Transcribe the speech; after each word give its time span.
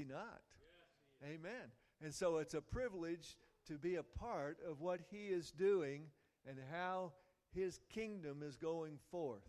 he 0.00 0.12
not? 0.12 0.40
Yes, 0.58 1.28
he 1.28 1.34
Amen. 1.34 1.70
And 2.02 2.14
so 2.14 2.38
it's 2.38 2.54
a 2.54 2.60
privilege 2.60 3.36
to 3.68 3.74
be 3.74 3.96
a 3.96 4.02
part 4.02 4.58
of 4.68 4.80
what 4.80 5.00
he 5.10 5.26
is 5.28 5.50
doing 5.50 6.04
and 6.48 6.56
how 6.72 7.12
his 7.54 7.80
kingdom 7.92 8.42
is 8.42 8.56
going 8.56 8.98
forth 9.10 9.48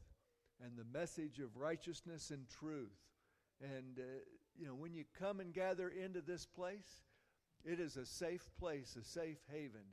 and 0.63 0.77
the 0.77 0.97
message 0.97 1.39
of 1.39 1.57
righteousness 1.57 2.29
and 2.31 2.47
truth. 2.47 2.97
And, 3.61 3.99
uh, 3.99 4.19
you 4.57 4.67
know, 4.67 4.75
when 4.75 4.93
you 4.93 5.05
come 5.17 5.39
and 5.39 5.53
gather 5.53 5.89
into 5.89 6.21
this 6.21 6.45
place, 6.45 7.03
it 7.63 7.79
is 7.79 7.95
a 7.95 8.05
safe 8.05 8.49
place, 8.59 8.97
a 8.99 9.03
safe 9.03 9.39
haven. 9.51 9.85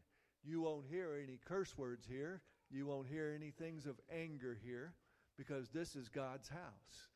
You 0.43 0.63
won't 0.63 0.87
hear 0.87 1.19
any 1.23 1.39
curse 1.45 1.77
words 1.77 2.07
here. 2.09 2.43
You 2.71 2.87
won't 2.87 3.09
hear 3.09 3.35
any 3.35 3.51
things 3.51 3.87
of 3.87 4.01
anger 4.13 4.59
here 4.63 4.95
because 5.37 5.69
this 5.69 5.95
is 5.95 6.09
God's 6.09 6.49
house. 6.49 7.09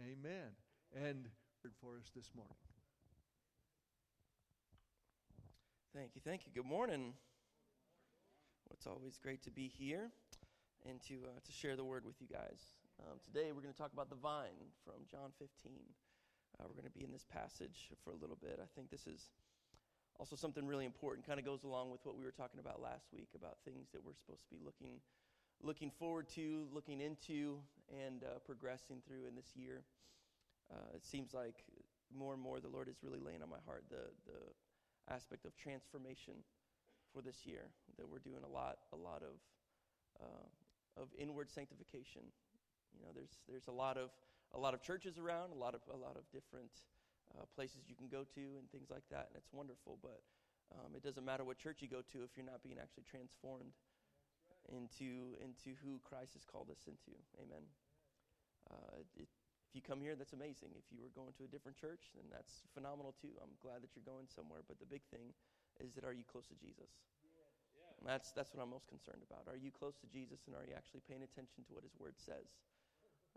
Amen. 0.00 0.50
And 0.94 1.28
for 1.80 1.96
us 1.98 2.10
this 2.14 2.30
morning. 2.34 2.69
Thank 5.92 6.14
you. 6.14 6.20
Thank 6.24 6.46
you. 6.46 6.52
Good 6.54 6.70
morning. 6.70 7.14
It's 8.70 8.86
always 8.86 9.18
great 9.18 9.42
to 9.42 9.50
be 9.50 9.66
here 9.66 10.12
and 10.88 11.02
to, 11.08 11.14
uh, 11.26 11.40
to 11.44 11.50
share 11.50 11.74
the 11.74 11.82
word 11.82 12.06
with 12.06 12.14
you 12.20 12.28
guys. 12.30 12.62
Um, 13.02 13.18
today 13.26 13.50
we're 13.50 13.60
going 13.60 13.74
to 13.74 13.78
talk 13.78 13.92
about 13.92 14.08
the 14.08 14.14
vine 14.14 14.70
from 14.84 15.02
John 15.10 15.34
15. 15.40 15.50
Uh, 15.66 16.64
we're 16.68 16.78
going 16.78 16.86
to 16.86 16.96
be 16.96 17.02
in 17.02 17.10
this 17.10 17.26
passage 17.26 17.90
for 18.04 18.12
a 18.12 18.16
little 18.22 18.38
bit. 18.40 18.60
I 18.62 18.70
think 18.76 18.88
this 18.88 19.08
is 19.08 19.34
also 20.14 20.36
something 20.36 20.64
really 20.64 20.84
important, 20.84 21.26
kind 21.26 21.40
of 21.40 21.44
goes 21.44 21.64
along 21.64 21.90
with 21.90 22.06
what 22.06 22.16
we 22.16 22.22
were 22.22 22.30
talking 22.30 22.60
about 22.60 22.80
last 22.80 23.10
week 23.12 23.34
about 23.34 23.58
things 23.64 23.88
that 23.90 23.98
we're 24.06 24.14
supposed 24.14 24.46
to 24.46 24.50
be 24.54 24.62
looking, 24.64 25.02
looking 25.60 25.90
forward 25.90 26.28
to, 26.38 26.68
looking 26.72 27.00
into, 27.00 27.58
and 27.90 28.22
uh, 28.22 28.38
progressing 28.46 29.02
through 29.08 29.26
in 29.26 29.34
this 29.34 29.56
year. 29.56 29.82
Uh, 30.70 30.94
it 30.94 31.04
seems 31.04 31.34
like 31.34 31.64
more 32.14 32.32
and 32.32 32.40
more 32.40 32.60
the 32.60 32.70
Lord 32.70 32.86
is 32.86 33.02
really 33.02 33.18
laying 33.18 33.42
on 33.42 33.50
my 33.50 33.58
heart 33.66 33.82
the, 33.90 34.06
the 34.30 34.38
aspect 35.10 35.44
of 35.44 35.56
transformation 35.56 36.34
for 37.12 37.20
this 37.20 37.44
year. 37.44 37.68
That 37.98 38.08
we're 38.08 38.22
doing 38.22 38.46
a 38.46 38.48
lot, 38.48 38.78
a 38.92 38.96
lot 38.96 39.22
of, 39.22 39.36
uh, 40.22 41.02
of 41.02 41.08
inward 41.18 41.50
sanctification. 41.50 42.22
You 42.94 43.02
know, 43.02 43.12
there's 43.14 43.42
there's 43.48 43.68
a 43.68 43.74
lot 43.74 43.98
of 43.98 44.10
a 44.54 44.58
lot 44.58 44.74
of 44.74 44.82
churches 44.82 45.18
around, 45.18 45.52
a 45.52 45.58
lot 45.58 45.74
of 45.74 45.82
a 45.92 45.96
lot 45.96 46.16
of 46.16 46.24
different 46.32 46.70
uh, 47.34 47.44
places 47.54 47.86
you 47.86 47.94
can 47.94 48.08
go 48.08 48.24
to, 48.34 48.44
and 48.58 48.70
things 48.70 48.90
like 48.90 49.06
that, 49.10 49.30
and 49.30 49.38
it's 49.38 49.52
wonderful. 49.52 49.98
But 50.02 50.22
um, 50.74 50.94
it 50.94 51.02
doesn't 51.02 51.24
matter 51.24 51.44
what 51.44 51.58
church 51.58 51.82
you 51.82 51.88
go 51.88 52.02
to 52.14 52.22
if 52.22 52.34
you're 52.34 52.46
not 52.46 52.62
being 52.62 52.78
actually 52.78 53.06
transformed 53.06 53.74
right. 54.50 54.74
into 54.74 55.38
into 55.42 55.78
who 55.82 55.98
Christ 56.02 56.34
has 56.34 56.46
called 56.46 56.70
us 56.70 56.86
into. 56.86 57.14
Amen. 57.38 57.62
Uh, 58.70 59.02
it, 59.18 59.28
if 59.70 59.78
you 59.78 59.86
come 59.86 60.02
here, 60.02 60.18
that's 60.18 60.34
amazing. 60.34 60.74
If 60.74 60.90
you 60.90 60.98
were 60.98 61.14
going 61.14 61.30
to 61.38 61.46
a 61.46 61.50
different 61.50 61.78
church, 61.78 62.10
then 62.18 62.26
that's 62.26 62.66
phenomenal 62.74 63.14
too. 63.14 63.30
I'm 63.38 63.54
glad 63.62 63.86
that 63.86 63.94
you're 63.94 64.02
going 64.02 64.26
somewhere. 64.26 64.66
But 64.66 64.82
the 64.82 64.90
big 64.90 65.06
thing 65.14 65.30
is 65.78 65.94
that 65.94 66.02
are 66.02 66.10
you 66.10 66.26
close 66.26 66.50
to 66.50 66.58
Jesus? 66.58 66.90
Yeah. 67.78 67.94
That's, 68.02 68.34
that's 68.34 68.50
what 68.50 68.58
I'm 68.66 68.74
most 68.74 68.90
concerned 68.90 69.22
about. 69.22 69.46
Are 69.46 69.54
you 69.54 69.70
close 69.70 69.94
to 70.02 70.10
Jesus 70.10 70.42
and 70.50 70.58
are 70.58 70.66
you 70.66 70.74
actually 70.74 71.06
paying 71.06 71.22
attention 71.22 71.62
to 71.62 71.70
what 71.70 71.86
his 71.86 71.94
word 72.02 72.18
says? 72.18 72.50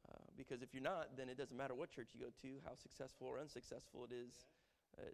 Uh, 0.10 0.26
because 0.34 0.66
if 0.66 0.74
you're 0.74 0.82
not, 0.82 1.14
then 1.14 1.30
it 1.30 1.38
doesn't 1.38 1.54
matter 1.54 1.78
what 1.78 1.94
church 1.94 2.18
you 2.18 2.26
go 2.26 2.34
to, 2.42 2.58
how 2.66 2.74
successful 2.74 3.30
or 3.30 3.38
unsuccessful 3.38 4.02
it 4.10 4.14
is. 4.18 4.34
Uh, 4.98 5.14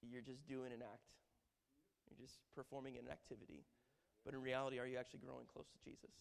you're 0.00 0.24
just 0.24 0.48
doing 0.48 0.72
an 0.72 0.80
act, 0.80 1.12
you're 2.08 2.16
just 2.16 2.40
performing 2.56 2.96
an 2.96 3.04
activity. 3.12 3.68
But 4.24 4.32
in 4.32 4.40
reality, 4.40 4.80
are 4.80 4.88
you 4.88 4.96
actually 4.96 5.20
growing 5.20 5.44
close 5.44 5.68
to 5.68 5.78
Jesus? 5.84 6.16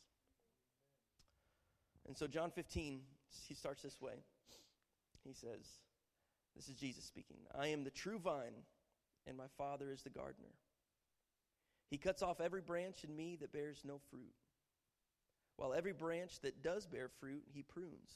And 2.07 2.17
so, 2.17 2.27
John 2.27 2.51
15, 2.51 2.99
he 3.47 3.53
starts 3.53 3.81
this 3.81 3.99
way. 4.01 4.13
He 5.23 5.33
says, 5.33 5.65
This 6.55 6.67
is 6.67 6.75
Jesus 6.75 7.05
speaking 7.05 7.37
I 7.57 7.67
am 7.67 7.83
the 7.83 7.91
true 7.91 8.19
vine, 8.19 8.65
and 9.27 9.37
my 9.37 9.47
Father 9.57 9.91
is 9.91 10.01
the 10.01 10.09
gardener. 10.09 10.53
He 11.89 11.97
cuts 11.97 12.21
off 12.21 12.39
every 12.39 12.61
branch 12.61 13.03
in 13.03 13.15
me 13.15 13.37
that 13.41 13.51
bears 13.51 13.81
no 13.83 13.99
fruit, 14.09 14.33
while 15.57 15.73
every 15.73 15.91
branch 15.91 16.39
that 16.41 16.63
does 16.63 16.87
bear 16.87 17.09
fruit, 17.19 17.43
he 17.53 17.63
prunes, 17.63 18.15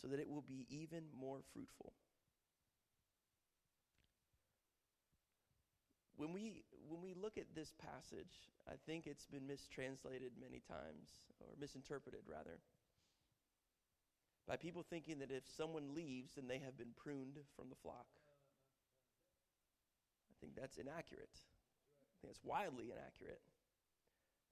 so 0.00 0.08
that 0.08 0.20
it 0.20 0.28
will 0.28 0.44
be 0.46 0.66
even 0.68 1.04
more 1.18 1.40
fruitful. 1.52 1.92
When 6.16 6.32
we, 6.32 6.62
when 6.88 7.02
we 7.02 7.14
look 7.14 7.36
at 7.38 7.54
this 7.54 7.72
passage, 7.78 8.32
I 8.68 8.74
think 8.86 9.06
it's 9.06 9.26
been 9.26 9.46
mistranslated 9.46 10.32
many 10.40 10.60
times, 10.66 11.08
or 11.40 11.48
misinterpreted 11.60 12.20
rather 12.26 12.58
by 14.46 14.56
people 14.56 14.84
thinking 14.88 15.18
that 15.18 15.30
if 15.30 15.42
someone 15.56 15.94
leaves, 15.94 16.34
then 16.36 16.46
they 16.46 16.58
have 16.58 16.78
been 16.78 16.94
pruned 16.96 17.38
from 17.56 17.68
the 17.68 17.74
flock. 17.74 18.06
I 20.30 20.34
think 20.40 20.54
that's 20.54 20.76
inaccurate. 20.76 21.30
I 21.32 22.14
think 22.20 22.32
that's 22.32 22.44
wildly 22.44 22.86
inaccurate. 22.92 23.40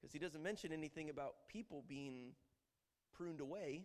Because 0.00 0.12
he 0.12 0.18
doesn't 0.18 0.42
mention 0.42 0.72
anything 0.72 1.10
about 1.10 1.34
people 1.48 1.84
being 1.88 2.32
pruned 3.14 3.40
away 3.40 3.84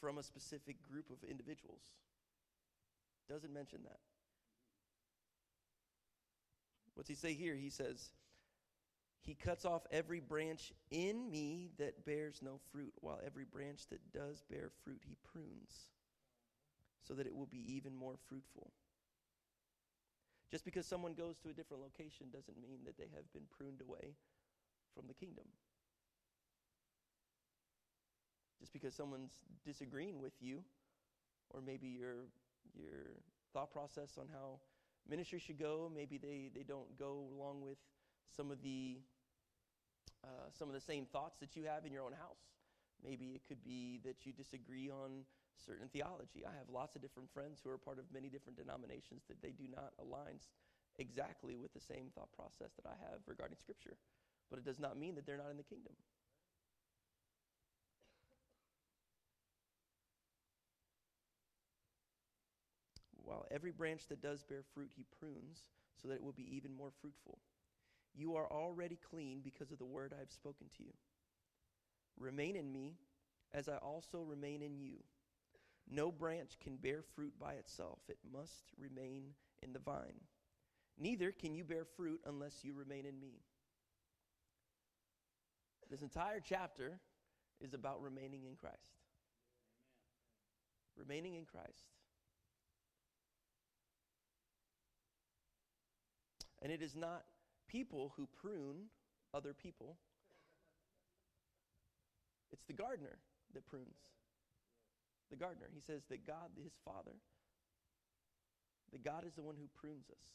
from 0.00 0.18
a 0.18 0.22
specific 0.22 0.76
group 0.88 1.10
of 1.10 1.28
individuals. 1.28 1.82
Doesn't 3.28 3.52
mention 3.52 3.80
that. 3.84 3.98
What's 6.94 7.08
he 7.08 7.14
say 7.14 7.34
here? 7.34 7.54
He 7.54 7.70
says, 7.70 8.10
he 9.20 9.34
cuts 9.34 9.64
off 9.64 9.82
every 9.90 10.20
branch 10.20 10.72
in 10.90 11.30
me 11.30 11.70
that 11.78 12.04
bears 12.06 12.40
no 12.42 12.58
fruit, 12.72 12.92
while 13.00 13.20
every 13.24 13.44
branch 13.44 13.86
that 13.90 14.12
does 14.12 14.42
bear 14.50 14.70
fruit 14.84 15.02
he 15.06 15.16
prunes, 15.32 15.88
so 17.06 17.14
that 17.14 17.26
it 17.26 17.34
will 17.34 17.46
be 17.46 17.64
even 17.74 17.94
more 17.94 18.16
fruitful. 18.28 18.70
Just 20.50 20.64
because 20.64 20.86
someone 20.86 21.12
goes 21.12 21.36
to 21.38 21.50
a 21.50 21.52
different 21.52 21.82
location 21.82 22.26
doesn't 22.32 22.60
mean 22.60 22.78
that 22.86 22.96
they 22.96 23.08
have 23.14 23.30
been 23.32 23.42
pruned 23.56 23.82
away 23.82 24.14
from 24.94 25.06
the 25.06 25.14
kingdom. 25.14 25.44
Just 28.58 28.72
because 28.72 28.94
someone's 28.94 29.32
disagreeing 29.64 30.20
with 30.20 30.32
you, 30.40 30.64
or 31.50 31.60
maybe 31.60 31.86
your, 31.86 32.26
your 32.74 33.20
thought 33.52 33.70
process 33.70 34.16
on 34.18 34.26
how 34.32 34.58
ministry 35.08 35.38
should 35.38 35.58
go, 35.58 35.90
maybe 35.94 36.18
they, 36.18 36.50
they 36.54 36.62
don't 36.62 36.98
go 36.98 37.26
along 37.36 37.62
with 37.62 37.78
some 38.34 38.50
of 38.50 38.62
the 38.62 38.98
uh, 40.24 40.50
some 40.50 40.68
of 40.68 40.74
the 40.74 40.80
same 40.80 41.06
thoughts 41.06 41.38
that 41.38 41.54
you 41.54 41.64
have 41.64 41.86
in 41.86 41.92
your 41.92 42.02
own 42.02 42.12
house. 42.12 42.42
Maybe 43.04 43.32
it 43.34 43.42
could 43.46 43.62
be 43.62 44.00
that 44.04 44.26
you 44.26 44.32
disagree 44.32 44.90
on 44.90 45.22
certain 45.54 45.88
theology. 45.88 46.44
I 46.44 46.50
have 46.58 46.68
lots 46.68 46.96
of 46.96 47.02
different 47.02 47.30
friends 47.30 47.60
who 47.62 47.70
are 47.70 47.78
part 47.78 47.98
of 47.98 48.04
many 48.12 48.28
different 48.28 48.58
denominations 48.58 49.22
that 49.28 49.40
they 49.40 49.50
do 49.50 49.64
not 49.70 49.92
align 50.00 50.40
exactly 50.98 51.56
with 51.56 51.72
the 51.72 51.80
same 51.80 52.10
thought 52.14 52.32
process 52.34 52.74
that 52.74 52.86
I 52.86 52.98
have 53.10 53.20
regarding 53.26 53.56
Scripture. 53.56 53.96
But 54.50 54.58
it 54.58 54.64
does 54.64 54.80
not 54.80 54.98
mean 54.98 55.14
that 55.14 55.26
they're 55.26 55.36
not 55.36 55.50
in 55.50 55.56
the 55.56 55.62
kingdom. 55.62 55.94
While 63.24 63.46
every 63.50 63.72
branch 63.72 64.08
that 64.08 64.22
does 64.22 64.42
bear 64.42 64.64
fruit, 64.74 64.90
he 64.96 65.04
prunes 65.20 65.64
so 66.00 66.08
that 66.08 66.14
it 66.14 66.22
will 66.22 66.32
be 66.32 66.48
even 66.56 66.72
more 66.74 66.90
fruitful. 67.00 67.38
You 68.18 68.34
are 68.34 68.50
already 68.50 68.98
clean 69.10 69.42
because 69.44 69.70
of 69.70 69.78
the 69.78 69.84
word 69.84 70.12
I 70.14 70.18
have 70.18 70.32
spoken 70.32 70.66
to 70.76 70.82
you. 70.82 70.92
Remain 72.18 72.56
in 72.56 72.72
me, 72.72 72.96
as 73.54 73.68
I 73.68 73.76
also 73.76 74.22
remain 74.22 74.60
in 74.60 74.76
you. 74.76 74.96
No 75.88 76.10
branch 76.10 76.58
can 76.60 76.76
bear 76.76 77.02
fruit 77.14 77.32
by 77.38 77.52
itself, 77.52 78.00
it 78.08 78.18
must 78.30 78.72
remain 78.76 79.34
in 79.62 79.72
the 79.72 79.78
vine. 79.78 80.20
Neither 80.98 81.30
can 81.30 81.54
you 81.54 81.62
bear 81.62 81.84
fruit 81.84 82.20
unless 82.26 82.64
you 82.64 82.74
remain 82.74 83.06
in 83.06 83.20
me. 83.20 83.34
This 85.88 86.02
entire 86.02 86.40
chapter 86.40 86.98
is 87.60 87.72
about 87.72 88.02
remaining 88.02 88.44
in 88.44 88.56
Christ. 88.56 88.74
Remaining 90.96 91.36
in 91.36 91.44
Christ. 91.44 91.94
And 96.60 96.72
it 96.72 96.82
is 96.82 96.96
not 96.96 97.22
people 97.68 98.12
who 98.16 98.26
prune 98.40 98.88
other 99.32 99.54
people. 99.54 99.96
It's 102.52 102.64
the 102.64 102.72
gardener 102.72 103.18
that 103.54 103.66
prunes. 103.66 103.98
The 105.30 105.36
gardener. 105.36 105.66
He 105.72 105.80
says 105.80 106.02
that 106.08 106.26
God, 106.26 106.50
his 106.62 106.72
Father, 106.84 107.16
that 108.92 109.04
God 109.04 109.24
is 109.26 109.34
the 109.34 109.42
one 109.42 109.56
who 109.56 109.68
prunes 109.78 110.08
us. 110.10 110.26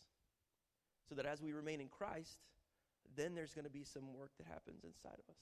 So 1.10 1.16
that 1.16 1.26
as 1.26 1.42
we 1.42 1.52
remain 1.52 1.82
in 1.82 1.90
Christ, 1.90 2.38
then 3.16 3.36
there's 3.36 3.54
going 3.54 3.66
to 3.66 3.72
be 3.72 3.84
some 3.84 4.14
work 4.14 4.32
that 4.38 4.48
happens 4.48 4.84
inside 4.84 5.20
of 5.20 5.30
us. 5.30 5.42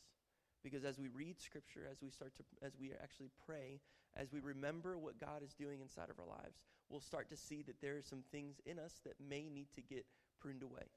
Because 0.64 0.86
as 0.86 0.98
we 0.98 1.10
read 1.10 1.40
scripture, 1.40 1.88
as 1.92 2.02
we 2.02 2.10
start 2.10 2.34
to 2.38 2.44
as 2.66 2.74
we 2.80 2.92
actually 3.02 3.32
pray, 3.46 3.80
as 4.16 4.32
we 4.32 4.40
remember 4.40 4.98
what 4.98 5.20
God 5.20 5.44
is 5.44 5.54
doing 5.54 5.82
inside 5.82 6.10
of 6.10 6.20
our 6.20 6.28
lives, 6.28 6.62
we'll 6.90 7.02
start 7.02 7.30
to 7.30 7.38
see 7.38 7.64
that 7.64 7.82
there 7.82 7.98
are 7.98 8.02
some 8.02 8.24
things 8.32 8.62
in 8.66 8.78
us 8.78 9.02
that 9.06 9.16
may 9.20 9.50
need 9.50 9.68
to 9.76 9.82
get 9.82 10.06
pruned 10.40 10.64
away. 10.64 10.90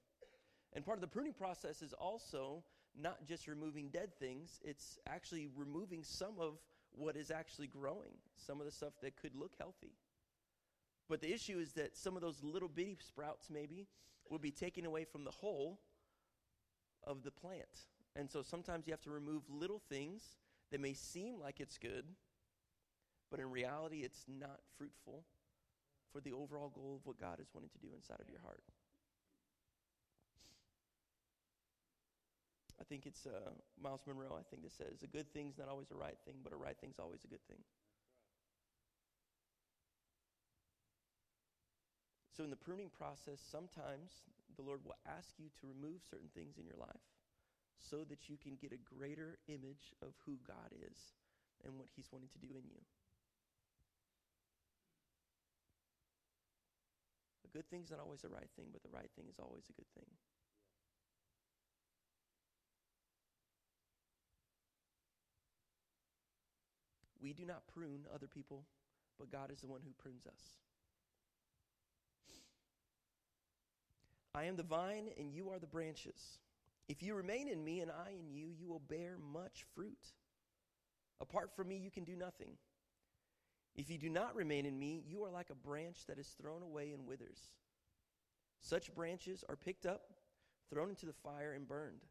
And 0.74 0.84
part 0.84 0.96
of 0.98 1.02
the 1.02 1.08
pruning 1.08 1.32
process 1.32 1.82
is 1.82 1.92
also 1.92 2.64
not 3.00 3.24
just 3.26 3.46
removing 3.46 3.88
dead 3.88 4.14
things, 4.18 4.60
it's 4.64 4.98
actually 5.08 5.48
removing 5.56 6.02
some 6.04 6.34
of 6.38 6.58
what 6.92 7.16
is 7.16 7.30
actually 7.30 7.66
growing, 7.66 8.12
some 8.36 8.60
of 8.60 8.66
the 8.66 8.72
stuff 8.72 8.92
that 9.02 9.16
could 9.16 9.34
look 9.34 9.52
healthy. 9.58 9.92
But 11.08 11.20
the 11.20 11.32
issue 11.32 11.58
is 11.58 11.72
that 11.72 11.96
some 11.96 12.16
of 12.16 12.22
those 12.22 12.42
little 12.42 12.68
bitty 12.68 12.96
sprouts, 13.06 13.50
maybe, 13.50 13.86
will 14.30 14.38
be 14.38 14.50
taken 14.50 14.86
away 14.86 15.04
from 15.04 15.24
the 15.24 15.30
whole 15.30 15.80
of 17.04 17.22
the 17.22 17.30
plant. 17.30 17.86
And 18.16 18.30
so 18.30 18.42
sometimes 18.42 18.86
you 18.86 18.92
have 18.92 19.02
to 19.02 19.10
remove 19.10 19.42
little 19.50 19.82
things 19.88 20.22
that 20.70 20.80
may 20.80 20.94
seem 20.94 21.40
like 21.40 21.60
it's 21.60 21.78
good, 21.78 22.04
but 23.30 23.40
in 23.40 23.50
reality, 23.50 23.98
it's 23.98 24.24
not 24.28 24.60
fruitful 24.78 25.24
for 26.12 26.20
the 26.20 26.32
overall 26.32 26.68
goal 26.68 26.96
of 27.00 27.06
what 27.06 27.20
God 27.20 27.40
is 27.40 27.48
wanting 27.52 27.70
to 27.70 27.78
do 27.78 27.92
inside 27.94 28.20
of 28.20 28.30
your 28.30 28.40
heart. 28.40 28.62
I 32.80 32.84
think 32.84 33.06
it's 33.06 33.26
uh, 33.26 33.54
Myles 33.80 34.02
Munroe, 34.06 34.34
I 34.34 34.42
think 34.50 34.62
that 34.62 34.72
says, 34.72 35.02
a 35.02 35.06
good 35.06 35.30
thing's 35.32 35.58
not 35.58 35.68
always 35.68 35.90
a 35.90 35.96
right 35.96 36.18
thing, 36.26 36.42
but 36.42 36.52
a 36.52 36.56
right 36.56 36.76
thing's 36.80 36.98
always 36.98 37.22
a 37.24 37.28
good 37.28 37.44
thing. 37.46 37.62
So, 42.34 42.42
in 42.42 42.50
the 42.50 42.58
pruning 42.58 42.90
process, 42.90 43.38
sometimes 43.38 44.26
the 44.56 44.66
Lord 44.66 44.82
will 44.82 44.98
ask 45.06 45.38
you 45.38 45.46
to 45.60 45.70
remove 45.70 46.02
certain 46.02 46.34
things 46.34 46.58
in 46.58 46.66
your 46.66 46.78
life 46.78 47.06
so 47.78 48.02
that 48.10 48.28
you 48.28 48.34
can 48.42 48.58
get 48.58 48.74
a 48.74 48.80
greater 48.82 49.38
image 49.46 49.94
of 50.02 50.18
who 50.26 50.42
God 50.42 50.74
is 50.74 51.14
and 51.62 51.78
what 51.78 51.86
He's 51.94 52.10
wanting 52.10 52.34
to 52.34 52.42
do 52.42 52.50
in 52.58 52.66
you. 52.66 52.82
A 57.46 57.50
good 57.54 57.70
thing's 57.70 57.90
not 57.94 58.00
always 58.00 58.22
the 58.22 58.34
right 58.34 58.50
thing, 58.58 58.66
but 58.72 58.82
the 58.82 58.90
right 58.90 59.10
thing 59.14 59.26
is 59.30 59.38
always 59.38 59.70
a 59.70 59.78
good 59.78 59.90
thing. 59.94 60.10
We 67.24 67.32
do 67.32 67.46
not 67.46 67.66
prune 67.72 68.04
other 68.14 68.26
people, 68.26 68.66
but 69.18 69.32
God 69.32 69.50
is 69.50 69.62
the 69.62 69.66
one 69.66 69.80
who 69.82 69.92
prunes 69.96 70.26
us. 70.26 70.42
I 74.34 74.44
am 74.44 74.56
the 74.56 74.62
vine, 74.62 75.08
and 75.18 75.32
you 75.32 75.48
are 75.48 75.58
the 75.58 75.66
branches. 75.66 76.38
If 76.86 77.02
you 77.02 77.14
remain 77.14 77.48
in 77.48 77.64
me 77.64 77.80
and 77.80 77.90
I 77.90 78.10
in 78.10 78.30
you, 78.30 78.48
you 78.60 78.68
will 78.68 78.82
bear 78.90 79.16
much 79.32 79.64
fruit. 79.74 80.12
Apart 81.18 81.56
from 81.56 81.68
me, 81.68 81.78
you 81.78 81.90
can 81.90 82.04
do 82.04 82.14
nothing. 82.14 82.58
If 83.74 83.88
you 83.88 83.96
do 83.96 84.10
not 84.10 84.36
remain 84.36 84.66
in 84.66 84.78
me, 84.78 85.02
you 85.08 85.24
are 85.24 85.30
like 85.30 85.48
a 85.48 85.54
branch 85.54 86.04
that 86.08 86.18
is 86.18 86.28
thrown 86.38 86.62
away 86.62 86.92
and 86.92 87.06
withers. 87.06 87.38
Such 88.60 88.94
branches 88.94 89.42
are 89.48 89.56
picked 89.56 89.86
up, 89.86 90.02
thrown 90.68 90.90
into 90.90 91.06
the 91.06 91.14
fire, 91.14 91.54
and 91.54 91.66
burned. 91.66 92.02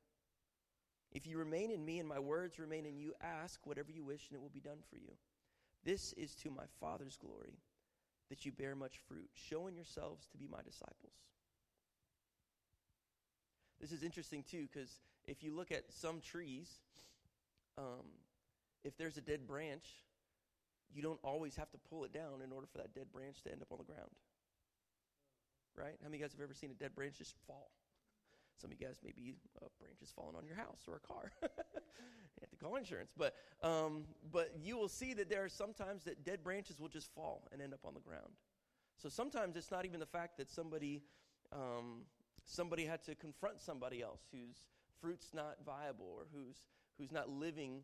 If 1.13 1.27
you 1.27 1.37
remain 1.37 1.69
in 1.69 1.85
me 1.85 1.99
and 1.99 2.09
my 2.09 2.19
words 2.19 2.57
remain 2.57 2.85
in 2.85 2.97
you, 2.97 3.13
ask 3.21 3.59
whatever 3.65 3.91
you 3.91 4.03
wish, 4.03 4.27
and 4.29 4.35
it 4.35 4.41
will 4.41 4.49
be 4.49 4.59
done 4.59 4.79
for 4.89 4.95
you. 4.95 5.11
This 5.85 6.11
is 6.13 6.33
to 6.35 6.49
my 6.49 6.63
Father's 6.79 7.17
glory 7.17 7.59
that 8.29 8.45
you 8.45 8.51
bear 8.51 8.75
much 8.75 8.99
fruit, 9.07 9.29
showing 9.33 9.75
yourselves 9.75 10.25
to 10.31 10.37
be 10.37 10.47
my 10.47 10.61
disciples. 10.65 11.13
This 13.79 13.91
is 13.91 14.01
interesting 14.01 14.43
too, 14.49 14.67
because 14.71 14.89
if 15.25 15.43
you 15.43 15.55
look 15.55 15.71
at 15.71 15.83
some 15.91 16.19
trees, 16.19 16.69
um, 17.77 18.07
if 18.83 18.97
there's 18.97 19.17
a 19.17 19.21
dead 19.21 19.45
branch, 19.45 19.85
you 20.91 21.03
don't 21.03 21.19
always 21.23 21.55
have 21.57 21.69
to 21.71 21.77
pull 21.89 22.05
it 22.05 22.13
down 22.13 22.41
in 22.43 22.51
order 22.51 22.65
for 22.71 22.79
that 22.79 22.95
dead 22.95 23.11
branch 23.13 23.41
to 23.43 23.51
end 23.51 23.61
up 23.61 23.71
on 23.71 23.77
the 23.77 23.83
ground. 23.83 24.09
Right? 25.75 25.95
How 26.01 26.07
many 26.07 26.17
of 26.17 26.21
you 26.21 26.25
guys 26.25 26.31
have 26.31 26.41
ever 26.41 26.53
seen 26.53 26.71
a 26.71 26.75
dead 26.75 26.95
branch 26.95 27.17
just 27.17 27.35
fall? 27.45 27.69
Some 28.63 28.71
of 28.71 28.79
you 28.79 28.87
guys, 28.87 28.95
maybe 29.03 29.35
a 29.57 29.67
branch 29.77 29.99
has 29.99 30.09
fallen 30.11 30.35
on 30.37 30.45
your 30.45 30.55
house 30.55 30.87
or 30.87 30.95
a 30.95 30.99
car. 31.01 31.33
you 31.41 31.49
have 32.39 32.49
to 32.49 32.55
call 32.55 32.77
insurance. 32.77 33.11
But, 33.17 33.35
um, 33.61 34.05
but 34.31 34.53
you 34.63 34.77
will 34.77 34.87
see 34.87 35.13
that 35.15 35.29
there 35.29 35.43
are 35.43 35.49
sometimes 35.49 36.05
that 36.05 36.23
dead 36.23 36.45
branches 36.45 36.79
will 36.79 36.87
just 36.87 37.13
fall 37.13 37.45
and 37.51 37.61
end 37.61 37.73
up 37.73 37.81
on 37.83 37.93
the 37.93 37.99
ground. 37.99 38.31
So 38.95 39.09
sometimes 39.09 39.57
it's 39.57 39.69
not 39.69 39.83
even 39.83 39.99
the 39.99 40.05
fact 40.05 40.37
that 40.37 40.49
somebody, 40.49 41.03
um, 41.51 42.03
somebody 42.45 42.85
had 42.85 43.03
to 43.03 43.15
confront 43.15 43.59
somebody 43.59 44.01
else 44.01 44.21
whose 44.31 44.63
fruit's 45.01 45.33
not 45.33 45.57
viable 45.65 46.15
or 46.17 46.23
who's, 46.33 46.55
who's 46.97 47.11
not 47.11 47.29
living 47.29 47.81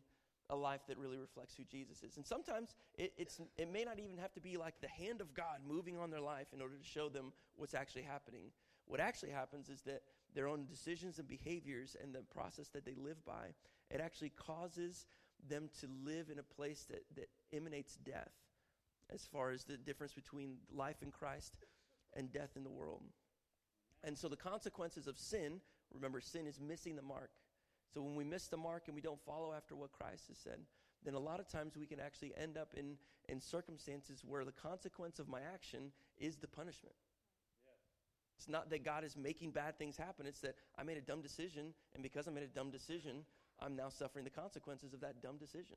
a 0.48 0.56
life 0.56 0.80
that 0.88 0.96
really 0.96 1.18
reflects 1.18 1.54
who 1.54 1.64
Jesus 1.64 2.02
is. 2.02 2.16
And 2.16 2.24
sometimes 2.24 2.74
it, 2.96 3.12
it's, 3.18 3.38
it 3.58 3.70
may 3.70 3.84
not 3.84 3.98
even 3.98 4.16
have 4.16 4.32
to 4.32 4.40
be 4.40 4.56
like 4.56 4.80
the 4.80 4.88
hand 4.88 5.20
of 5.20 5.34
God 5.34 5.58
moving 5.68 5.98
on 5.98 6.10
their 6.10 6.22
life 6.22 6.46
in 6.54 6.62
order 6.62 6.76
to 6.76 6.88
show 6.88 7.10
them 7.10 7.34
what's 7.56 7.74
actually 7.74 8.04
happening. 8.04 8.46
What 8.86 8.98
actually 8.98 9.30
happens 9.30 9.68
is 9.68 9.82
that 9.82 10.00
their 10.34 10.48
own 10.48 10.66
decisions 10.66 11.18
and 11.18 11.28
behaviors 11.28 11.96
and 12.02 12.14
the 12.14 12.22
process 12.22 12.68
that 12.68 12.84
they 12.84 12.94
live 12.94 13.24
by, 13.24 13.48
it 13.90 14.00
actually 14.00 14.30
causes 14.30 15.06
them 15.48 15.70
to 15.80 15.88
live 16.04 16.30
in 16.30 16.38
a 16.38 16.42
place 16.42 16.84
that, 16.90 17.04
that 17.16 17.28
emanates 17.52 17.96
death 17.96 18.32
as 19.12 19.26
far 19.26 19.50
as 19.50 19.64
the 19.64 19.76
difference 19.76 20.12
between 20.12 20.56
life 20.72 21.02
in 21.02 21.10
Christ 21.10 21.56
and 22.14 22.32
death 22.32 22.50
in 22.56 22.64
the 22.64 22.70
world. 22.70 23.02
And 24.04 24.16
so 24.16 24.28
the 24.28 24.36
consequences 24.36 25.06
of 25.06 25.18
sin, 25.18 25.60
remember, 25.92 26.20
sin 26.20 26.46
is 26.46 26.60
missing 26.60 26.96
the 26.96 27.02
mark. 27.02 27.30
So 27.92 28.00
when 28.00 28.14
we 28.14 28.24
miss 28.24 28.46
the 28.46 28.56
mark 28.56 28.84
and 28.86 28.94
we 28.94 29.02
don't 29.02 29.20
follow 29.26 29.52
after 29.52 29.74
what 29.74 29.92
Christ 29.92 30.28
has 30.28 30.38
said, 30.38 30.60
then 31.04 31.14
a 31.14 31.18
lot 31.18 31.40
of 31.40 31.48
times 31.48 31.76
we 31.76 31.86
can 31.86 32.00
actually 32.00 32.32
end 32.40 32.56
up 32.56 32.74
in, 32.76 32.96
in 33.28 33.40
circumstances 33.40 34.22
where 34.24 34.44
the 34.44 34.52
consequence 34.52 35.18
of 35.18 35.28
my 35.28 35.40
action 35.40 35.92
is 36.18 36.36
the 36.36 36.46
punishment. 36.46 36.94
It's 38.40 38.48
not 38.48 38.70
that 38.70 38.82
God 38.82 39.04
is 39.04 39.18
making 39.18 39.50
bad 39.50 39.78
things 39.78 39.98
happen. 39.98 40.24
It's 40.24 40.40
that 40.40 40.54
I 40.78 40.82
made 40.82 40.96
a 40.96 41.02
dumb 41.02 41.20
decision, 41.20 41.74
and 41.92 42.02
because 42.02 42.26
I 42.26 42.30
made 42.30 42.42
a 42.42 42.46
dumb 42.46 42.70
decision, 42.70 43.16
I'm 43.60 43.76
now 43.76 43.90
suffering 43.90 44.24
the 44.24 44.30
consequences 44.30 44.94
of 44.94 45.02
that 45.02 45.20
dumb 45.20 45.36
decision. 45.36 45.76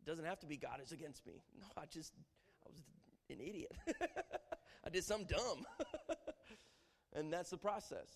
It 0.00 0.10
doesn't 0.10 0.24
have 0.24 0.40
to 0.40 0.46
be 0.46 0.56
God 0.56 0.80
is 0.82 0.90
against 0.90 1.24
me. 1.24 1.34
No, 1.60 1.66
I 1.80 1.86
just, 1.86 2.12
I 2.66 2.70
was 2.70 2.82
an 3.30 3.36
idiot. 3.40 3.70
I 4.84 4.90
did 4.90 5.04
something 5.04 5.28
dumb. 5.28 5.64
and 7.12 7.32
that's 7.32 7.50
the 7.50 7.56
process. 7.56 8.08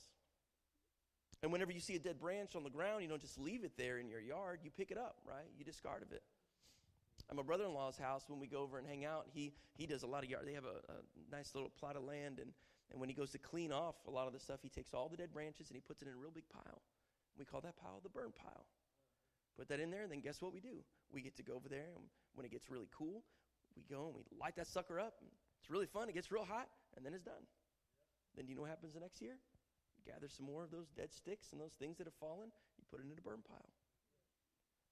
And 1.44 1.53
whenever 1.53 1.70
you 1.70 1.79
see 1.79 1.94
a 1.94 2.00
dead 2.00 2.19
branch 2.19 2.56
on 2.56 2.64
the 2.64 2.70
ground, 2.70 3.05
you 3.05 3.08
don't 3.08 3.20
just 3.20 3.38
leave 3.38 3.62
it 3.62 3.76
there 3.79 3.99
in 3.99 4.08
your 4.08 4.19
yard. 4.19 4.62
You 4.64 4.73
pick 4.76 4.91
it 4.91 4.99
up, 4.99 5.19
right? 5.25 5.47
You 5.56 5.64
discard 5.64 6.03
of 6.03 6.11
it. 6.11 6.25
At 7.31 7.37
my 7.37 7.44
brother-in-law's 7.44 7.99
house, 7.99 8.25
when 8.26 8.41
we 8.41 8.49
go 8.49 8.62
over 8.62 8.79
and 8.79 8.87
hang 8.87 9.05
out, 9.05 9.26
he 9.32 9.53
he 9.76 9.87
does 9.87 10.03
a 10.03 10.08
lot 10.08 10.25
of 10.25 10.31
yard. 10.31 10.44
They 10.44 10.55
have 10.55 10.64
a, 10.64 10.93
a 10.93 11.31
nice 11.31 11.55
little 11.55 11.70
plot 11.70 11.94
of 11.94 12.03
land, 12.03 12.41
and 12.41 12.50
and 12.91 13.00
when 13.00 13.09
he 13.09 13.15
goes 13.15 13.31
to 13.33 13.38
clean 13.38 13.73
off 13.73 13.97
a 14.06 14.11
lot 14.11 14.27
of 14.27 14.33
the 14.33 14.38
stuff, 14.38 14.61
he 14.62 14.69
takes 14.69 14.94
all 14.94 15.09
the 15.09 15.17
dead 15.17 15.33
branches 15.33 15.69
and 15.69 15.77
he 15.77 15.81
puts 15.81 16.03
it 16.03 16.09
in 16.09 16.15
a 16.15 16.17
real 16.17 16.31
big 16.31 16.49
pile. 16.49 16.83
We 17.38 17.44
call 17.44 17.61
that 17.62 17.77
pile 17.77 18.00
the 18.03 18.09
burn 18.09 18.33
pile. 18.35 18.67
Put 19.56 19.69
that 19.69 19.81
in 19.81 19.91
there, 19.91 20.03
and 20.03 20.12
then 20.12 20.21
guess 20.21 20.43
what 20.43 20.53
we 20.53 20.61
do? 20.61 20.85
We 21.11 21.23
get 21.23 21.37
to 21.37 21.43
go 21.43 21.55
over 21.55 21.69
there, 21.69 21.97
and 21.97 22.05
when 22.35 22.44
it 22.44 22.53
gets 22.53 22.71
really 22.71 22.88
cool, 22.93 23.25
we 23.75 23.83
go 23.88 24.06
and 24.06 24.15
we 24.15 24.23
light 24.38 24.56
that 24.56 24.67
sucker 24.67 25.00
up. 25.00 25.15
it's 25.61 25.71
really 25.71 25.87
fun. 25.87 26.09
It 26.09 26.15
gets 26.15 26.31
real 26.31 26.44
hot, 26.44 26.69
and 26.97 27.05
then 27.05 27.15
it's 27.15 27.25
done. 27.25 27.44
Then 28.37 28.49
you 28.49 28.55
know 28.55 28.62
what 28.62 28.71
happens 28.71 28.93
the 28.93 29.00
next 29.00 29.22
year? 29.22 29.37
You 29.96 30.13
gather 30.13 30.29
some 30.29 30.44
more 30.44 30.63
of 30.63 30.70
those 30.70 30.89
dead 30.94 31.13
sticks 31.13 31.53
and 31.53 31.60
those 31.60 31.72
things 31.72 31.96
that 31.99 32.06
have 32.06 32.15
fallen, 32.20 32.53
you 32.77 32.84
put 32.91 33.01
it 33.01 33.06
in 33.10 33.17
a 33.17 33.22
burn 33.22 33.41
pile. 33.49 33.72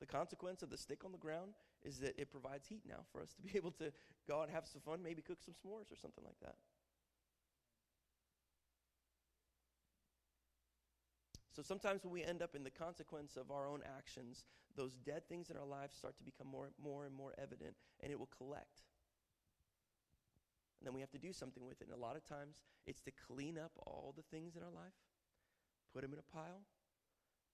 The 0.00 0.06
consequence 0.06 0.62
of 0.62 0.70
the 0.70 0.78
stick 0.78 1.04
on 1.04 1.12
the 1.12 1.18
ground 1.18 1.52
is 1.84 1.98
that 1.98 2.18
it 2.18 2.30
provides 2.30 2.66
heat 2.66 2.82
now 2.88 3.04
for 3.12 3.20
us 3.20 3.32
to 3.34 3.42
be 3.42 3.52
able 3.56 3.70
to 3.72 3.92
go 4.26 4.40
out 4.40 4.48
and 4.48 4.52
have 4.52 4.66
some 4.66 4.80
fun, 4.80 5.02
maybe 5.02 5.22
cook 5.22 5.38
some 5.44 5.54
s'mores 5.54 5.92
or 5.92 5.96
something 5.96 6.24
like 6.24 6.40
that. 6.42 6.56
So 11.54 11.62
sometimes 11.62 12.02
when 12.02 12.12
we 12.12 12.24
end 12.24 12.42
up 12.42 12.56
in 12.56 12.64
the 12.64 12.70
consequence 12.70 13.36
of 13.36 13.52
our 13.52 13.68
own 13.68 13.80
actions, 13.96 14.42
those 14.76 14.96
dead 14.96 15.22
things 15.28 15.50
in 15.50 15.56
our 15.56 15.66
lives 15.66 15.94
start 15.96 16.16
to 16.18 16.24
become 16.24 16.48
more, 16.48 16.70
more 16.82 17.06
and 17.06 17.14
more 17.14 17.32
evident, 17.38 17.76
and 18.00 18.10
it 18.10 18.18
will 18.18 18.30
collect. 18.36 18.82
And 20.80 20.86
then 20.86 20.94
we 20.94 21.00
have 21.00 21.12
to 21.12 21.18
do 21.18 21.32
something 21.32 21.64
with 21.64 21.80
it. 21.80 21.86
And 21.86 21.96
a 21.96 22.00
lot 22.00 22.16
of 22.16 22.24
times, 22.24 22.56
it's 22.86 23.02
to 23.02 23.12
clean 23.12 23.56
up 23.56 23.70
all 23.86 24.12
the 24.16 24.24
things 24.36 24.56
in 24.56 24.62
our 24.62 24.70
life, 24.70 24.98
put 25.94 26.02
them 26.02 26.12
in 26.12 26.18
a 26.18 26.36
pile, 26.36 26.62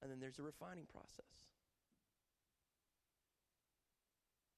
and 0.01 0.11
then 0.11 0.19
there's 0.19 0.39
a 0.39 0.43
refining 0.43 0.87
process. 0.87 1.45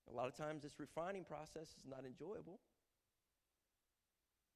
A 0.09 0.15
lot 0.15 0.29
of 0.29 0.37
times, 0.37 0.63
this 0.63 0.79
refining 0.79 1.25
process 1.25 1.75
is 1.77 1.85
not 1.89 2.05
enjoyable, 2.07 2.61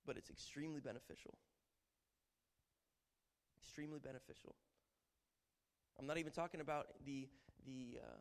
but 0.06 0.16
it's 0.16 0.30
extremely 0.30 0.80
beneficial. 0.80 1.34
Extremely 3.58 3.98
beneficial. 3.98 4.54
I'm 5.98 6.06
not 6.06 6.18
even 6.18 6.32
talking 6.32 6.60
about 6.60 6.86
the 7.04 7.28
the 7.66 7.98
uh, 8.02 8.18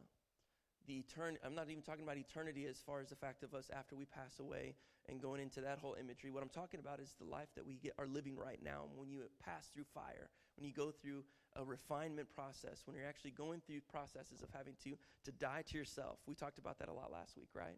the 0.87 1.03
etern- 1.03 1.37
I'm 1.43 1.55
not 1.55 1.69
even 1.69 1.83
talking 1.83 2.03
about 2.03 2.17
eternity 2.17 2.65
as 2.67 2.77
far 2.77 2.99
as 2.99 3.09
the 3.09 3.15
fact 3.15 3.43
of 3.43 3.53
us 3.53 3.69
after 3.73 3.95
we 3.95 4.05
pass 4.05 4.39
away 4.39 4.75
and 5.09 5.21
going 5.21 5.41
into 5.41 5.61
that 5.61 5.79
whole 5.79 5.95
imagery. 5.99 6.31
What 6.31 6.43
I'm 6.43 6.49
talking 6.49 6.79
about 6.79 6.99
is 6.99 7.13
the 7.19 7.25
life 7.25 7.49
that 7.55 7.65
we 7.65 7.75
get 7.75 7.93
are 7.99 8.07
living 8.07 8.35
right 8.37 8.59
now. 8.63 8.85
When 8.95 9.09
you 9.09 9.21
pass 9.43 9.67
through 9.73 9.85
fire, 9.93 10.29
when 10.57 10.65
you 10.65 10.73
go 10.73 10.91
through 10.91 11.23
a 11.55 11.63
refinement 11.63 12.29
process, 12.33 12.83
when 12.85 12.95
you're 12.95 13.07
actually 13.07 13.31
going 13.31 13.61
through 13.65 13.81
processes 13.91 14.41
of 14.41 14.49
having 14.55 14.75
to 14.83 14.95
to 15.25 15.31
die 15.31 15.63
to 15.71 15.77
yourself. 15.77 16.19
We 16.27 16.35
talked 16.35 16.59
about 16.59 16.79
that 16.79 16.89
a 16.89 16.93
lot 16.93 17.11
last 17.11 17.37
week, 17.37 17.49
right? 17.53 17.77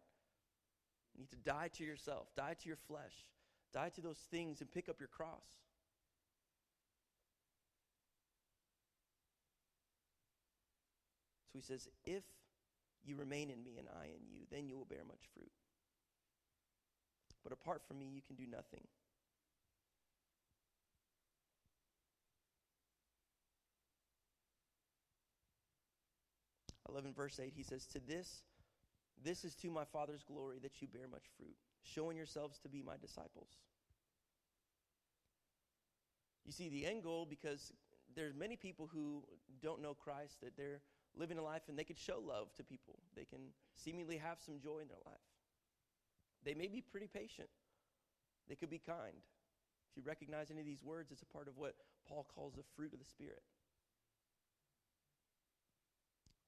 You 1.14 1.20
need 1.20 1.30
to 1.30 1.36
die 1.36 1.68
to 1.74 1.84
yourself, 1.84 2.28
die 2.36 2.54
to 2.60 2.68
your 2.68 2.78
flesh, 2.86 3.14
die 3.72 3.90
to 3.90 4.00
those 4.00 4.18
things, 4.30 4.60
and 4.60 4.70
pick 4.70 4.88
up 4.88 5.00
your 5.00 5.08
cross. 5.08 5.46
He 11.58 11.62
says, 11.62 11.88
If 12.04 12.22
you 13.04 13.16
remain 13.16 13.50
in 13.50 13.64
me 13.64 13.78
and 13.78 13.88
I 14.00 14.04
in 14.06 14.22
you, 14.30 14.42
then 14.48 14.68
you 14.68 14.76
will 14.76 14.84
bear 14.84 15.02
much 15.06 15.26
fruit. 15.34 15.50
but 17.42 17.52
apart 17.52 17.82
from 17.88 17.98
me, 17.98 18.06
you 18.06 18.20
can 18.22 18.36
do 18.36 18.46
nothing. 18.46 18.86
11 26.88 27.12
verse 27.12 27.38
8 27.38 27.52
he 27.54 27.62
says 27.62 27.86
to 27.86 28.00
this 28.00 28.42
this 29.22 29.44
is 29.44 29.54
to 29.56 29.70
my 29.70 29.84
father's 29.84 30.22
glory 30.22 30.58
that 30.62 30.80
you 30.80 30.88
bear 30.88 31.06
much 31.10 31.24
fruit 31.36 31.54
showing 31.82 32.16
yourselves 32.16 32.58
to 32.58 32.68
be 32.68 32.82
my 32.82 32.96
disciples 33.00 33.50
you 36.46 36.52
see 36.52 36.70
the 36.70 36.86
end 36.86 37.02
goal 37.02 37.26
because 37.28 37.72
there's 38.16 38.34
many 38.34 38.56
people 38.56 38.88
who 38.90 39.22
don't 39.62 39.82
know 39.82 39.92
christ 39.92 40.40
that 40.40 40.56
they're 40.56 40.80
living 41.18 41.38
a 41.38 41.42
life 41.42 41.62
and 41.68 41.78
they 41.78 41.84
could 41.84 41.98
show 41.98 42.20
love 42.24 42.52
to 42.54 42.62
people 42.62 42.98
they 43.16 43.24
can 43.24 43.40
seemingly 43.74 44.16
have 44.16 44.38
some 44.44 44.60
joy 44.60 44.78
in 44.78 44.88
their 44.88 45.02
life 45.04 45.28
they 46.44 46.54
may 46.54 46.68
be 46.68 46.80
pretty 46.80 47.08
patient 47.08 47.48
they 48.48 48.54
could 48.54 48.70
be 48.70 48.78
kind 48.78 49.22
if 49.90 49.96
you 49.96 50.02
recognize 50.06 50.50
any 50.50 50.60
of 50.60 50.66
these 50.66 50.82
words 50.82 51.10
it's 51.10 51.22
a 51.22 51.26
part 51.26 51.48
of 51.48 51.56
what 51.56 51.74
paul 52.08 52.26
calls 52.34 52.54
the 52.54 52.64
fruit 52.76 52.92
of 52.92 52.98
the 52.98 53.04
spirit 53.04 53.42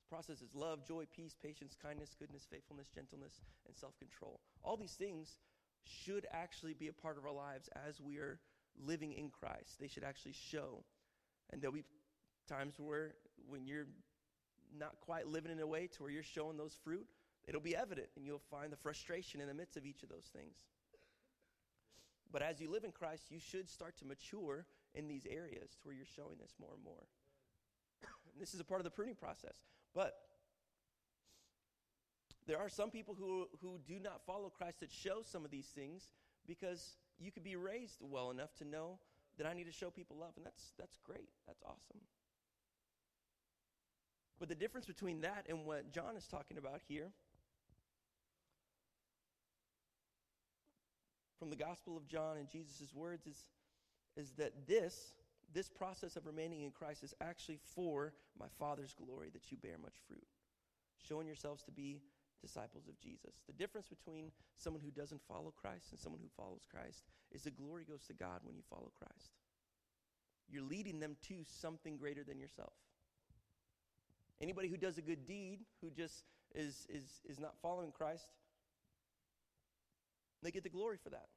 This 0.00 0.08
process 0.08 0.42
is 0.42 0.54
love, 0.54 0.84
joy, 0.84 1.04
peace, 1.14 1.36
patience, 1.40 1.76
kindness, 1.80 2.16
goodness, 2.18 2.46
faithfulness, 2.50 2.88
gentleness, 2.92 3.42
and 3.66 3.76
self 3.76 3.96
control. 3.98 4.40
All 4.64 4.76
these 4.76 4.94
things 4.94 5.36
should 5.84 6.26
actually 6.32 6.74
be 6.74 6.88
a 6.88 6.92
part 6.92 7.16
of 7.16 7.24
our 7.24 7.32
lives 7.32 7.68
as 7.86 8.00
we 8.00 8.18
are 8.18 8.40
living 8.84 9.12
in 9.12 9.30
Christ. 9.30 9.78
They 9.78 9.88
should 9.88 10.04
actually 10.04 10.32
show. 10.32 10.84
And 11.50 11.60
there'll 11.60 11.74
be 11.74 11.84
times 12.48 12.74
where 12.78 13.14
when 13.48 13.66
you're 13.66 13.86
not 14.78 15.00
quite 15.00 15.26
living 15.26 15.52
in 15.52 15.60
a 15.60 15.66
way 15.66 15.86
to 15.86 16.02
where 16.02 16.12
you're 16.12 16.22
showing 16.22 16.56
those 16.56 16.76
fruit, 16.84 17.06
it'll 17.46 17.60
be 17.60 17.76
evident 17.76 18.08
and 18.16 18.24
you'll 18.24 18.42
find 18.50 18.72
the 18.72 18.76
frustration 18.76 19.40
in 19.40 19.48
the 19.48 19.54
midst 19.54 19.76
of 19.76 19.84
each 19.84 20.02
of 20.02 20.08
those 20.08 20.30
things. 20.32 20.56
But 22.32 22.42
as 22.42 22.60
you 22.60 22.70
live 22.70 22.84
in 22.84 22.92
Christ, 22.92 23.24
you 23.30 23.40
should 23.40 23.68
start 23.68 23.96
to 23.98 24.04
mature 24.04 24.66
in 24.94 25.08
these 25.08 25.26
areas 25.28 25.76
to 25.76 25.88
where 25.88 25.94
you're 25.94 26.06
showing 26.16 26.36
this 26.40 26.54
more 26.60 26.74
and 26.74 26.84
more. 26.84 27.06
And 28.32 28.40
this 28.40 28.54
is 28.54 28.60
a 28.60 28.64
part 28.64 28.80
of 28.80 28.84
the 28.84 28.90
pruning 28.90 29.16
process. 29.16 29.64
But 29.94 30.14
there 32.46 32.58
are 32.58 32.68
some 32.68 32.90
people 32.90 33.16
who, 33.18 33.48
who 33.60 33.78
do 33.86 33.98
not 33.98 34.22
follow 34.26 34.48
Christ 34.48 34.80
that 34.80 34.90
show 34.90 35.22
some 35.24 35.44
of 35.44 35.50
these 35.50 35.66
things 35.66 36.10
because 36.46 36.96
you 37.18 37.30
could 37.32 37.44
be 37.44 37.56
raised 37.56 37.98
well 38.00 38.30
enough 38.30 38.54
to 38.58 38.64
know 38.64 38.98
that 39.38 39.46
I 39.46 39.54
need 39.54 39.64
to 39.64 39.72
show 39.72 39.90
people 39.90 40.16
love, 40.18 40.32
and 40.36 40.44
that's, 40.44 40.72
that's 40.78 40.98
great. 41.04 41.28
That's 41.46 41.62
awesome. 41.64 42.00
But 44.40 44.48
the 44.48 44.54
difference 44.54 44.86
between 44.86 45.20
that 45.20 45.46
and 45.48 45.66
what 45.66 45.92
John 45.92 46.16
is 46.16 46.26
talking 46.26 46.56
about 46.56 46.80
here 46.88 47.12
from 51.38 51.50
the 51.50 51.56
Gospel 51.56 51.96
of 51.96 52.08
John 52.08 52.38
and 52.38 52.48
Jesus' 52.48 52.94
words 52.94 53.26
is, 53.26 53.44
is 54.16 54.32
that 54.38 54.66
this 54.66 55.12
this 55.52 55.68
process 55.68 56.14
of 56.14 56.26
remaining 56.26 56.62
in 56.62 56.70
Christ 56.70 57.02
is 57.02 57.12
actually 57.20 57.58
for 57.74 58.12
my 58.38 58.46
Father's 58.58 58.94
glory 58.94 59.30
that 59.32 59.50
you 59.50 59.56
bear 59.56 59.78
much 59.82 59.96
fruit, 60.06 60.26
showing 61.04 61.26
yourselves 61.26 61.64
to 61.64 61.72
be 61.72 62.00
disciples 62.40 62.86
of 62.88 62.98
Jesus. 63.00 63.34
The 63.46 63.52
difference 63.52 63.88
between 63.88 64.30
someone 64.56 64.80
who 64.80 64.92
doesn't 64.92 65.20
follow 65.26 65.52
Christ 65.60 65.90
and 65.90 65.98
someone 65.98 66.20
who 66.22 66.30
follows 66.36 66.62
Christ 66.70 67.02
is 67.32 67.42
the 67.42 67.50
glory 67.50 67.84
goes 67.84 68.04
to 68.04 68.14
God 68.14 68.40
when 68.44 68.54
you 68.54 68.62
follow 68.70 68.92
Christ. 68.96 69.32
You're 70.48 70.62
leading 70.62 71.00
them 71.00 71.16
to 71.28 71.44
something 71.44 71.96
greater 71.96 72.22
than 72.22 72.38
yourself. 72.38 72.74
Anybody 74.40 74.68
who 74.68 74.76
does 74.76 74.96
a 74.98 75.02
good 75.02 75.26
deed, 75.26 75.60
who 75.82 75.90
just 75.90 76.24
is, 76.54 76.86
is, 76.88 77.04
is 77.28 77.38
not 77.38 77.54
following 77.60 77.92
Christ, 77.92 78.26
they 80.42 80.50
get 80.50 80.62
the 80.62 80.70
glory 80.70 80.96
for 81.02 81.10
that. 81.10 81.28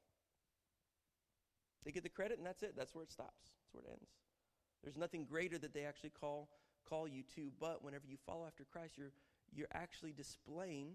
They 1.84 1.92
get 1.92 2.04
the 2.04 2.10
credit, 2.10 2.38
and 2.38 2.48
that's 2.48 2.64
it. 2.64 2.76
That's 2.78 2.96
where 2.96 3.04
it 3.04 3.12
stops 3.12 3.52
that's 3.64 3.74
where 3.74 3.84
it 3.84 3.90
ends. 3.90 4.12
There's 4.84 4.98
nothing 4.98 5.26
greater 5.26 5.58
that 5.58 5.74
they 5.74 5.86
actually 5.86 6.12
call 6.12 6.50
call 6.88 7.08
you 7.08 7.24
to, 7.36 7.52
but 7.60 7.84
whenever 7.84 8.06
you 8.08 8.18
follow 8.26 8.46
after 8.46 8.66
Christ, 8.66 8.98
you're 8.98 9.14
you're 9.54 9.68
actually 9.74 10.14
displaying 10.14 10.94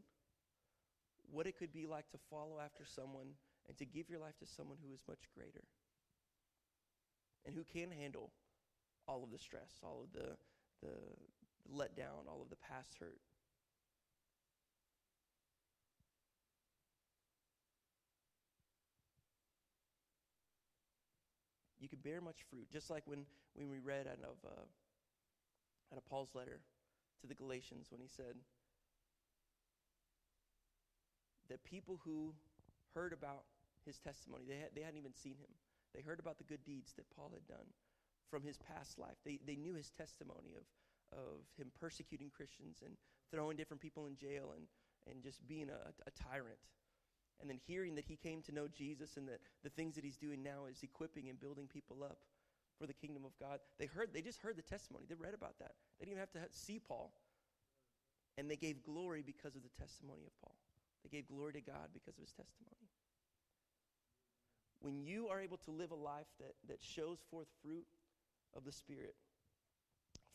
what 1.30 1.46
it 1.46 1.58
could 1.58 1.72
be 1.72 1.86
like 1.86 2.10
to 2.10 2.18
follow 2.30 2.58
after 2.62 2.84
someone 2.84 3.28
and 3.68 3.76
to 3.78 3.84
give 3.84 4.08
your 4.08 4.18
life 4.18 4.38
to 4.38 4.46
someone 4.46 4.78
who 4.82 4.92
is 4.94 5.02
much 5.06 5.28
greater 5.34 5.64
and 7.44 7.54
who 7.54 7.64
can 7.64 7.90
handle 7.90 8.30
all 9.06 9.22
of 9.22 9.30
the 9.30 9.38
stress, 9.38 9.80
all 9.82 10.02
of 10.04 10.12
the 10.12 10.36
the, 10.82 10.94
the 11.68 11.74
letdown, 11.74 12.26
all 12.28 12.42
of 12.42 12.50
the 12.50 12.56
past 12.56 12.96
hurt. 12.98 13.20
you 21.88 21.96
could 21.96 22.02
bear 22.02 22.20
much 22.20 22.44
fruit. 22.50 22.68
Just 22.70 22.90
like 22.90 23.02
when, 23.06 23.24
when 23.54 23.70
we 23.70 23.78
read 23.78 24.06
out 24.06 24.20
of, 24.22 24.36
uh, 24.44 24.66
out 25.92 25.96
of 25.96 26.04
Paul's 26.04 26.34
letter 26.34 26.60
to 27.20 27.26
the 27.26 27.34
Galatians 27.34 27.86
when 27.90 28.00
he 28.00 28.08
said 28.08 28.36
that 31.48 31.64
people 31.64 31.98
who 32.04 32.34
heard 32.94 33.12
about 33.12 33.44
his 33.86 33.98
testimony, 33.98 34.44
they, 34.46 34.56
had, 34.56 34.68
they 34.74 34.82
hadn't 34.82 34.98
even 34.98 35.14
seen 35.14 35.36
him. 35.38 35.48
They 35.94 36.02
heard 36.02 36.20
about 36.20 36.36
the 36.36 36.44
good 36.44 36.64
deeds 36.64 36.92
that 36.96 37.08
Paul 37.16 37.32
had 37.32 37.46
done 37.46 37.66
from 38.30 38.42
his 38.42 38.58
past 38.58 38.98
life. 38.98 39.16
They, 39.24 39.40
they 39.46 39.56
knew 39.56 39.74
his 39.74 39.90
testimony 39.90 40.52
of, 40.56 40.64
of 41.12 41.44
him 41.56 41.70
persecuting 41.80 42.30
Christians 42.30 42.82
and 42.84 42.94
throwing 43.30 43.56
different 43.56 43.80
people 43.80 44.06
in 44.06 44.16
jail 44.16 44.52
and, 44.56 44.66
and 45.10 45.22
just 45.22 45.46
being 45.46 45.68
a, 45.68 45.90
a 46.06 46.10
tyrant 46.10 46.58
and 47.40 47.48
then 47.48 47.58
hearing 47.66 47.94
that 47.94 48.04
he 48.04 48.16
came 48.16 48.42
to 48.42 48.52
know 48.52 48.66
Jesus 48.68 49.16
and 49.16 49.28
that 49.28 49.40
the 49.62 49.70
things 49.70 49.94
that 49.94 50.04
he's 50.04 50.16
doing 50.16 50.42
now 50.42 50.66
is 50.70 50.82
equipping 50.82 51.28
and 51.28 51.38
building 51.38 51.68
people 51.72 52.02
up 52.02 52.18
for 52.78 52.86
the 52.86 52.92
kingdom 52.92 53.24
of 53.24 53.32
God. 53.38 53.60
They 53.78 53.86
heard 53.86 54.10
they 54.12 54.22
just 54.22 54.40
heard 54.40 54.56
the 54.56 54.62
testimony. 54.62 55.06
They 55.08 55.14
read 55.14 55.34
about 55.34 55.58
that. 55.58 55.72
They 55.98 56.04
didn't 56.04 56.18
even 56.18 56.26
have 56.32 56.50
to 56.50 56.56
see 56.56 56.78
Paul. 56.78 57.12
And 58.36 58.50
they 58.50 58.56
gave 58.56 58.84
glory 58.84 59.22
because 59.24 59.56
of 59.56 59.62
the 59.62 59.82
testimony 59.82 60.22
of 60.26 60.32
Paul. 60.40 60.54
They 61.02 61.10
gave 61.10 61.28
glory 61.28 61.52
to 61.54 61.60
God 61.60 61.90
because 61.92 62.16
of 62.16 62.22
his 62.22 62.32
testimony. 62.32 62.86
When 64.80 65.02
you 65.02 65.26
are 65.26 65.40
able 65.40 65.56
to 65.58 65.72
live 65.72 65.90
a 65.90 65.96
life 65.96 66.30
that, 66.38 66.54
that 66.68 66.78
shows 66.80 67.18
forth 67.30 67.48
fruit 67.62 67.86
of 68.56 68.64
the 68.64 68.70
Spirit, 68.70 69.16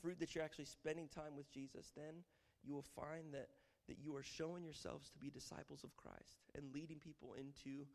fruit 0.03 0.19
that 0.19 0.35
you're 0.35 0.43
actually 0.43 0.65
spending 0.65 1.07
time 1.07 1.35
with 1.35 1.49
Jesus, 1.51 1.91
then 1.95 2.21
you 2.63 2.73
will 2.73 2.85
find 2.95 3.33
that 3.33 3.47
that 3.87 3.97
you 3.99 4.15
are 4.15 4.23
showing 4.23 4.63
yourselves 4.63 5.09
to 5.09 5.19
be 5.19 5.29
disciples 5.29 5.83
of 5.83 5.95
Christ 5.97 6.47
and 6.55 6.73
leading 6.73 6.99
people 6.99 7.35
into 7.37 7.85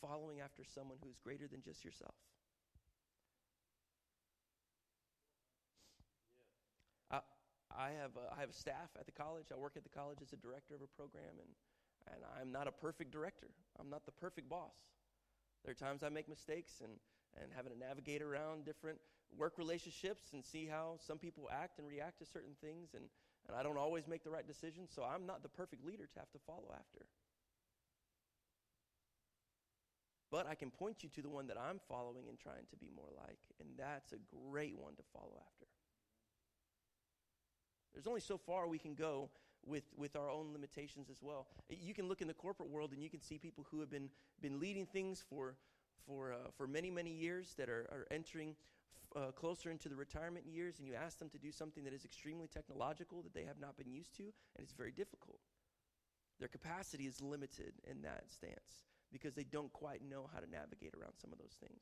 following 0.00 0.40
after 0.40 0.62
someone 0.62 0.98
who 1.02 1.10
is 1.10 1.18
greater 1.18 1.48
than 1.48 1.62
just 1.62 1.84
yourself. 1.84 2.14
I, 7.10 7.20
I, 7.76 7.90
have 8.00 8.12
a, 8.16 8.34
I 8.36 8.40
have 8.40 8.50
a 8.50 8.52
staff 8.52 8.90
at 8.98 9.06
the 9.06 9.12
college. 9.12 9.46
I 9.52 9.58
work 9.58 9.72
at 9.76 9.82
the 9.82 9.90
college 9.90 10.18
as 10.22 10.32
a 10.32 10.36
director 10.36 10.74
of 10.74 10.82
a 10.82 10.86
program, 10.96 11.34
and, 11.40 12.14
and 12.14 12.22
I'm 12.40 12.52
not 12.52 12.68
a 12.68 12.72
perfect 12.72 13.10
director. 13.10 13.48
I'm 13.80 13.90
not 13.90 14.04
the 14.06 14.12
perfect 14.12 14.48
boss. 14.48 14.76
There 15.64 15.72
are 15.72 15.74
times 15.74 16.04
I 16.04 16.08
make 16.08 16.28
mistakes 16.28 16.80
and, 16.82 16.92
and 17.42 17.50
having 17.54 17.72
to 17.72 17.78
navigate 17.78 18.22
around 18.22 18.64
different 18.64 18.98
work 19.36 19.54
relationships 19.58 20.32
and 20.32 20.44
see 20.44 20.66
how 20.66 20.98
some 21.06 21.18
people 21.18 21.48
act 21.52 21.78
and 21.78 21.86
react 21.86 22.18
to 22.18 22.26
certain 22.26 22.54
things 22.60 22.94
and, 22.94 23.04
and 23.48 23.56
I 23.56 23.62
don't 23.62 23.78
always 23.78 24.08
make 24.08 24.24
the 24.24 24.30
right 24.30 24.46
decisions, 24.46 24.90
so 24.94 25.04
I'm 25.04 25.26
not 25.26 25.42
the 25.42 25.48
perfect 25.48 25.84
leader 25.84 26.06
to 26.06 26.18
have 26.18 26.30
to 26.32 26.38
follow 26.46 26.74
after. 26.74 27.06
But 30.30 30.48
I 30.48 30.54
can 30.54 30.70
point 30.70 31.04
you 31.04 31.08
to 31.10 31.22
the 31.22 31.28
one 31.28 31.46
that 31.46 31.56
I'm 31.56 31.80
following 31.88 32.28
and 32.28 32.38
trying 32.38 32.66
to 32.70 32.76
be 32.76 32.88
more 32.94 33.10
like, 33.16 33.38
and 33.60 33.68
that's 33.78 34.12
a 34.12 34.16
great 34.50 34.76
one 34.76 34.94
to 34.96 35.02
follow 35.12 35.38
after. 35.38 35.66
There's 37.94 38.06
only 38.06 38.20
so 38.20 38.36
far 38.36 38.66
we 38.66 38.78
can 38.78 38.94
go 38.94 39.30
with, 39.64 39.84
with 39.96 40.16
our 40.16 40.28
own 40.28 40.52
limitations 40.52 41.08
as 41.10 41.18
well. 41.22 41.46
You 41.70 41.94
can 41.94 42.08
look 42.08 42.20
in 42.20 42.28
the 42.28 42.34
corporate 42.34 42.68
world 42.68 42.92
and 42.92 43.02
you 43.02 43.08
can 43.08 43.20
see 43.20 43.38
people 43.38 43.64
who 43.70 43.80
have 43.80 43.90
been, 43.90 44.10
been 44.42 44.60
leading 44.60 44.86
things 44.86 45.24
for, 45.28 45.54
for, 46.06 46.32
uh, 46.32 46.50
for 46.56 46.66
many, 46.66 46.90
many 46.90 47.10
years 47.10 47.54
that 47.56 47.68
are, 47.68 47.88
are 47.90 48.06
entering 48.10 48.56
uh, 49.14 49.32
closer 49.32 49.70
into 49.70 49.88
the 49.88 49.96
retirement 49.96 50.46
years 50.46 50.78
and 50.78 50.86
you 50.86 50.94
ask 50.94 51.18
them 51.18 51.30
to 51.30 51.38
do 51.38 51.50
something 51.50 51.84
that 51.84 51.94
is 51.94 52.04
extremely 52.04 52.46
technological 52.46 53.22
that 53.22 53.34
they 53.34 53.44
have 53.44 53.60
not 53.60 53.76
been 53.76 53.90
used 53.90 54.14
to, 54.16 54.24
and 54.24 54.62
it's 54.62 54.72
very 54.72 54.92
difficult. 54.92 55.38
Their 56.38 56.48
capacity 56.48 57.06
is 57.06 57.22
limited 57.22 57.72
in 57.90 58.02
that 58.02 58.24
stance 58.28 58.84
because 59.10 59.34
they 59.34 59.44
don't 59.44 59.72
quite 59.72 60.02
know 60.02 60.28
how 60.32 60.40
to 60.40 60.50
navigate 60.50 60.92
around 60.94 61.14
some 61.16 61.32
of 61.32 61.38
those 61.38 61.56
things. 61.60 61.80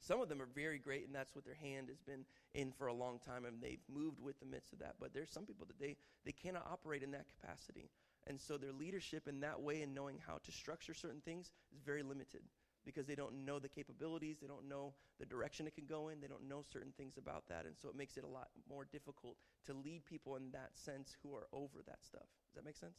Some 0.00 0.20
of 0.20 0.28
them 0.28 0.42
are 0.42 0.48
very 0.52 0.78
great, 0.78 1.06
and 1.06 1.14
that's 1.14 1.34
what 1.34 1.44
their 1.44 1.54
hand 1.54 1.88
has 1.88 2.00
been 2.00 2.24
in 2.54 2.72
for 2.72 2.88
a 2.88 2.92
long 2.92 3.20
time, 3.24 3.44
and 3.44 3.62
they've 3.62 3.78
moved 3.88 4.18
with 4.20 4.38
the 4.40 4.46
midst 4.46 4.72
of 4.72 4.80
that. 4.80 4.96
But 4.98 5.14
there's 5.14 5.30
some 5.30 5.46
people 5.46 5.64
that 5.66 5.78
they, 5.78 5.96
they 6.24 6.32
cannot 6.32 6.66
operate 6.70 7.04
in 7.04 7.12
that 7.12 7.26
capacity. 7.40 7.88
And 8.26 8.40
so 8.40 8.58
their 8.58 8.72
leadership 8.72 9.28
in 9.28 9.40
that 9.40 9.60
way 9.60 9.82
and 9.82 9.94
knowing 9.94 10.18
how 10.26 10.38
to 10.44 10.52
structure 10.52 10.92
certain 10.92 11.20
things 11.20 11.52
is 11.72 11.80
very 11.82 12.02
limited 12.02 12.42
because 12.84 13.06
they 13.06 13.14
don't 13.14 13.44
know 13.44 13.58
the 13.58 13.68
capabilities, 13.68 14.38
they 14.40 14.46
don't 14.46 14.68
know 14.68 14.94
the 15.18 15.26
direction 15.26 15.66
it 15.66 15.74
can 15.74 15.86
go 15.86 16.08
in, 16.08 16.20
they 16.20 16.26
don't 16.26 16.48
know 16.48 16.62
certain 16.62 16.92
things 16.96 17.16
about 17.16 17.44
that. 17.48 17.64
And 17.66 17.74
so 17.76 17.88
it 17.88 17.96
makes 17.96 18.16
it 18.16 18.24
a 18.24 18.28
lot 18.28 18.48
more 18.68 18.86
difficult 18.90 19.36
to 19.66 19.72
lead 19.74 20.04
people 20.04 20.36
in 20.36 20.50
that 20.52 20.70
sense 20.74 21.16
who 21.22 21.34
are 21.34 21.46
over 21.52 21.82
that 21.86 22.04
stuff. 22.04 22.28
Does 22.48 22.56
that 22.56 22.64
make 22.64 22.76
sense? 22.76 22.98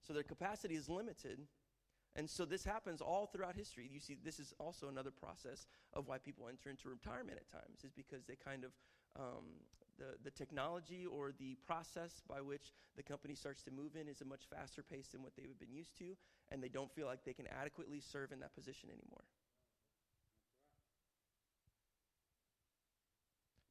So 0.00 0.12
their 0.12 0.22
capacity 0.22 0.74
is 0.74 0.88
limited 0.88 1.46
And 2.14 2.28
so 2.28 2.44
this 2.44 2.64
happens 2.64 3.00
all 3.00 3.26
throughout 3.26 3.56
history. 3.56 3.88
You 3.90 4.00
see, 4.00 4.16
this 4.22 4.38
is 4.38 4.52
also 4.58 4.88
another 4.88 5.10
process 5.10 5.66
of 5.94 6.08
why 6.08 6.18
people 6.18 6.48
enter 6.48 6.68
into 6.68 6.88
retirement 6.90 7.38
at 7.38 7.50
times, 7.50 7.84
is 7.84 7.92
because 7.92 8.24
they 8.24 8.36
kind 8.36 8.64
of, 8.64 8.72
um, 9.18 9.44
the, 9.98 10.16
the 10.22 10.30
technology 10.30 11.06
or 11.06 11.32
the 11.38 11.56
process 11.66 12.22
by 12.28 12.40
which 12.40 12.72
the 12.96 13.02
company 13.02 13.34
starts 13.34 13.62
to 13.62 13.70
move 13.70 13.96
in 13.96 14.08
is 14.08 14.20
a 14.20 14.24
much 14.24 14.42
faster 14.50 14.82
pace 14.82 15.08
than 15.08 15.22
what 15.22 15.32
they've 15.36 15.58
been 15.58 15.72
used 15.72 15.96
to, 15.98 16.16
and 16.52 16.62
they 16.62 16.68
don't 16.68 16.90
feel 16.92 17.06
like 17.06 17.24
they 17.24 17.32
can 17.32 17.46
adequately 17.60 18.00
serve 18.00 18.32
in 18.32 18.40
that 18.40 18.54
position 18.54 18.88
anymore. 18.90 19.24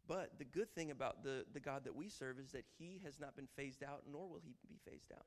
But 0.07 0.37
the 0.39 0.45
good 0.45 0.73
thing 0.75 0.91
about 0.91 1.23
the, 1.23 1.45
the 1.53 1.59
God 1.59 1.85
that 1.85 1.95
we 1.95 2.09
serve 2.09 2.39
is 2.39 2.51
that 2.51 2.65
he 2.77 2.99
has 3.05 3.19
not 3.19 3.35
been 3.35 3.47
phased 3.55 3.83
out, 3.83 4.03
nor 4.11 4.27
will 4.27 4.41
he 4.43 4.55
be 4.67 4.79
phased 4.85 5.11
out 5.13 5.25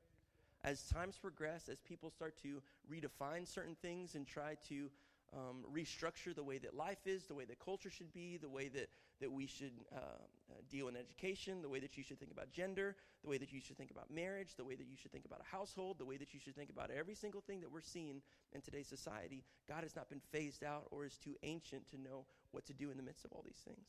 as 0.65 0.81
times 0.83 1.17
progress, 1.17 1.69
as 1.69 1.79
people 1.79 2.09
start 2.09 2.35
to 2.41 2.61
redefine 2.91 3.47
certain 3.47 3.75
things 3.81 4.15
and 4.15 4.27
try 4.27 4.55
to 4.67 4.89
um, 5.33 5.63
restructure 5.71 6.35
the 6.35 6.43
way 6.43 6.57
that 6.57 6.75
life 6.75 7.05
is, 7.05 7.25
the 7.25 7.35
way 7.35 7.45
that 7.45 7.59
culture 7.59 7.89
should 7.89 8.11
be, 8.13 8.37
the 8.37 8.49
way 8.49 8.67
that, 8.69 8.89
that 9.21 9.31
we 9.31 9.47
should 9.47 9.71
uh, 9.93 9.99
uh, 9.99 10.53
deal 10.69 10.87
in 10.87 10.95
education, 10.95 11.61
the 11.61 11.69
way 11.69 11.79
that 11.79 11.97
you 11.97 12.03
should 12.03 12.19
think 12.19 12.31
about 12.31 12.51
gender, 12.51 12.95
the 13.23 13.29
way 13.29 13.37
that 13.37 13.51
you 13.53 13.61
should 13.61 13.77
think 13.77 13.91
about 13.91 14.11
marriage, 14.11 14.55
the 14.55 14.63
way 14.63 14.75
that 14.75 14.87
you 14.87 14.97
should 14.97 15.11
think 15.11 15.25
about 15.25 15.41
a 15.41 15.55
household, 15.55 15.97
the 15.97 16.05
way 16.05 16.17
that 16.17 16.33
you 16.33 16.39
should 16.39 16.55
think 16.55 16.69
about 16.69 16.91
every 16.91 17.15
single 17.15 17.41
thing 17.41 17.61
that 17.61 17.71
we're 17.71 17.81
seeing 17.81 18.21
in 18.53 18.61
today's 18.61 18.87
society. 18.87 19.43
God 19.67 19.83
has 19.83 19.95
not 19.95 20.09
been 20.09 20.21
phased 20.31 20.63
out 20.63 20.87
or 20.91 21.05
is 21.05 21.17
too 21.17 21.35
ancient 21.43 21.89
to 21.91 22.01
know 22.01 22.25
what 22.51 22.65
to 22.65 22.73
do 22.73 22.91
in 22.91 22.97
the 22.97 23.03
midst 23.03 23.25
of 23.25 23.31
all 23.31 23.43
these 23.45 23.61
things. 23.65 23.87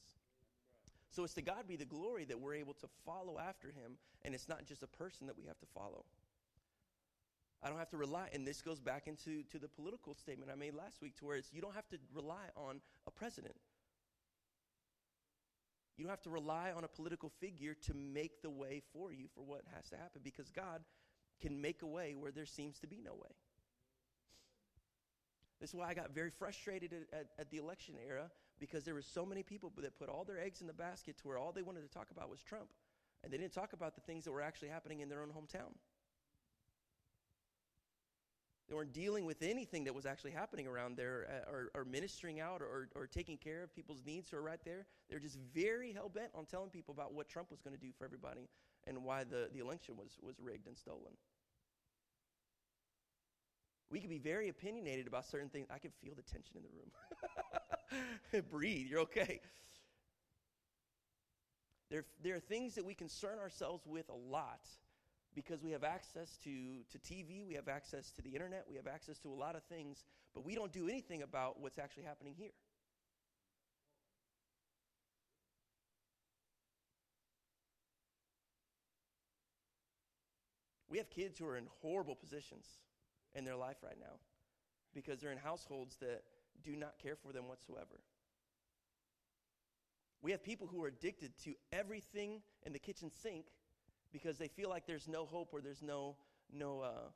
So 1.10 1.24
it's 1.24 1.34
to 1.34 1.42
God 1.42 1.66
be 1.66 1.76
the 1.76 1.84
glory 1.84 2.24
that 2.26 2.38
we're 2.38 2.54
able 2.54 2.74
to 2.74 2.88
follow 3.04 3.38
after 3.38 3.68
him, 3.68 3.96
and 4.24 4.34
it's 4.34 4.48
not 4.48 4.64
just 4.66 4.82
a 4.82 4.86
person 4.86 5.26
that 5.26 5.36
we 5.36 5.44
have 5.46 5.58
to 5.60 5.66
follow. 5.66 6.04
I 7.62 7.68
don't 7.68 7.78
have 7.78 7.90
to 7.90 7.96
rely, 7.96 8.28
and 8.32 8.46
this 8.46 8.60
goes 8.60 8.80
back 8.80 9.06
into 9.06 9.42
to 9.44 9.58
the 9.58 9.68
political 9.68 10.14
statement 10.14 10.50
I 10.52 10.56
made 10.56 10.74
last 10.74 11.00
week, 11.00 11.16
to 11.16 11.24
where 11.24 11.36
it's 11.36 11.52
you 11.52 11.62
don't 11.62 11.74
have 11.74 11.88
to 11.88 11.98
rely 12.14 12.44
on 12.54 12.80
a 13.06 13.10
president. 13.10 13.56
You 15.96 16.04
don't 16.04 16.10
have 16.10 16.22
to 16.22 16.30
rely 16.30 16.72
on 16.76 16.84
a 16.84 16.88
political 16.88 17.30
figure 17.40 17.74
to 17.86 17.94
make 17.94 18.42
the 18.42 18.50
way 18.50 18.82
for 18.92 19.12
you 19.12 19.26
for 19.34 19.42
what 19.42 19.62
has 19.74 19.88
to 19.90 19.96
happen 19.96 20.20
because 20.22 20.50
God 20.50 20.82
can 21.40 21.60
make 21.60 21.82
a 21.82 21.86
way 21.86 22.14
where 22.14 22.30
there 22.30 22.46
seems 22.46 22.78
to 22.80 22.86
be 22.86 23.00
no 23.02 23.14
way. 23.14 23.30
This 25.60 25.70
is 25.70 25.74
why 25.74 25.88
I 25.88 25.94
got 25.94 26.10
very 26.10 26.30
frustrated 26.30 26.92
at, 26.92 27.18
at, 27.18 27.26
at, 27.38 27.50
the 27.50 27.56
election 27.56 27.94
era 28.06 28.30
because 28.58 28.84
there 28.84 28.94
were 28.94 29.02
so 29.02 29.24
many 29.24 29.42
people 29.42 29.72
that 29.78 29.98
put 29.98 30.10
all 30.10 30.24
their 30.24 30.38
eggs 30.38 30.60
in 30.60 30.66
the 30.66 30.74
basket 30.74 31.16
to 31.18 31.28
where 31.28 31.38
all 31.38 31.52
they 31.52 31.62
wanted 31.62 31.80
to 31.80 31.88
talk 31.88 32.08
about 32.10 32.28
was 32.28 32.42
Trump. 32.42 32.68
And 33.24 33.32
they 33.32 33.38
didn't 33.38 33.54
talk 33.54 33.72
about 33.72 33.94
the 33.94 34.02
things 34.02 34.24
that 34.24 34.32
were 34.32 34.42
actually 34.42 34.68
happening 34.68 35.00
in 35.00 35.08
their 35.08 35.22
own 35.22 35.30
hometown. 35.30 35.72
They 38.68 38.74
weren't 38.74 38.92
dealing 38.92 39.24
with 39.24 39.42
anything 39.42 39.84
that 39.84 39.94
was 39.94 40.06
actually 40.06 40.32
happening 40.32 40.66
around 40.66 40.96
there 40.96 41.28
uh, 41.30 41.50
or, 41.50 41.70
or, 41.74 41.84
ministering 41.84 42.40
out 42.40 42.60
or, 42.60 42.88
or, 42.96 43.06
taking 43.06 43.36
care 43.36 43.62
of 43.62 43.72
people's 43.72 44.02
needs 44.04 44.28
who 44.28 44.38
are 44.38 44.42
right 44.42 44.58
there. 44.64 44.86
They're 45.08 45.20
just 45.20 45.38
very 45.54 45.92
hell 45.92 46.08
bent 46.08 46.30
on 46.34 46.46
telling 46.46 46.70
people 46.70 46.92
about 46.92 47.14
what 47.14 47.28
Trump 47.28 47.50
was 47.52 47.60
going 47.60 47.76
to 47.76 47.80
do 47.80 47.92
for 47.96 48.04
everybody 48.04 48.48
and 48.88 49.04
why 49.04 49.22
the, 49.22 49.48
the 49.54 49.60
election 49.60 49.96
was, 49.96 50.18
was 50.20 50.34
rigged 50.40 50.66
and 50.66 50.76
stolen. 50.76 51.12
We 53.88 54.00
can 54.00 54.10
be 54.10 54.18
very 54.18 54.48
opinionated 54.48 55.06
about 55.06 55.26
certain 55.26 55.48
things. 55.48 55.68
I 55.72 55.78
can 55.78 55.92
feel 56.02 56.14
the 56.16 56.22
tension 56.22 56.56
in 56.56 56.62
the 56.62 58.40
room. 58.40 58.44
Breathe, 58.50 58.88
you're 58.88 59.00
okay. 59.00 59.40
There, 61.88 62.04
there 62.20 62.34
are 62.34 62.40
things 62.40 62.74
that 62.74 62.84
we 62.84 62.94
concern 62.94 63.38
ourselves 63.38 63.86
with 63.86 64.08
a 64.08 64.14
lot 64.14 64.66
because 65.36 65.62
we 65.62 65.70
have 65.70 65.84
access 65.84 66.38
to, 66.42 66.50
to 66.90 66.98
TV, 66.98 67.46
we 67.46 67.54
have 67.54 67.68
access 67.68 68.10
to 68.10 68.22
the 68.22 68.30
internet, 68.30 68.64
we 68.68 68.74
have 68.74 68.86
access 68.86 69.18
to 69.18 69.28
a 69.28 69.34
lot 69.34 69.54
of 69.54 69.62
things, 69.64 70.02
but 70.34 70.44
we 70.44 70.54
don't 70.54 70.72
do 70.72 70.88
anything 70.88 71.22
about 71.22 71.60
what's 71.60 71.78
actually 71.78 72.04
happening 72.04 72.34
here. 72.36 72.50
We 80.88 80.96
have 80.96 81.10
kids 81.10 81.38
who 81.38 81.46
are 81.46 81.58
in 81.58 81.66
horrible 81.82 82.14
positions 82.14 82.64
in 83.34 83.44
their 83.44 83.56
life 83.56 83.76
right 83.84 83.98
now 84.00 84.16
because 84.94 85.20
they're 85.20 85.32
in 85.32 85.38
households 85.38 85.96
that 85.96 86.22
do 86.64 86.74
not 86.74 86.94
care 87.02 87.16
for 87.16 87.34
them 87.34 87.46
whatsoever. 87.46 88.00
We 90.22 90.30
have 90.30 90.42
people 90.42 90.66
who 90.66 90.82
are 90.82 90.88
addicted 90.88 91.32
to 91.44 91.52
everything 91.70 92.40
in 92.64 92.72
the 92.72 92.78
kitchen 92.78 93.10
sink 93.10 93.44
because 94.16 94.38
they 94.38 94.48
feel 94.48 94.70
like 94.70 94.86
there's 94.86 95.08
no 95.08 95.26
hope 95.26 95.50
or 95.52 95.60
there's 95.60 95.82
no 95.82 96.16
no 96.52 96.80
uh, 96.80 97.08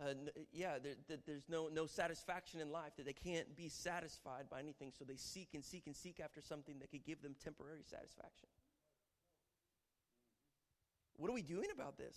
uh, 0.00 0.14
yeah, 0.52 0.78
there, 0.82 0.94
there, 1.08 1.18
there's 1.26 1.48
no, 1.48 1.68
no 1.68 1.84
satisfaction 1.84 2.60
in 2.60 2.70
life, 2.72 2.92
that 2.96 3.04
they 3.04 3.12
can't 3.12 3.54
be 3.54 3.68
satisfied 3.68 4.44
by 4.50 4.58
anything, 4.58 4.92
so 4.98 5.04
they 5.04 5.16
seek 5.16 5.48
and 5.52 5.62
seek 5.62 5.86
and 5.86 5.94
seek 5.94 6.20
after 6.20 6.40
something 6.40 6.78
that 6.78 6.90
could 6.90 7.04
give 7.04 7.20
them 7.20 7.34
temporary 7.42 7.82
satisfaction. 7.82 8.48
What 11.18 11.30
are 11.30 11.34
we 11.34 11.42
doing 11.42 11.68
about 11.74 11.98
this? 11.98 12.16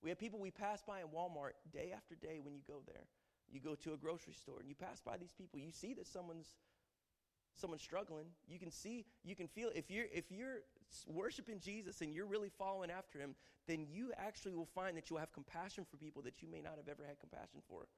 We 0.00 0.10
have 0.10 0.18
people 0.18 0.38
we 0.38 0.52
pass 0.52 0.82
by 0.86 1.00
in 1.00 1.08
Walmart 1.08 1.58
day 1.72 1.92
after 1.96 2.14
day 2.14 2.38
when 2.40 2.54
you 2.54 2.60
go 2.68 2.82
there. 2.86 3.06
You 3.50 3.60
go 3.60 3.74
to 3.74 3.92
a 3.92 3.96
grocery 3.96 4.34
store 4.34 4.60
and 4.60 4.68
you 4.68 4.76
pass 4.76 5.00
by 5.00 5.16
these 5.16 5.32
people, 5.32 5.58
you 5.58 5.72
see 5.72 5.94
that 5.94 6.06
someone's 6.06 6.54
someone 7.56 7.78
struggling, 7.78 8.26
you 8.46 8.58
can 8.58 8.70
see, 8.70 9.04
you 9.24 9.34
can 9.34 9.48
feel 9.48 9.70
if 9.74 9.90
you're 9.90 10.06
if 10.12 10.30
you're 10.30 10.60
worshiping 11.06 11.58
Jesus 11.60 12.00
and 12.00 12.14
you're 12.14 12.26
really 12.26 12.50
following 12.58 12.90
after 12.90 13.18
him, 13.18 13.34
then 13.66 13.86
you 13.90 14.12
actually 14.16 14.54
will 14.54 14.68
find 14.74 14.96
that 14.96 15.10
you'll 15.10 15.18
have 15.18 15.32
compassion 15.32 15.84
for 15.90 15.96
people 15.96 16.22
that 16.22 16.42
you 16.42 16.48
may 16.48 16.60
not 16.60 16.74
have 16.76 16.88
ever 16.88 17.04
had 17.06 17.18
compassion 17.18 17.60
for. 17.68 17.88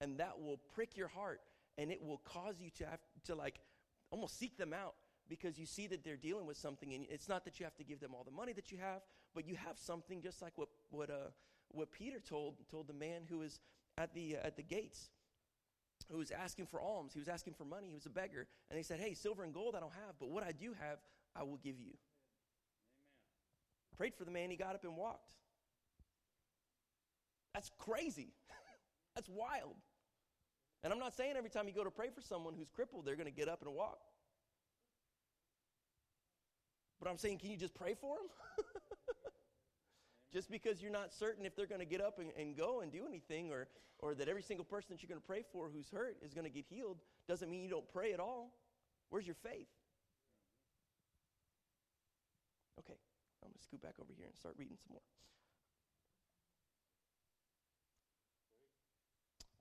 And 0.00 0.18
that 0.18 0.40
will 0.40 0.58
prick 0.74 0.96
your 0.96 1.08
heart 1.08 1.40
and 1.78 1.90
it 1.90 2.02
will 2.02 2.18
cause 2.18 2.56
you 2.60 2.70
to 2.78 2.86
have 2.86 3.00
to 3.24 3.34
like 3.34 3.60
almost 4.10 4.38
seek 4.38 4.56
them 4.56 4.72
out 4.72 4.94
because 5.28 5.58
you 5.58 5.66
see 5.66 5.86
that 5.88 6.04
they're 6.04 6.16
dealing 6.16 6.46
with 6.46 6.56
something 6.56 6.92
and 6.92 7.06
it's 7.08 7.28
not 7.28 7.44
that 7.44 7.58
you 7.58 7.64
have 7.64 7.76
to 7.76 7.84
give 7.84 8.00
them 8.00 8.14
all 8.14 8.24
the 8.24 8.30
money 8.30 8.52
that 8.52 8.70
you 8.70 8.78
have, 8.78 9.02
but 9.34 9.46
you 9.46 9.54
have 9.54 9.78
something 9.78 10.20
just 10.20 10.42
like 10.42 10.52
what 10.56 10.68
what 10.90 11.10
uh 11.10 11.30
what 11.68 11.92
Peter 11.92 12.18
told 12.20 12.56
told 12.70 12.86
the 12.86 12.94
man 12.94 13.22
who 13.28 13.38
was 13.38 13.60
at 13.98 14.14
the 14.14 14.36
uh, 14.36 14.46
at 14.46 14.56
the 14.56 14.62
gates 14.62 15.10
who 16.10 16.18
was 16.18 16.30
asking 16.30 16.66
for 16.66 16.80
alms. 16.80 17.12
He 17.12 17.18
was 17.18 17.28
asking 17.28 17.54
for 17.54 17.64
money. 17.64 17.88
He 17.88 17.94
was 17.94 18.06
a 18.06 18.10
beggar. 18.10 18.46
And 18.70 18.78
they 18.78 18.82
said, 18.82 19.00
Hey, 19.00 19.14
silver 19.14 19.42
and 19.44 19.52
gold 19.52 19.74
I 19.76 19.80
don't 19.80 19.92
have, 19.92 20.14
but 20.18 20.30
what 20.30 20.44
I 20.44 20.52
do 20.52 20.74
have, 20.80 20.98
I 21.34 21.42
will 21.42 21.58
give 21.58 21.78
you. 21.78 21.90
Amen. 21.90 21.98
Prayed 23.96 24.14
for 24.14 24.24
the 24.24 24.30
man. 24.30 24.50
He 24.50 24.56
got 24.56 24.74
up 24.74 24.84
and 24.84 24.96
walked. 24.96 25.32
That's 27.54 27.70
crazy. 27.78 28.34
That's 29.14 29.28
wild. 29.28 29.76
And 30.84 30.92
I'm 30.92 30.98
not 30.98 31.16
saying 31.16 31.34
every 31.36 31.50
time 31.50 31.66
you 31.66 31.74
go 31.74 31.84
to 31.84 31.90
pray 31.90 32.10
for 32.14 32.20
someone 32.20 32.54
who's 32.56 32.70
crippled, 32.70 33.04
they're 33.04 33.16
going 33.16 33.26
to 33.26 33.32
get 33.32 33.48
up 33.48 33.62
and 33.62 33.74
walk. 33.74 33.98
But 37.00 37.08
I'm 37.08 37.18
saying, 37.18 37.38
can 37.38 37.50
you 37.50 37.56
just 37.56 37.74
pray 37.74 37.94
for 37.94 38.16
them? 38.16 38.26
Just 40.32 40.50
because 40.50 40.82
you're 40.82 40.92
not 40.92 41.12
certain 41.12 41.46
if 41.46 41.54
they're 41.54 41.66
going 41.66 41.80
to 41.80 41.86
get 41.86 42.00
up 42.00 42.18
and, 42.18 42.30
and, 42.38 42.56
go 42.56 42.80
and 42.80 42.90
do 42.90 43.06
anything, 43.06 43.50
or, 43.50 43.68
or 44.00 44.14
that 44.14 44.28
every 44.28 44.42
single 44.42 44.64
person 44.64 44.88
that 44.90 45.02
you're 45.02 45.08
going 45.08 45.20
to 45.20 45.26
pray 45.26 45.44
for 45.52 45.70
who's 45.72 45.88
hurt 45.88 46.16
is 46.22 46.34
going 46.34 46.44
to 46.44 46.50
get 46.50 46.64
healed, 46.68 46.98
doesn't 47.28 47.50
mean 47.50 47.62
you 47.62 47.70
don't 47.70 47.88
pray 47.92 48.12
at 48.12 48.20
all. 48.20 48.52
Where's 49.10 49.26
your 49.26 49.36
faith? 49.36 49.68
Okay, 52.80 52.98
I'm 53.42 53.48
going 53.48 53.54
to 53.56 53.62
scoot 53.62 53.80
back 53.82 53.94
over 54.00 54.12
here 54.16 54.26
and 54.26 54.36
start 54.36 54.56
reading 54.58 54.76
some 54.76 54.92
more. 54.92 55.00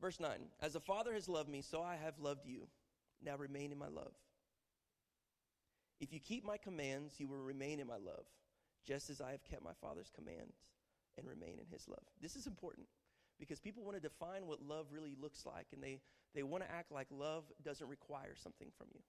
Verse 0.01 0.19
9 0.19 0.31
As 0.61 0.73
the 0.73 0.79
Father 0.79 1.13
has 1.13 1.29
loved 1.29 1.49
me, 1.49 1.61
so 1.61 1.81
I 1.81 1.95
have 1.95 2.19
loved 2.19 2.45
you. 2.45 2.67
Now 3.23 3.37
remain 3.37 3.71
in 3.71 3.77
my 3.77 3.87
love. 3.87 4.11
If 6.01 6.11
you 6.11 6.19
keep 6.19 6.43
my 6.43 6.57
commands, 6.57 7.13
you 7.19 7.27
will 7.27 7.37
remain 7.37 7.79
in 7.79 7.87
my 7.87 7.95
love 7.95 8.25
just 8.85 9.09
as 9.09 9.21
I 9.21 9.31
have 9.31 9.43
kept 9.43 9.63
my 9.63 9.73
Father's 9.81 10.11
commands 10.13 10.57
and 11.17 11.27
remain 11.27 11.59
in 11.59 11.65
his 11.71 11.87
love. 11.87 12.03
This 12.21 12.35
is 12.35 12.47
important 12.47 12.87
because 13.39 13.59
people 13.59 13.83
want 13.83 13.95
to 13.95 14.01
define 14.01 14.47
what 14.47 14.61
love 14.61 14.87
really 14.91 15.15
looks 15.19 15.45
like, 15.45 15.67
and 15.73 15.81
they, 15.83 15.99
they 16.33 16.43
want 16.43 16.63
to 16.63 16.71
act 16.71 16.91
like 16.91 17.07
love 17.11 17.43
doesn't 17.63 17.87
require 17.87 18.35
something 18.35 18.69
from 18.77 18.87
you. 18.93 19.01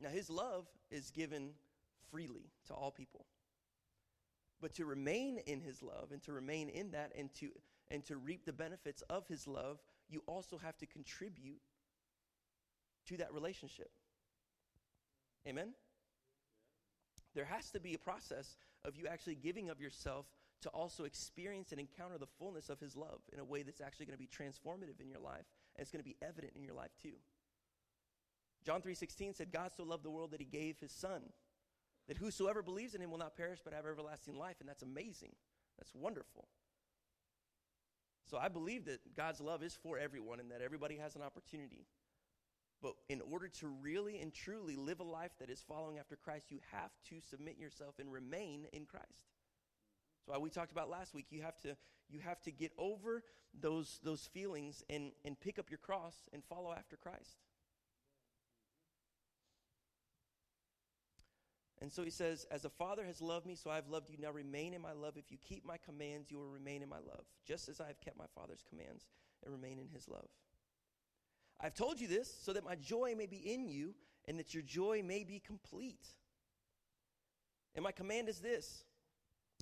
Now, 0.00 0.08
his 0.08 0.28
love 0.28 0.66
is 0.90 1.10
given 1.10 1.50
freely 2.10 2.50
to 2.66 2.74
all 2.74 2.90
people. 2.90 3.26
But 4.60 4.74
to 4.74 4.84
remain 4.84 5.38
in 5.46 5.60
his 5.60 5.82
love 5.82 6.10
and 6.12 6.22
to 6.22 6.32
remain 6.32 6.68
in 6.68 6.90
that 6.90 7.12
and 7.16 7.32
to, 7.34 7.50
and 7.90 8.04
to 8.06 8.16
reap 8.16 8.44
the 8.44 8.52
benefits 8.52 9.02
of 9.02 9.26
his 9.28 9.46
love, 9.46 9.78
you 10.08 10.22
also 10.26 10.58
have 10.58 10.76
to 10.78 10.86
contribute 10.86 11.60
to 13.08 13.16
that 13.18 13.32
relationship. 13.32 13.90
Amen? 15.46 15.72
There 17.34 17.44
has 17.44 17.70
to 17.70 17.80
be 17.80 17.94
a 17.94 17.98
process 17.98 18.56
of 18.84 18.96
you 18.96 19.06
actually 19.06 19.36
giving 19.36 19.70
of 19.70 19.80
yourself 19.80 20.26
to 20.62 20.68
also 20.68 21.04
experience 21.04 21.72
and 21.72 21.80
encounter 21.80 22.18
the 22.18 22.26
fullness 22.38 22.68
of 22.68 22.78
his 22.78 22.96
love 22.96 23.20
in 23.32 23.40
a 23.40 23.44
way 23.44 23.62
that's 23.62 23.80
actually 23.80 24.06
going 24.06 24.16
to 24.16 24.22
be 24.22 24.28
transformative 24.28 25.00
in 25.00 25.08
your 25.08 25.18
life 25.18 25.46
and 25.74 25.82
it's 25.82 25.90
going 25.90 26.02
to 26.02 26.08
be 26.08 26.16
evident 26.22 26.52
in 26.54 26.62
your 26.62 26.74
life 26.74 26.92
too. 27.02 27.16
John 28.64 28.80
3:16 28.80 29.34
said 29.34 29.50
God 29.50 29.72
so 29.76 29.82
loved 29.82 30.04
the 30.04 30.10
world 30.10 30.30
that 30.30 30.40
he 30.40 30.46
gave 30.46 30.78
his 30.78 30.92
son 30.92 31.22
that 32.08 32.16
whosoever 32.16 32.62
believes 32.62 32.94
in 32.94 33.00
him 33.00 33.10
will 33.10 33.18
not 33.18 33.36
perish 33.36 33.60
but 33.64 33.72
have 33.72 33.86
everlasting 33.86 34.36
life, 34.36 34.56
and 34.60 34.68
that's 34.68 34.82
amazing. 34.82 35.32
That's 35.78 35.94
wonderful. 35.94 36.48
So 38.30 38.38
I 38.38 38.48
believe 38.48 38.86
that 38.86 39.16
God's 39.16 39.40
love 39.40 39.62
is 39.62 39.76
for 39.82 39.98
everyone 39.98 40.40
and 40.40 40.50
that 40.50 40.62
everybody 40.62 40.96
has 40.96 41.16
an 41.16 41.22
opportunity. 41.22 41.86
But 42.82 42.94
in 43.08 43.20
order 43.20 43.48
to 43.60 43.68
really 43.80 44.20
and 44.20 44.34
truly 44.34 44.76
live 44.76 44.98
a 44.98 45.04
life 45.04 45.30
that 45.38 45.48
is 45.48 45.62
following 45.66 45.98
after 45.98 46.16
Christ, 46.16 46.46
you 46.50 46.58
have 46.72 46.90
to 47.10 47.20
submit 47.20 47.56
yourself 47.56 47.94
and 48.00 48.12
remain 48.12 48.66
in 48.72 48.86
Christ. 48.86 49.06
That's 50.26 50.26
why 50.26 50.38
we 50.38 50.50
talked 50.50 50.72
about 50.72 50.90
last 50.90 51.14
week. 51.14 51.26
You 51.30 51.42
have 51.42 51.60
to 51.60 51.76
you 52.10 52.20
have 52.20 52.42
to 52.42 52.50
get 52.50 52.72
over 52.76 53.22
those 53.58 54.00
those 54.02 54.28
feelings 54.34 54.82
and 54.90 55.12
and 55.24 55.38
pick 55.38 55.58
up 55.60 55.70
your 55.70 55.78
cross 55.78 56.14
and 56.32 56.42
follow 56.44 56.72
after 56.72 56.96
Christ. 56.96 57.38
And 61.80 61.90
so 61.92 62.04
he 62.04 62.10
says, 62.10 62.46
As 62.50 62.62
the 62.62 62.70
Father 62.70 63.04
has 63.04 63.20
loved 63.20 63.44
me, 63.44 63.56
so 63.56 63.68
I 63.68 63.74
have 63.74 63.88
loved 63.88 64.08
you. 64.08 64.16
Now 64.16 64.30
remain 64.30 64.72
in 64.72 64.80
my 64.80 64.92
love. 64.92 65.16
If 65.16 65.32
you 65.32 65.38
keep 65.42 65.64
my 65.64 65.78
commands, 65.84 66.30
you 66.30 66.38
will 66.38 66.48
remain 66.48 66.80
in 66.80 66.88
my 66.88 66.98
love, 66.98 67.24
just 67.44 67.68
as 67.68 67.80
I 67.80 67.88
have 67.88 68.00
kept 68.00 68.16
my 68.16 68.26
Father's 68.36 68.62
commands 68.68 69.04
and 69.44 69.52
remain 69.52 69.80
in 69.80 69.88
his 69.88 70.08
love. 70.08 70.28
I've 71.62 71.74
told 71.74 72.00
you 72.00 72.08
this 72.08 72.32
so 72.42 72.52
that 72.52 72.64
my 72.64 72.74
joy 72.74 73.14
may 73.16 73.26
be 73.26 73.36
in 73.36 73.68
you 73.68 73.94
and 74.26 74.38
that 74.38 74.52
your 74.52 74.62
joy 74.62 75.02
may 75.04 75.22
be 75.22 75.38
complete. 75.38 76.08
And 77.74 77.84
my 77.84 77.92
command 77.92 78.28
is 78.28 78.40
this. 78.40 78.84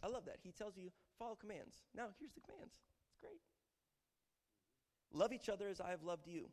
I 0.02 0.08
love 0.08 0.24
that. 0.24 0.38
He 0.42 0.52
tells 0.52 0.76
you, 0.76 0.90
follow 1.18 1.34
commands. 1.34 1.76
Now, 1.94 2.08
here's 2.18 2.32
the 2.32 2.40
commands. 2.40 2.74
It's 3.06 3.18
great. 3.20 3.40
Love 5.12 5.32
each 5.32 5.48
other 5.48 5.68
as 5.68 5.80
I 5.80 5.90
have 5.90 6.02
loved 6.02 6.26
you. 6.26 6.48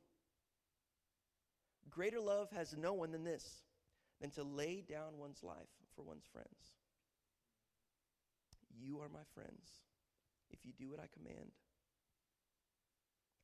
Greater 1.89 2.19
love 2.19 2.51
has 2.51 2.75
no 2.77 2.93
one 2.93 3.11
than 3.11 3.23
this 3.23 3.63
than 4.19 4.31
to 4.31 4.43
lay 4.43 4.83
down 4.87 5.17
one's 5.17 5.43
life 5.43 5.69
for 5.95 6.03
one's 6.03 6.25
friends. 6.31 6.73
You 8.79 8.99
are 8.99 9.09
my 9.09 9.23
friends 9.33 9.69
if 10.51 10.65
you 10.65 10.73
do 10.77 10.89
what 10.89 10.99
I 10.99 11.07
command. 11.13 11.51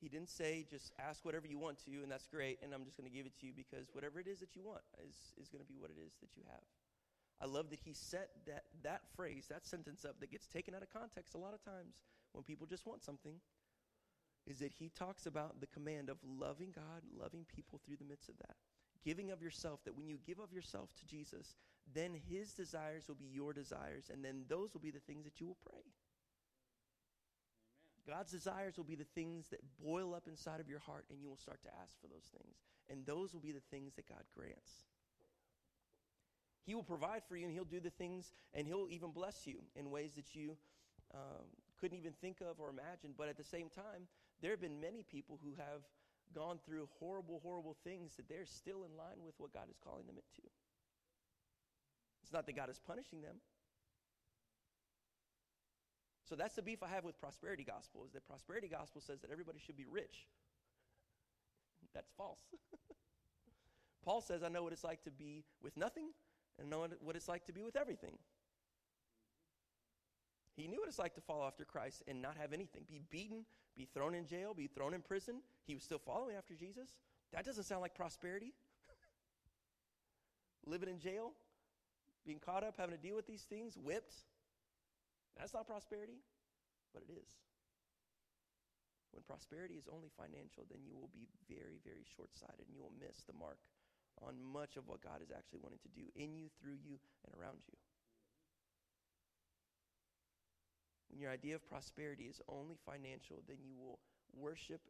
He 0.00 0.08
didn't 0.08 0.30
say 0.30 0.64
just 0.68 0.92
ask 0.98 1.24
whatever 1.24 1.46
you 1.46 1.58
want 1.58 1.78
to, 1.84 2.02
and 2.02 2.10
that's 2.10 2.26
great, 2.26 2.58
and 2.62 2.72
I'm 2.72 2.84
just 2.84 2.96
going 2.96 3.10
to 3.10 3.14
give 3.14 3.26
it 3.26 3.38
to 3.40 3.46
you 3.46 3.52
because 3.54 3.88
whatever 3.92 4.20
it 4.20 4.26
is 4.26 4.40
that 4.40 4.54
you 4.54 4.62
want 4.62 4.82
is, 5.02 5.16
is 5.40 5.48
going 5.48 5.62
to 5.62 5.68
be 5.68 5.78
what 5.78 5.90
it 5.90 5.98
is 5.98 6.12
that 6.20 6.36
you 6.36 6.42
have. 6.46 6.62
I 7.40 7.46
love 7.46 7.70
that 7.70 7.80
he 7.84 7.92
set 7.92 8.30
that, 8.46 8.64
that 8.82 9.02
phrase, 9.14 9.46
that 9.50 9.66
sentence 9.66 10.04
up 10.04 10.20
that 10.20 10.30
gets 10.30 10.46
taken 10.46 10.74
out 10.74 10.82
of 10.82 10.92
context 10.92 11.34
a 11.34 11.38
lot 11.38 11.54
of 11.54 11.64
times 11.64 11.94
when 12.32 12.44
people 12.44 12.66
just 12.66 12.86
want 12.86 13.02
something. 13.02 13.34
Is 14.46 14.60
that 14.60 14.72
he 14.72 14.88
talks 14.88 15.26
about 15.26 15.60
the 15.60 15.66
command 15.66 16.08
of 16.08 16.16
loving 16.24 16.72
God, 16.74 17.04
loving 17.12 17.44
people 17.54 17.80
through 17.84 17.98
the 17.98 18.08
midst 18.08 18.30
of 18.30 18.38
that 18.38 18.56
giving 19.04 19.30
of 19.30 19.42
yourself, 19.42 19.80
that 19.84 19.96
when 19.96 20.06
you 20.06 20.18
give 20.26 20.38
of 20.38 20.52
yourself 20.52 20.90
to 20.96 21.06
Jesus, 21.06 21.54
then 21.94 22.12
his 22.28 22.52
desires 22.52 23.08
will 23.08 23.14
be 23.14 23.30
your 23.32 23.52
desires, 23.52 24.10
and 24.12 24.24
then 24.24 24.44
those 24.48 24.74
will 24.74 24.80
be 24.80 24.90
the 24.90 25.00
things 25.00 25.24
that 25.24 25.40
you 25.40 25.46
will 25.46 25.56
pray. 25.64 25.82
God's 28.08 28.32
desires 28.32 28.78
will 28.78 28.88
be 28.88 28.94
the 28.94 29.04
things 29.14 29.48
that 29.50 29.60
boil 29.84 30.14
up 30.14 30.26
inside 30.26 30.60
of 30.60 30.68
your 30.68 30.78
heart, 30.78 31.04
and 31.10 31.20
you 31.20 31.28
will 31.28 31.36
start 31.36 31.60
to 31.62 31.68
ask 31.82 32.00
for 32.00 32.08
those 32.08 32.30
things. 32.32 32.56
And 32.88 33.04
those 33.04 33.34
will 33.34 33.40
be 33.40 33.52
the 33.52 33.64
things 33.70 33.94
that 33.96 34.08
God 34.08 34.24
grants. 34.34 34.88
He 36.64 36.74
will 36.74 36.82
provide 36.82 37.22
for 37.28 37.36
you, 37.36 37.44
and 37.44 37.52
He'll 37.52 37.64
do 37.64 37.80
the 37.80 37.90
things, 37.90 38.32
and 38.54 38.66
He'll 38.66 38.88
even 38.90 39.10
bless 39.10 39.46
you 39.46 39.60
in 39.76 39.90
ways 39.90 40.12
that 40.16 40.34
you 40.34 40.56
um, 41.14 41.44
couldn't 41.78 41.98
even 41.98 42.12
think 42.12 42.40
of 42.40 42.58
or 42.60 42.70
imagine. 42.70 43.12
But 43.16 43.28
at 43.28 43.36
the 43.36 43.44
same 43.44 43.68
time, 43.68 44.08
there 44.40 44.52
have 44.52 44.60
been 44.60 44.80
many 44.80 45.02
people 45.02 45.38
who 45.42 45.50
have 45.56 45.84
gone 46.34 46.58
through 46.64 46.88
horrible, 46.98 47.40
horrible 47.42 47.76
things 47.84 48.16
that 48.16 48.28
they're 48.28 48.46
still 48.46 48.84
in 48.84 48.96
line 48.96 49.24
with 49.24 49.34
what 49.38 49.52
God 49.52 49.68
is 49.70 49.76
calling 49.84 50.06
them 50.06 50.16
into. 50.16 50.48
It's 52.22 52.32
not 52.32 52.46
that 52.46 52.56
God 52.56 52.70
is 52.70 52.80
punishing 52.86 53.22
them. 53.22 53.36
So 56.28 56.34
that's 56.34 56.56
the 56.56 56.62
beef 56.62 56.82
I 56.82 56.88
have 56.88 57.04
with 57.04 57.18
prosperity 57.18 57.64
gospel 57.64 58.04
is 58.04 58.12
that 58.12 58.26
prosperity 58.26 58.68
gospel 58.68 59.00
says 59.00 59.20
that 59.20 59.30
everybody 59.30 59.58
should 59.64 59.76
be 59.76 59.86
rich. 59.90 60.26
That's 61.94 62.10
false. 62.18 62.40
Paul 64.04 64.20
says, 64.20 64.42
I 64.42 64.48
know 64.48 64.62
what 64.62 64.72
it's 64.72 64.84
like 64.84 65.02
to 65.04 65.10
be 65.10 65.44
with 65.62 65.76
nothing 65.76 66.10
and 66.58 66.68
know 66.68 66.86
what 67.00 67.16
it's 67.16 67.28
like 67.28 67.46
to 67.46 67.52
be 67.52 67.62
with 67.62 67.76
everything. 67.76 68.18
He 70.54 70.66
knew 70.66 70.80
what 70.80 70.88
it's 70.88 70.98
like 70.98 71.14
to 71.14 71.20
follow 71.20 71.46
after 71.46 71.64
Christ 71.64 72.02
and 72.06 72.20
not 72.20 72.36
have 72.36 72.52
anything, 72.52 72.82
be 72.88 73.00
beaten, 73.10 73.44
be 73.76 73.88
thrown 73.94 74.14
in 74.14 74.26
jail, 74.26 74.52
be 74.54 74.66
thrown 74.66 74.92
in 74.92 75.00
prison. 75.00 75.36
He 75.66 75.74
was 75.74 75.84
still 75.84 76.00
following 76.04 76.36
after 76.36 76.54
Jesus. 76.54 76.90
That 77.32 77.44
doesn't 77.44 77.64
sound 77.64 77.80
like 77.80 77.94
prosperity. 77.94 78.52
Living 80.66 80.88
in 80.88 80.98
jail, 80.98 81.32
being 82.26 82.40
caught 82.40 82.64
up, 82.64 82.74
having 82.76 82.96
to 82.96 83.00
deal 83.00 83.16
with 83.16 83.26
these 83.26 83.42
things, 83.42 83.78
whipped. 83.78 84.14
That's 85.38 85.54
not 85.54 85.70
prosperity, 85.70 86.18
but 86.92 87.06
it 87.06 87.14
is. 87.14 87.38
When 89.14 89.22
prosperity 89.22 89.78
is 89.78 89.88
only 89.88 90.10
financial, 90.12 90.66
then 90.68 90.84
you 90.84 90.92
will 90.92 91.08
be 91.14 91.30
very, 91.48 91.80
very 91.86 92.04
short 92.04 92.34
sighted 92.34 92.66
and 92.66 92.74
you 92.74 92.82
will 92.82 92.98
miss 92.98 93.24
the 93.24 93.38
mark 93.38 93.62
on 94.20 94.34
much 94.42 94.76
of 94.76 94.90
what 94.90 95.00
God 95.00 95.22
is 95.22 95.30
actually 95.30 95.62
wanting 95.62 95.80
to 95.86 95.94
do 95.94 96.10
in 96.18 96.34
you, 96.34 96.50
through 96.60 96.76
you, 96.82 96.98
and 97.24 97.32
around 97.38 97.62
you. 97.70 97.78
When 101.08 101.20
your 101.20 101.30
idea 101.30 101.54
of 101.54 101.64
prosperity 101.64 102.24
is 102.24 102.42
only 102.48 102.76
financial, 102.84 103.40
then 103.48 103.58
you 103.64 103.78
will 103.78 103.98
worship 104.36 104.82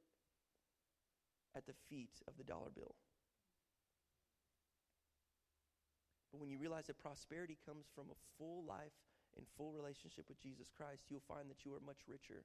at 1.54 1.66
the 1.66 1.76
feet 1.88 2.18
of 2.26 2.34
the 2.36 2.44
dollar 2.44 2.70
bill. 2.74 2.94
But 6.32 6.40
when 6.40 6.50
you 6.50 6.58
realize 6.58 6.86
that 6.86 6.98
prosperity 6.98 7.56
comes 7.64 7.86
from 7.94 8.06
a 8.10 8.18
full 8.36 8.64
life 8.66 8.96
and 9.38 9.46
full 9.56 9.72
relationship 9.72 10.26
with 10.28 10.42
Jesus 10.42 10.68
Christ, 10.74 11.06
you'll 11.08 11.24
find 11.24 11.48
that 11.48 11.64
you 11.64 11.72
are 11.72 11.82
much 11.86 12.04
richer 12.10 12.44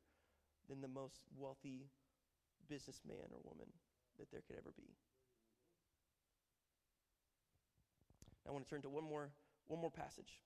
than 0.69 0.79
the 0.79 0.87
most 0.87 1.25
wealthy 1.35 1.89
businessman 2.69 3.33
or 3.33 3.41
woman 3.43 3.67
that 4.17 4.31
there 4.31 4.45
could 4.45 4.55
ever 4.55 4.71
be. 4.77 4.93
I 8.47 8.51
want 8.51 8.63
to 8.63 8.69
turn 8.69 8.83
to 8.83 8.89
one 8.89 9.03
more, 9.03 9.31
one 9.67 9.79
more 9.79 9.91
passage, 9.91 10.39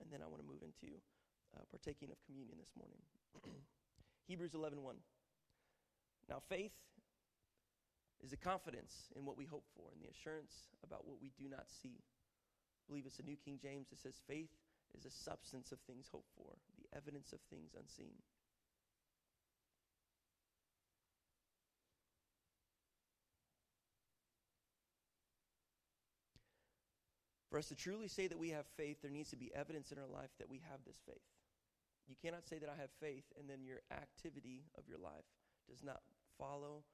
and 0.00 0.10
then 0.10 0.20
I 0.20 0.28
want 0.28 0.42
to 0.42 0.48
move 0.48 0.64
into 0.64 0.92
uh, 1.54 1.64
partaking 1.70 2.10
of 2.10 2.18
communion 2.24 2.56
this 2.58 2.72
morning. 2.76 3.00
Hebrews 4.28 4.52
11:1. 4.52 4.82
1. 4.82 4.96
Now 6.28 6.42
faith 6.48 6.74
is 8.24 8.30
the 8.30 8.40
confidence 8.40 9.12
in 9.14 9.24
what 9.24 9.36
we 9.36 9.44
hope 9.44 9.64
for 9.76 9.92
and 9.92 10.00
the 10.00 10.08
assurance 10.08 10.72
about 10.82 11.06
what 11.06 11.20
we 11.20 11.30
do 11.38 11.48
not 11.48 11.68
see. 11.68 12.00
I 12.00 12.82
believe 12.88 13.04
it's 13.06 13.18
the 13.18 13.28
New 13.28 13.36
King 13.36 13.58
James 13.60 13.88
that 13.90 14.00
says 14.00 14.16
faith 14.26 14.50
is 14.94 15.04
a 15.04 15.10
substance 15.10 15.72
of 15.72 15.78
things 15.80 16.08
hoped 16.10 16.30
for, 16.36 16.52
the 16.78 16.96
evidence 16.96 17.32
of 17.32 17.40
things 17.50 17.72
unseen. 17.78 18.14
For 27.50 27.58
us 27.58 27.68
to 27.68 27.74
truly 27.74 28.08
say 28.08 28.26
that 28.26 28.38
we 28.38 28.50
have 28.50 28.66
faith, 28.76 29.00
there 29.00 29.10
needs 29.10 29.30
to 29.30 29.36
be 29.36 29.50
evidence 29.54 29.90
in 29.90 29.98
our 29.98 30.08
life 30.12 30.28
that 30.38 30.50
we 30.50 30.60
have 30.68 30.80
this 30.86 31.00
faith. 31.06 31.24
You 32.06 32.14
cannot 32.20 32.46
say 32.46 32.58
that 32.58 32.68
I 32.68 32.78
have 32.78 32.90
faith 33.00 33.24
and 33.38 33.48
then 33.48 33.64
your 33.64 33.80
activity 33.90 34.64
of 34.76 34.84
your 34.88 34.98
life 34.98 35.24
does 35.66 35.82
not 35.82 36.00
follow 36.38 36.84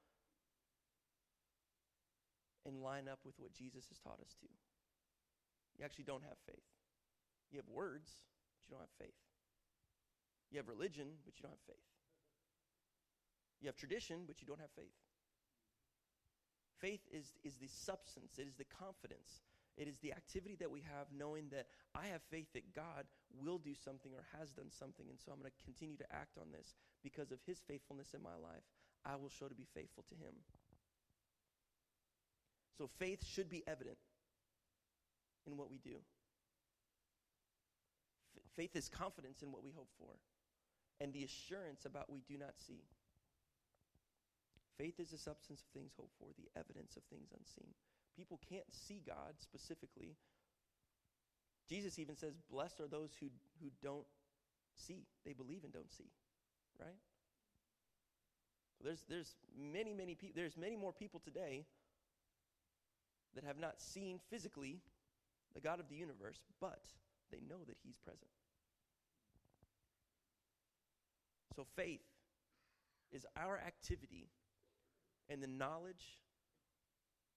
and 2.65 2.81
line 2.81 3.07
up 3.11 3.19
with 3.25 3.35
what 3.37 3.53
Jesus 3.53 3.85
has 3.89 3.99
taught 3.99 4.21
us 4.23 4.35
to. 4.39 4.47
You 5.77 5.83
actually 5.83 6.05
don't 6.05 6.23
have 6.23 6.39
faith. 6.47 6.63
You 7.53 7.61
have 7.61 7.69
words, 7.69 8.09
but 8.57 8.65
you 8.65 8.73
don't 8.73 8.81
have 8.81 8.97
faith. 8.99 9.21
You 10.51 10.57
have 10.57 10.67
religion, 10.67 11.07
but 11.23 11.37
you 11.37 11.43
don't 11.45 11.53
have 11.53 11.67
faith. 11.69 11.87
You 13.61 13.67
have 13.69 13.77
tradition, 13.77 14.25
but 14.27 14.41
you 14.41 14.47
don't 14.47 14.59
have 14.59 14.73
faith. 14.75 14.97
Faith 16.81 17.07
is, 17.13 17.31
is 17.45 17.55
the 17.61 17.69
substance, 17.69 18.35
it 18.37 18.47
is 18.49 18.57
the 18.57 18.67
confidence 18.67 19.45
it 19.77 19.87
is 19.87 19.97
the 19.99 20.13
activity 20.13 20.55
that 20.59 20.69
we 20.69 20.81
have 20.81 21.07
knowing 21.17 21.49
that 21.49 21.65
I 21.95 22.07
have 22.07 22.21
faith 22.29 22.47
that 22.53 22.75
God 22.75 23.05
will 23.33 23.57
do 23.57 23.73
something 23.73 24.11
or 24.13 24.23
has 24.37 24.51
done 24.51 24.69
something. 24.69 25.05
And 25.09 25.17
so 25.19 25.31
I'm 25.31 25.39
going 25.39 25.49
to 25.49 25.65
continue 25.65 25.97
to 25.97 26.13
act 26.13 26.37
on 26.37 26.51
this 26.51 26.75
because 27.01 27.31
of 27.31 27.39
his 27.45 27.59
faithfulness 27.67 28.13
in 28.13 28.21
my 28.21 28.37
life. 28.37 28.63
I 29.05 29.15
will 29.15 29.29
show 29.29 29.47
to 29.47 29.55
be 29.55 29.65
faithful 29.73 30.05
to 30.09 30.15
him. 30.15 30.33
So 32.77 32.89
faith 32.99 33.25
should 33.25 33.49
be 33.49 33.63
evident 33.67 33.97
in 35.47 35.57
what 35.57 35.71
we 35.71 35.79
do. 35.79 35.97
Faith 38.55 38.75
is 38.75 38.89
confidence 38.89 39.41
in 39.41 39.51
what 39.51 39.63
we 39.63 39.71
hope 39.71 39.89
for. 39.97 40.15
and 41.01 41.11
the 41.11 41.23
assurance 41.23 41.85
about 41.85 42.07
what 42.07 42.15
we 42.15 42.23
do 42.27 42.37
not 42.37 42.53
see. 42.55 42.83
Faith 44.77 44.99
is 44.99 45.09
the 45.09 45.17
substance 45.17 45.61
of 45.61 45.67
things 45.73 45.91
hoped 45.97 46.13
for, 46.17 46.27
the 46.37 46.47
evidence 46.57 46.95
of 46.95 47.03
things 47.03 47.29
unseen. 47.37 47.73
People 48.15 48.39
can't 48.49 48.71
see 48.71 49.01
God 49.05 49.33
specifically. 49.39 50.15
Jesus 51.67 51.99
even 51.99 52.15
says, 52.15 52.33
Blessed 52.49 52.79
are 52.79 52.87
those 52.87 53.11
who, 53.19 53.27
who 53.61 53.69
don't 53.81 54.05
see. 54.75 55.05
They 55.25 55.33
believe 55.33 55.63
and 55.63 55.73
don't 55.73 55.91
see. 55.91 56.11
Right? 56.79 56.97
There's, 58.83 59.03
there's 59.09 59.35
many, 59.57 59.93
many 59.93 60.15
people, 60.15 60.35
there's 60.35 60.57
many 60.57 60.75
more 60.75 60.91
people 60.91 61.19
today 61.19 61.65
that 63.35 63.43
have 63.43 63.59
not 63.59 63.81
seen 63.81 64.19
physically 64.29 64.79
the 65.53 65.61
God 65.61 65.79
of 65.79 65.87
the 65.87 65.95
universe, 65.95 66.43
but 66.59 66.81
they 67.33 67.41
know 67.49 67.63
that 67.65 67.77
He's 67.83 67.97
present. 67.97 68.29
So 71.55 71.65
faith 71.75 72.01
is 73.11 73.25
our 73.35 73.57
activity 73.57 74.29
and 75.29 75.41
the 75.41 75.47
knowledge 75.47 76.19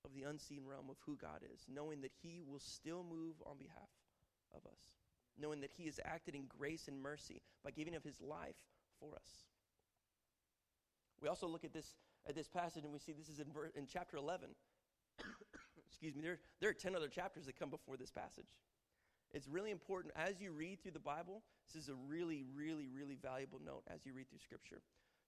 of 0.05 0.15
the 0.15 0.23
unseen 0.23 0.63
realm 0.67 0.87
of 0.91 0.97
who 1.05 1.17
God 1.17 1.41
is, 1.53 1.65
knowing 1.73 2.01
that 2.03 2.13
He 2.23 2.43
will 2.47 2.61
still 2.61 3.05
move 3.09 3.35
on 3.45 3.57
behalf 3.59 3.89
of 4.55 4.61
us, 4.67 4.81
knowing 5.39 5.61
that 5.61 5.71
He 5.77 5.87
has 5.87 5.99
acted 6.05 6.35
in 6.35 6.45
grace 6.47 6.89
and 6.89 7.01
mercy 7.01 7.43
by 7.65 7.71
giving 7.71 7.95
of 7.95 8.05
His 8.05 8.21
life 8.21 8.57
for 9.01 9.15
us. 9.15 9.47
We 11.21 11.29
also 11.29 11.47
look 11.47 11.65
at 11.65 11.73
this 11.73 11.95
at 12.29 12.35
this 12.35 12.49
passage 12.49 12.85
and 12.85 12.93
we 12.93 12.99
see 12.99 13.13
this 13.13 13.29
is 13.29 13.39
in, 13.39 13.53
ver- 13.53 13.71
in 13.77 13.87
chapter 13.87 14.17
11. 14.17 14.49
Excuse 15.89 16.15
me, 16.15 16.23
there, 16.23 16.41
there 16.61 16.71
are 16.71 16.75
10 16.75 16.97
other 16.97 17.09
chapters 17.09 17.47
that 17.47 17.59
come 17.59 17.71
before 17.71 17.97
this 17.97 18.11
passage. 18.11 18.49
It's 19.33 19.49
really 19.49 19.71
important 19.71 20.15
as 20.17 20.41
you 20.41 20.53
read 20.53 20.83
through 20.83 20.93
the 20.93 20.99
Bible, 20.99 21.43
this 21.67 21.83
is 21.83 21.89
a 21.89 21.95
really, 22.09 22.45
really, 22.55 22.89
really 22.89 23.17
valuable 23.21 23.61
note 23.65 23.83
as 23.93 24.07
you 24.07 24.13
read 24.15 24.29
through 24.29 24.39
Scripture 24.39 24.83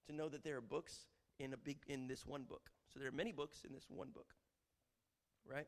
to 0.07 0.15
know 0.15 0.29
that 0.29 0.45
there 0.45 0.57
are 0.57 0.63
books 0.63 1.07
in 1.39 1.53
a 1.53 1.57
big 1.57 1.79
in 1.87 2.09
this 2.09 2.27
one 2.27 2.45
book. 2.45 2.71
So 2.93 2.99
there 2.99 3.09
are 3.09 3.13
many 3.13 3.33
books 3.33 3.65
in 3.67 3.73
this 3.73 3.87
one 3.89 4.09
book. 4.11 4.35
Right? 5.45 5.67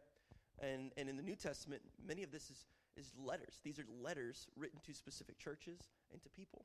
And 0.61 0.93
and 0.97 1.09
in 1.09 1.17
the 1.17 1.23
New 1.23 1.37
Testament, 1.37 1.83
many 2.07 2.23
of 2.23 2.31
this 2.31 2.51
is 2.51 2.67
is 2.97 3.13
letters. 3.19 3.61
These 3.65 3.79
are 3.79 3.87
letters 4.03 4.49
written 4.57 4.81
to 4.87 4.95
specific 4.95 5.39
churches 5.39 5.81
and 6.13 6.23
to 6.23 6.29
people. 6.31 6.65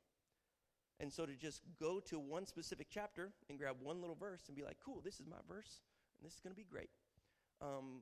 And 0.99 1.11
so 1.11 1.25
to 1.25 1.33
just 1.33 1.61
go 1.79 1.99
to 2.01 2.19
one 2.19 2.45
specific 2.45 2.87
chapter 2.89 3.31
and 3.49 3.59
grab 3.59 3.77
one 3.81 3.99
little 3.99 4.15
verse 4.15 4.43
and 4.47 4.55
be 4.55 4.63
like, 4.63 4.77
cool, 4.83 5.01
this 5.03 5.19
is 5.19 5.27
my 5.27 5.37
verse, 5.47 5.81
and 6.17 6.25
this 6.25 6.35
is 6.35 6.39
going 6.39 6.53
to 6.53 6.57
be 6.57 6.63
great. 6.63 6.89
Um, 7.61 8.01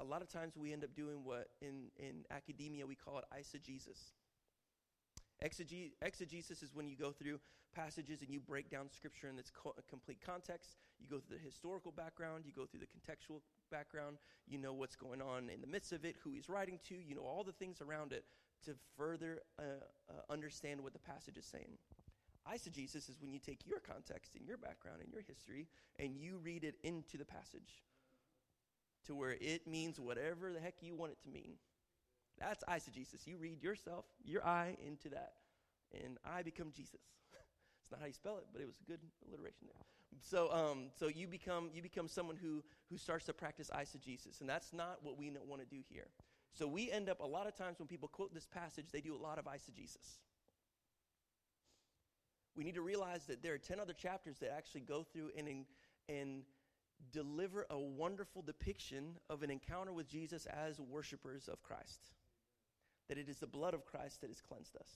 a 0.00 0.04
lot 0.04 0.22
of 0.22 0.28
times 0.28 0.56
we 0.56 0.72
end 0.72 0.84
up 0.84 0.94
doing 0.94 1.24
what 1.24 1.48
in, 1.60 1.90
in 1.98 2.24
academia 2.30 2.86
we 2.86 2.94
call 2.94 3.18
it 3.18 3.24
eisegesis. 3.34 4.12
Exege- 5.44 5.92
exegesis 6.02 6.62
is 6.62 6.74
when 6.74 6.88
you 6.88 6.96
go 6.96 7.12
through 7.12 7.38
passages 7.74 8.22
and 8.22 8.30
you 8.30 8.40
break 8.40 8.70
down 8.70 8.88
scripture 8.90 9.28
in 9.28 9.38
its 9.38 9.50
co- 9.50 9.74
complete 9.88 10.18
context. 10.24 10.76
You 10.98 11.08
go 11.08 11.18
through 11.18 11.36
the 11.36 11.42
historical 11.44 11.92
background, 11.92 12.44
you 12.46 12.52
go 12.52 12.64
through 12.64 12.80
the 12.80 12.86
contextual 12.86 13.40
background, 13.70 14.16
you 14.46 14.58
know 14.58 14.72
what's 14.72 14.96
going 14.96 15.20
on 15.20 15.50
in 15.50 15.60
the 15.60 15.66
midst 15.66 15.92
of 15.92 16.04
it, 16.04 16.16
who 16.24 16.32
he's 16.32 16.48
writing 16.48 16.78
to, 16.88 16.94
you 16.94 17.14
know 17.14 17.22
all 17.22 17.44
the 17.44 17.52
things 17.52 17.80
around 17.82 18.12
it 18.12 18.24
to 18.64 18.72
further 18.96 19.40
uh, 19.58 19.62
uh, 20.08 20.32
understand 20.32 20.80
what 20.80 20.94
the 20.94 20.98
passage 20.98 21.36
is 21.36 21.44
saying. 21.44 21.76
Eisegesis 22.50 23.10
is 23.10 23.16
when 23.20 23.32
you 23.32 23.38
take 23.38 23.66
your 23.66 23.80
context 23.80 24.36
and 24.36 24.46
your 24.46 24.56
background 24.56 25.00
and 25.02 25.12
your 25.12 25.22
history 25.22 25.66
and 25.98 26.16
you 26.16 26.38
read 26.42 26.64
it 26.64 26.76
into 26.82 27.18
the 27.18 27.24
passage 27.24 27.82
to 29.06 29.14
where 29.14 29.36
it 29.40 29.66
means 29.66 29.98
whatever 29.98 30.52
the 30.52 30.60
heck 30.60 30.74
you 30.80 30.94
want 30.94 31.12
it 31.12 31.18
to 31.22 31.28
mean. 31.28 31.54
That's 32.38 32.62
eisegesis. 32.64 33.26
You 33.26 33.38
read 33.38 33.62
yourself, 33.62 34.04
your 34.24 34.46
I 34.46 34.76
into 34.86 35.08
that, 35.10 35.32
and 35.92 36.18
I 36.24 36.42
become 36.42 36.70
Jesus. 36.74 37.00
it's 37.82 37.90
not 37.90 38.00
how 38.00 38.06
you 38.06 38.12
spell 38.12 38.36
it, 38.36 38.44
but 38.52 38.60
it 38.60 38.66
was 38.66 38.76
a 38.80 38.90
good 38.90 39.00
alliteration 39.26 39.66
there. 39.66 39.82
So, 40.20 40.52
um, 40.52 40.90
so 40.98 41.08
you 41.08 41.26
become 41.26 41.70
you 41.72 41.82
become 41.82 42.08
someone 42.08 42.36
who 42.36 42.62
who 42.90 42.96
starts 42.96 43.26
to 43.26 43.32
practice 43.32 43.70
eisegesis, 43.74 44.40
and 44.40 44.48
that's 44.48 44.72
not 44.72 44.98
what 45.02 45.18
we 45.18 45.30
want 45.46 45.62
to 45.62 45.66
do 45.66 45.82
here. 45.88 46.08
So 46.52 46.66
we 46.66 46.90
end 46.90 47.08
up 47.08 47.20
a 47.20 47.26
lot 47.26 47.46
of 47.46 47.54
times 47.54 47.78
when 47.78 47.88
people 47.88 48.08
quote 48.08 48.32
this 48.32 48.46
passage, 48.46 48.86
they 48.92 49.00
do 49.00 49.14
a 49.14 49.18
lot 49.22 49.38
of 49.38 49.44
eisegesis. 49.44 50.18
We 52.56 52.64
need 52.64 52.76
to 52.76 52.82
realize 52.82 53.26
that 53.26 53.42
there 53.42 53.52
are 53.52 53.58
ten 53.58 53.78
other 53.78 53.92
chapters 53.92 54.38
that 54.38 54.52
actually 54.56 54.80
go 54.82 55.02
through 55.02 55.30
and 55.36 55.66
and 56.08 56.42
deliver 57.12 57.66
a 57.70 57.78
wonderful 57.78 58.42
depiction 58.42 59.16
of 59.30 59.42
an 59.42 59.50
encounter 59.50 59.92
with 59.92 60.08
Jesus 60.08 60.46
as 60.46 60.80
worshipers 60.80 61.48
of 61.48 61.62
Christ. 61.62 62.10
That 63.08 63.18
it 63.18 63.28
is 63.28 63.38
the 63.38 63.46
blood 63.46 63.74
of 63.74 63.86
Christ 63.86 64.20
that 64.20 64.30
has 64.30 64.40
cleansed 64.40 64.76
us. 64.76 64.88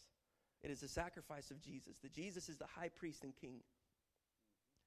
It 0.63 0.71
is 0.71 0.81
the 0.81 0.89
sacrifice 0.89 1.51
of 1.51 1.61
Jesus, 1.61 1.97
that 2.03 2.13
Jesus 2.13 2.49
is 2.49 2.59
the 2.59 2.67
high 2.67 2.89
priest 2.89 3.25
and 3.25 3.35
king. 3.35 3.61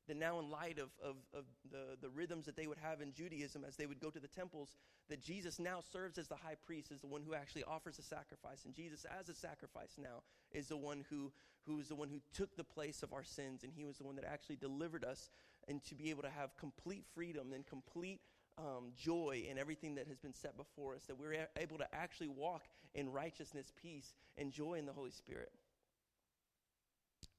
That 0.07 0.17
now, 0.17 0.37
in 0.39 0.49
light 0.49 0.79
of, 0.79 0.89
of, 1.01 1.15
of 1.33 1.45
the, 1.71 1.97
the 2.01 2.09
rhythms 2.09 2.45
that 2.45 2.57
they 2.57 2.67
would 2.67 2.77
have 2.77 2.99
in 2.99 3.13
Judaism 3.13 3.63
as 3.65 3.77
they 3.77 3.85
would 3.85 4.01
go 4.01 4.09
to 4.09 4.19
the 4.19 4.27
temples, 4.27 4.75
that 5.09 5.21
Jesus 5.21 5.59
now 5.59 5.79
serves 5.93 6.17
as 6.17 6.27
the 6.27 6.35
high 6.35 6.57
priest, 6.65 6.91
as 6.91 6.99
the 6.99 7.07
one 7.07 7.21
who 7.25 7.33
actually 7.33 7.63
offers 7.63 7.99
a 7.99 8.03
sacrifice. 8.03 8.65
And 8.65 8.75
Jesus, 8.75 9.05
as 9.17 9.29
a 9.29 9.33
sacrifice 9.33 9.93
now, 9.97 10.21
is 10.51 10.67
the 10.67 10.77
one 10.77 11.05
who, 11.09 11.31
who 11.65 11.79
is 11.79 11.87
the 11.87 11.95
one 11.95 12.09
who 12.09 12.19
took 12.33 12.55
the 12.57 12.65
place 12.65 13.01
of 13.01 13.13
our 13.13 13.23
sins, 13.23 13.63
and 13.63 13.71
he 13.73 13.85
was 13.85 13.97
the 13.97 14.03
one 14.03 14.17
that 14.17 14.25
actually 14.25 14.57
delivered 14.57 15.05
us 15.05 15.29
and 15.67 15.83
to 15.85 15.95
be 15.95 16.09
able 16.09 16.23
to 16.23 16.29
have 16.29 16.55
complete 16.57 17.05
freedom 17.13 17.53
and 17.53 17.65
complete 17.65 18.21
um, 18.57 18.91
joy 18.97 19.45
in 19.49 19.57
everything 19.57 19.95
that 19.95 20.07
has 20.07 20.17
been 20.17 20.33
set 20.33 20.55
before 20.57 20.95
us, 20.95 21.03
that 21.05 21.17
we're 21.17 21.47
able 21.57 21.77
to 21.77 21.87
actually 21.93 22.27
walk 22.27 22.63
in 22.93 23.11
righteousness, 23.11 23.71
peace, 23.81 24.13
and 24.37 24.51
joy 24.51 24.75
in 24.75 24.85
the 24.85 24.93
Holy 24.93 25.11
Spirit. 25.11 25.51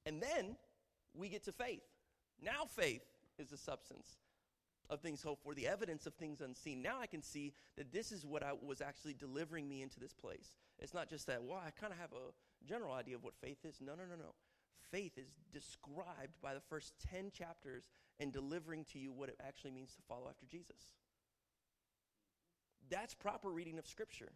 And 0.05 0.21
then 0.21 0.55
we 1.13 1.29
get 1.29 1.43
to 1.45 1.51
faith. 1.51 1.83
Now, 2.43 2.65
faith 2.67 3.03
is 3.39 3.49
the 3.49 3.57
substance 3.57 4.17
of 4.89 4.99
things 4.99 5.23
hoped 5.23 5.43
for, 5.43 5.55
the 5.55 5.67
evidence 5.67 6.05
of 6.05 6.13
things 6.13 6.41
unseen. 6.41 6.81
Now 6.81 6.99
I 6.99 7.07
can 7.07 7.23
see 7.23 7.53
that 7.75 7.91
this 7.91 8.11
is 8.11 8.23
what 8.25 8.43
I 8.43 8.51
was 8.53 8.81
actually 8.81 9.13
delivering 9.13 9.67
me 9.67 9.81
into 9.81 9.99
this 9.99 10.13
place. 10.13 10.53
It's 10.77 10.93
not 10.93 11.09
just 11.09 11.25
that, 11.27 11.43
well, 11.43 11.61
I 11.65 11.71
kind 11.71 11.91
of 11.91 11.97
have 11.97 12.11
a 12.11 12.67
general 12.67 12.93
idea 12.93 13.15
of 13.15 13.23
what 13.23 13.33
faith 13.41 13.65
is. 13.65 13.79
No, 13.81 13.93
no, 13.93 14.03
no, 14.03 14.15
no 14.15 14.33
faith 14.91 15.17
is 15.17 15.29
described 15.51 16.33
by 16.41 16.53
the 16.53 16.61
first 16.69 16.93
10 17.11 17.31
chapters 17.31 17.89
and 18.19 18.31
delivering 18.31 18.85
to 18.93 18.99
you 18.99 19.11
what 19.11 19.29
it 19.29 19.39
actually 19.45 19.71
means 19.71 19.93
to 19.95 20.01
follow 20.07 20.27
after 20.29 20.45
Jesus. 20.45 20.93
That's 22.89 23.13
proper 23.13 23.49
reading 23.49 23.79
of 23.79 23.87
Scripture. 23.87 24.31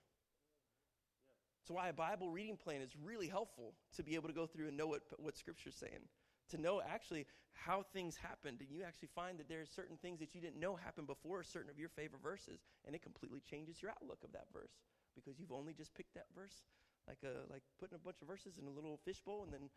That's 1.61 1.71
why 1.71 1.89
a 1.89 1.93
Bible 1.93 2.29
reading 2.29 2.57
plan 2.57 2.81
is 2.81 2.91
really 3.03 3.27
helpful 3.27 3.73
to 3.95 4.03
be 4.03 4.15
able 4.15 4.27
to 4.27 4.33
go 4.33 4.47
through 4.47 4.67
and 4.67 4.77
know 4.77 4.87
what, 4.87 5.01
what 5.17 5.37
Scripture's 5.37 5.75
saying. 5.75 6.07
To 6.49 6.57
know 6.57 6.81
actually 6.81 7.27
how 7.53 7.83
things 7.93 8.15
happened, 8.15 8.61
and 8.61 8.69
you 8.71 8.81
actually 8.83 9.09
find 9.13 9.37
that 9.37 9.47
there 9.47 9.61
are 9.61 9.67
certain 9.67 9.97
things 9.97 10.19
that 10.19 10.33
you 10.33 10.41
didn't 10.41 10.59
know 10.59 10.75
happened 10.75 11.05
before 11.05 11.43
certain 11.43 11.69
of 11.69 11.77
your 11.77 11.89
favorite 11.89 12.23
verses, 12.23 12.61
and 12.85 12.95
it 12.95 13.03
completely 13.03 13.41
changes 13.41 13.81
your 13.81 13.91
outlook 13.91 14.23
of 14.23 14.31
that 14.31 14.47
verse 14.51 14.81
because 15.13 15.39
you've 15.39 15.51
only 15.51 15.73
just 15.73 15.93
picked 15.93 16.15
that 16.15 16.25
verse, 16.33 16.63
like 17.07 17.19
a, 17.23 17.45
like 17.51 17.61
putting 17.79 17.95
a 17.95 17.99
bunch 17.99 18.17
of 18.21 18.27
verses 18.27 18.57
in 18.57 18.65
a 18.65 18.71
little 18.71 18.99
fishbowl 19.05 19.43
and 19.43 19.53
then 19.53 19.69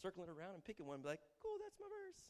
circling 0.00 0.28
around 0.28 0.54
and 0.54 0.64
picking 0.64 0.86
one 0.86 0.96
and 0.96 1.02
be 1.02 1.10
like, 1.10 1.20
cool, 1.42 1.56
that's 1.62 1.78
my 1.80 1.86
verse. 1.86 2.22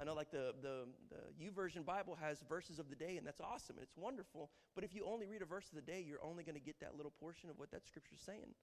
I 0.00 0.04
know, 0.04 0.14
like 0.14 0.30
the, 0.30 0.54
the, 0.62 0.88
the 1.10 1.44
YouVersion 1.44 1.84
Bible 1.84 2.16
has 2.20 2.42
verses 2.48 2.78
of 2.78 2.88
the 2.88 2.96
day, 2.96 3.18
and 3.18 3.26
that's 3.26 3.40
awesome, 3.40 3.76
and 3.76 3.84
it's 3.84 3.96
wonderful. 3.96 4.50
But 4.74 4.84
if 4.84 4.94
you 4.94 5.04
only 5.06 5.26
read 5.26 5.42
a 5.42 5.44
verse 5.44 5.68
of 5.68 5.76
the 5.76 5.82
day, 5.82 6.04
you're 6.06 6.24
only 6.24 6.42
going 6.44 6.56
to 6.56 6.64
get 6.64 6.80
that 6.80 6.96
little 6.96 7.12
portion 7.20 7.50
of 7.50 7.58
what 7.58 7.70
that 7.72 7.86
scripture's 7.86 8.20
saying. 8.24 8.54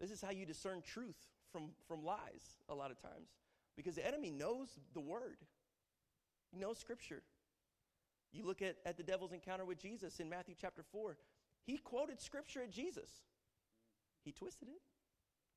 This 0.00 0.10
is 0.10 0.22
how 0.22 0.30
you 0.30 0.46
discern 0.46 0.82
truth 0.82 1.18
from, 1.52 1.70
from 1.86 2.04
lies 2.04 2.56
a 2.68 2.74
lot 2.74 2.90
of 2.90 3.00
times. 3.00 3.28
Because 3.76 3.94
the 3.94 4.06
enemy 4.06 4.30
knows 4.30 4.68
the 4.94 5.00
word, 5.00 5.38
he 6.50 6.58
knows 6.58 6.78
scripture. 6.78 7.22
You 8.32 8.46
look 8.46 8.62
at, 8.62 8.76
at 8.86 8.96
the 8.96 9.02
devil's 9.02 9.32
encounter 9.32 9.64
with 9.64 9.78
Jesus 9.78 10.20
in 10.20 10.28
Matthew 10.28 10.54
chapter 10.58 10.82
4, 10.90 11.16
he 11.64 11.76
quoted 11.78 12.20
scripture 12.20 12.62
at 12.62 12.70
Jesus, 12.70 13.10
he 14.24 14.32
twisted 14.32 14.68
it 14.68 14.80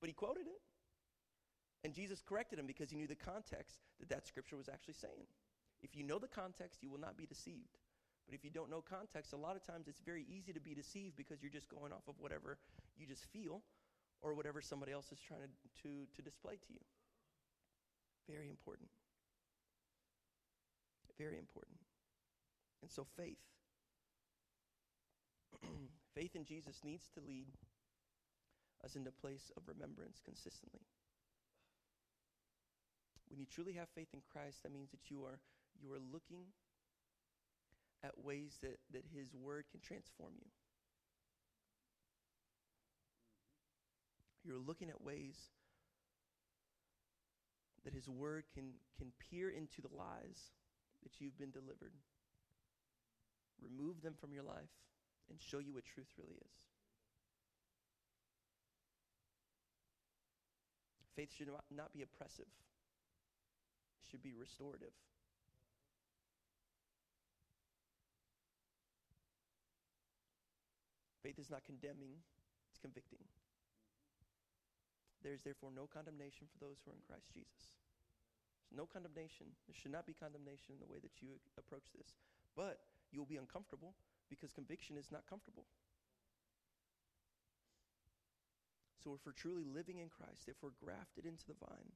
but 0.04 0.10
he 0.10 0.14
quoted 0.14 0.52
it. 0.52 0.60
And 1.86 1.94
Jesus 1.94 2.22
corrected 2.22 2.60
him 2.60 2.68
because 2.68 2.90
he 2.92 2.98
knew 2.98 3.08
the 3.08 3.16
context 3.16 3.80
that 4.02 4.10
that 4.10 4.28
scripture 4.28 4.58
was 4.58 4.68
actually 4.68 4.96
saying. 4.96 5.32
If 5.82 5.96
you 5.96 6.04
know 6.04 6.20
the 6.20 6.28
context, 6.28 6.84
you 6.84 6.92
will 6.92 7.00
not 7.00 7.16
be 7.16 7.26
deceived. 7.26 7.80
But 8.28 8.36
if 8.36 8.44
you 8.44 8.50
don't 8.50 8.70
know 8.70 8.84
context, 8.84 9.32
a 9.32 9.38
lot 9.38 9.56
of 9.56 9.66
times 9.66 9.88
it's 9.88 10.02
very 10.02 10.26
easy 10.28 10.52
to 10.52 10.60
be 10.60 10.76
deceived 10.76 11.16
because 11.16 11.42
you're 11.42 11.56
just 11.56 11.70
going 11.70 11.94
off 11.94 12.04
of 12.10 12.16
whatever 12.20 12.58
you 12.98 13.08
just 13.08 13.24
feel 13.32 13.62
or 14.22 14.34
whatever 14.34 14.60
somebody 14.60 14.92
else 14.92 15.10
is 15.14 15.20
trying 15.26 15.40
to, 15.40 15.48
to, 15.84 15.90
to 16.14 16.22
display 16.22 16.56
to 16.56 16.74
you. 16.74 16.84
Very 18.30 18.50
important. 18.50 18.90
Very 21.18 21.38
important. 21.38 21.80
And 22.82 22.92
so 22.92 23.08
faith. 23.16 23.40
faith 26.14 26.36
in 26.36 26.44
Jesus 26.44 26.82
needs 26.84 27.08
to 27.16 27.22
lead 27.26 27.48
us 28.84 28.96
into 28.96 29.12
place 29.12 29.52
of 29.58 29.64
remembrance 29.68 30.20
consistently. 30.24 30.82
When 33.30 33.40
you 33.40 33.46
truly 33.46 33.74
have 33.74 33.88
faith 33.96 34.10
in 34.14 34.22
Christ, 34.32 34.64
that 34.64 34.74
means 34.74 34.92
that 34.92 35.10
you 35.10 35.24
are 35.24 35.40
you 35.82 35.92
are 35.92 36.04
looking 36.12 36.54
at 38.04 38.14
ways 38.24 38.58
that, 38.62 38.78
that 38.92 39.04
his 39.16 39.34
word 39.34 39.66
can 39.72 39.80
transform 39.80 40.34
you. 40.38 40.50
You're 44.44 44.60
looking 44.60 44.90
at 44.90 45.02
ways 45.02 45.36
that 47.84 47.94
His 47.94 48.08
Word 48.08 48.44
can, 48.54 48.72
can 48.98 49.12
peer 49.30 49.50
into 49.50 49.82
the 49.82 49.96
lies 49.96 50.52
that 51.04 51.20
you've 51.20 51.38
been 51.38 51.52
delivered, 51.52 51.94
remove 53.62 54.02
them 54.02 54.16
from 54.20 54.34
your 54.34 54.44
life, 54.44 54.72
and 55.30 55.40
show 55.40 55.60
you 55.60 55.74
what 55.74 55.86
truth 55.86 56.08
really 56.18 56.36
is. 56.36 56.73
Faith 61.16 61.30
should 61.38 61.50
not 61.70 61.94
be 61.94 62.02
oppressive, 62.02 62.50
it 62.50 64.06
should 64.10 64.24
be 64.24 64.34
restorative. 64.34 64.94
Faith 71.24 71.40
is 71.40 71.50
not 71.50 71.64
condemning, 71.64 72.20
it's 72.70 72.80
convicting. 72.84 73.24
There 75.24 75.32
is 75.32 75.42
therefore 75.42 75.72
no 75.72 75.88
condemnation 75.88 76.52
for 76.52 76.60
those 76.60 76.84
who 76.84 76.92
are 76.92 77.00
in 77.00 77.08
Christ 77.08 77.32
Jesus. 77.32 77.80
There's 78.68 78.76
no 78.76 78.84
condemnation. 78.84 79.56
There 79.64 79.78
should 79.78 79.96
not 79.96 80.04
be 80.04 80.12
condemnation 80.12 80.76
in 80.76 80.84
the 80.84 80.92
way 80.92 81.00
that 81.00 81.24
you 81.24 81.40
approach 81.56 81.88
this. 81.96 82.20
But 82.60 82.84
you 83.16 83.24
will 83.24 83.32
be 83.32 83.40
uncomfortable 83.40 83.96
because 84.28 84.52
conviction 84.52 85.00
is 85.00 85.16
not 85.16 85.24
comfortable. 85.24 85.64
So 89.04 89.12
if 89.12 89.28
we're 89.28 89.36
truly 89.36 89.68
living 89.68 90.00
in 90.00 90.08
Christ, 90.08 90.48
if 90.48 90.56
we're 90.64 90.80
grafted 90.80 91.28
into 91.28 91.44
the 91.44 91.60
vine, 91.60 91.92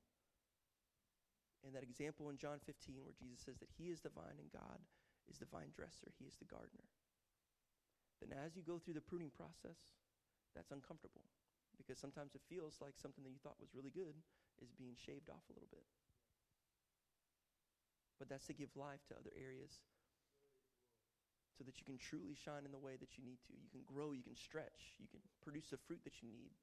and 1.64 1.72
that 1.72 1.88
example 1.88 2.28
in 2.28 2.36
John 2.36 2.60
15 2.68 3.00
where 3.02 3.16
Jesus 3.16 3.48
says 3.48 3.58
that 3.64 3.72
he 3.80 3.88
is 3.90 4.04
the 4.04 4.12
vine 4.12 4.38
and 4.38 4.52
God 4.52 4.84
is 5.32 5.40
the 5.40 5.48
vine 5.48 5.72
dresser, 5.72 6.12
he 6.20 6.28
is 6.28 6.36
the 6.36 6.52
gardener, 6.52 6.92
then 8.20 8.36
as 8.36 8.60
you 8.60 8.62
go 8.66 8.78
through 8.78 9.00
the 9.00 9.08
pruning 9.08 9.32
process, 9.32 9.78
that's 10.52 10.76
uncomfortable 10.76 11.24
because 11.78 12.02
sometimes 12.02 12.34
it 12.34 12.42
feels 12.50 12.82
like 12.82 12.98
something 12.98 13.24
that 13.24 13.32
you 13.32 13.40
thought 13.40 13.62
was 13.62 13.78
really 13.78 13.94
good 13.94 14.18
is 14.60 14.74
being 14.74 14.98
shaved 14.98 15.30
off 15.30 15.46
a 15.48 15.54
little 15.54 15.70
bit. 15.70 15.86
But 18.18 18.28
that's 18.28 18.50
to 18.50 18.58
give 18.58 18.74
life 18.74 19.06
to 19.08 19.20
other 19.22 19.30
areas 19.38 19.78
so 21.54 21.62
that 21.66 21.78
you 21.78 21.86
can 21.86 22.02
truly 22.02 22.34
shine 22.34 22.66
in 22.66 22.74
the 22.74 22.82
way 22.82 22.98
that 22.98 23.18
you 23.18 23.22
need 23.22 23.38
to. 23.46 23.54
You 23.54 23.70
can 23.70 23.86
grow, 23.86 24.14
you 24.14 24.26
can 24.26 24.38
stretch, 24.38 24.98
you 24.98 25.06
can 25.10 25.22
produce 25.46 25.70
the 25.70 25.78
fruit 25.78 26.02
that 26.06 26.26
you 26.26 26.30
need. 26.34 26.54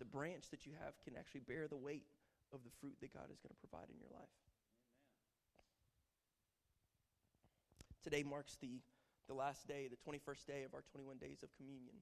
The 0.00 0.08
branch 0.08 0.50
that 0.50 0.66
you 0.66 0.72
have 0.82 0.98
can 1.04 1.14
actually 1.14 1.44
bear 1.46 1.68
the 1.68 1.76
weight 1.76 2.08
of 2.52 2.64
the 2.64 2.70
fruit 2.80 2.96
that 3.00 3.14
God 3.14 3.30
is 3.30 3.38
going 3.38 3.54
to 3.54 3.60
provide 3.62 3.86
in 3.92 4.00
your 4.00 4.10
life. 4.10 4.34
Today 8.02 8.24
marks 8.24 8.56
the, 8.60 8.80
the 9.28 9.34
last 9.34 9.68
day, 9.68 9.86
the 9.86 10.00
21st 10.10 10.46
day 10.46 10.62
of 10.64 10.74
our 10.74 10.82
21 10.90 11.18
days 11.18 11.44
of 11.44 11.54
communion. 11.54 11.94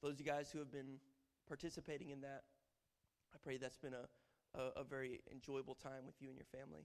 For 0.00 0.06
those 0.06 0.14
of 0.14 0.20
you 0.20 0.26
guys 0.26 0.48
who 0.50 0.60
have 0.60 0.70
been 0.70 1.02
participating 1.48 2.10
in 2.10 2.20
that. 2.20 2.44
I 3.32 3.38
pray 3.42 3.56
that's 3.56 3.78
been 3.78 3.96
a, 3.96 4.06
a, 4.60 4.80
a 4.80 4.84
very 4.84 5.20
enjoyable 5.32 5.74
time 5.74 6.04
with 6.04 6.20
you 6.20 6.28
and 6.28 6.36
your 6.36 6.46
family. 6.52 6.84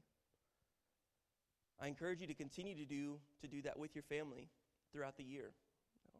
I 1.79 1.87
encourage 1.87 2.21
you 2.21 2.27
to 2.27 2.33
continue 2.33 2.75
to 2.75 2.85
do, 2.85 3.19
to 3.41 3.47
do 3.47 3.61
that 3.63 3.77
with 3.77 3.93
your 3.93 4.03
family 4.03 4.47
throughout 4.91 5.17
the 5.17 5.23
year. 5.23 5.51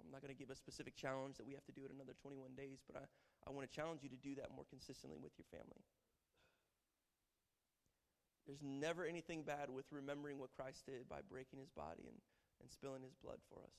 I'm 0.04 0.12
not 0.12 0.22
going 0.22 0.36
to 0.36 0.38
give 0.38 0.52
a 0.52 0.56
specific 0.56 0.96
challenge 0.96 1.38
that 1.38 1.48
we 1.48 1.54
have 1.54 1.64
to 1.66 1.72
do 1.72 1.86
it 1.86 1.92
another 1.96 2.14
21 2.22 2.52
days, 2.58 2.84
but 2.86 3.00
I, 3.00 3.06
I 3.48 3.52
want 3.52 3.70
to 3.70 3.76
challenge 3.76 4.02
you 4.04 4.10
to 4.10 4.20
do 4.20 4.36
that 4.36 4.52
more 4.56 4.66
consistently 4.70 5.18
with 5.22 5.34
your 5.38 5.48
family. 5.52 5.84
There's 8.48 8.64
never 8.64 9.06
anything 9.06 9.44
bad 9.44 9.70
with 9.70 9.86
remembering 9.92 10.38
what 10.38 10.52
Christ 10.52 10.86
did 10.86 11.08
by 11.08 11.24
breaking 11.30 11.60
his 11.60 11.72
body 11.72 12.04
and, 12.08 12.20
and 12.60 12.68
spilling 12.72 13.04
his 13.04 13.16
blood 13.16 13.40
for 13.48 13.64
us. 13.64 13.78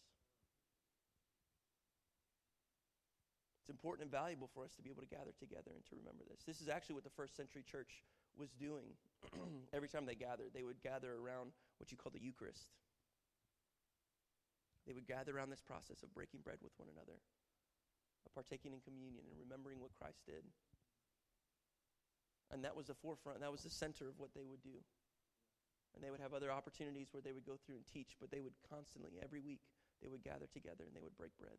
It's 3.65 3.73
important 3.73 4.05
and 4.05 4.13
valuable 4.13 4.49
for 4.53 4.65
us 4.65 4.77
to 4.77 4.83
be 4.85 4.93
able 4.93 5.01
to 5.01 5.09
gather 5.09 5.33
together 5.41 5.73
and 5.73 5.85
to 5.89 5.97
remember 5.97 6.25
this. 6.29 6.45
This 6.45 6.61
is 6.61 6.69
actually 6.69 7.01
what 7.01 7.05
the 7.05 7.17
first 7.17 7.37
century 7.37 7.65
church 7.65 8.05
was 8.37 8.53
doing. 8.53 8.93
Every 9.73 9.89
time 9.89 10.05
they 10.05 10.17
gathered, 10.17 10.53
they 10.53 10.65
would 10.65 10.85
gather 10.85 11.17
around 11.17 11.53
what 11.81 11.89
you 11.89 11.97
call 11.97 12.13
the 12.13 12.21
Eucharist. 12.21 12.69
They 14.87 14.93
would 14.93 15.09
gather 15.09 15.33
around 15.33 15.49
this 15.49 15.65
process 15.65 16.05
of 16.05 16.13
breaking 16.13 16.41
bread 16.45 16.61
with 16.61 16.77
one 16.77 16.93
another, 16.93 17.17
of 18.27 18.35
partaking 18.35 18.73
in 18.73 18.81
communion 18.81 19.25
and 19.29 19.37
remembering 19.39 19.81
what 19.81 19.93
Christ 19.95 20.25
did. 20.27 20.45
And 22.53 22.65
that 22.65 22.77
was 22.77 22.87
the 22.87 22.95
forefront, 22.95 23.41
that 23.41 23.53
was 23.53 23.63
the 23.63 23.73
center 23.73 24.09
of 24.09 24.19
what 24.19 24.35
they 24.35 24.45
would 24.45 24.63
do. 24.63 24.79
And 25.95 26.03
they 26.03 26.11
would 26.11 26.21
have 26.21 26.35
other 26.35 26.51
opportunities 26.51 27.09
where 27.13 27.23
they 27.23 27.33
would 27.33 27.47
go 27.47 27.57
through 27.65 27.77
and 27.77 27.87
teach, 27.87 28.17
but 28.21 28.31
they 28.31 28.41
would 28.41 28.55
constantly, 28.69 29.13
every 29.23 29.41
week, 29.41 29.61
they 30.03 30.09
would 30.09 30.23
gather 30.23 30.47
together 30.53 30.85
and 30.85 30.95
they 30.95 31.01
would 31.01 31.17
break 31.17 31.31
bread. 31.39 31.57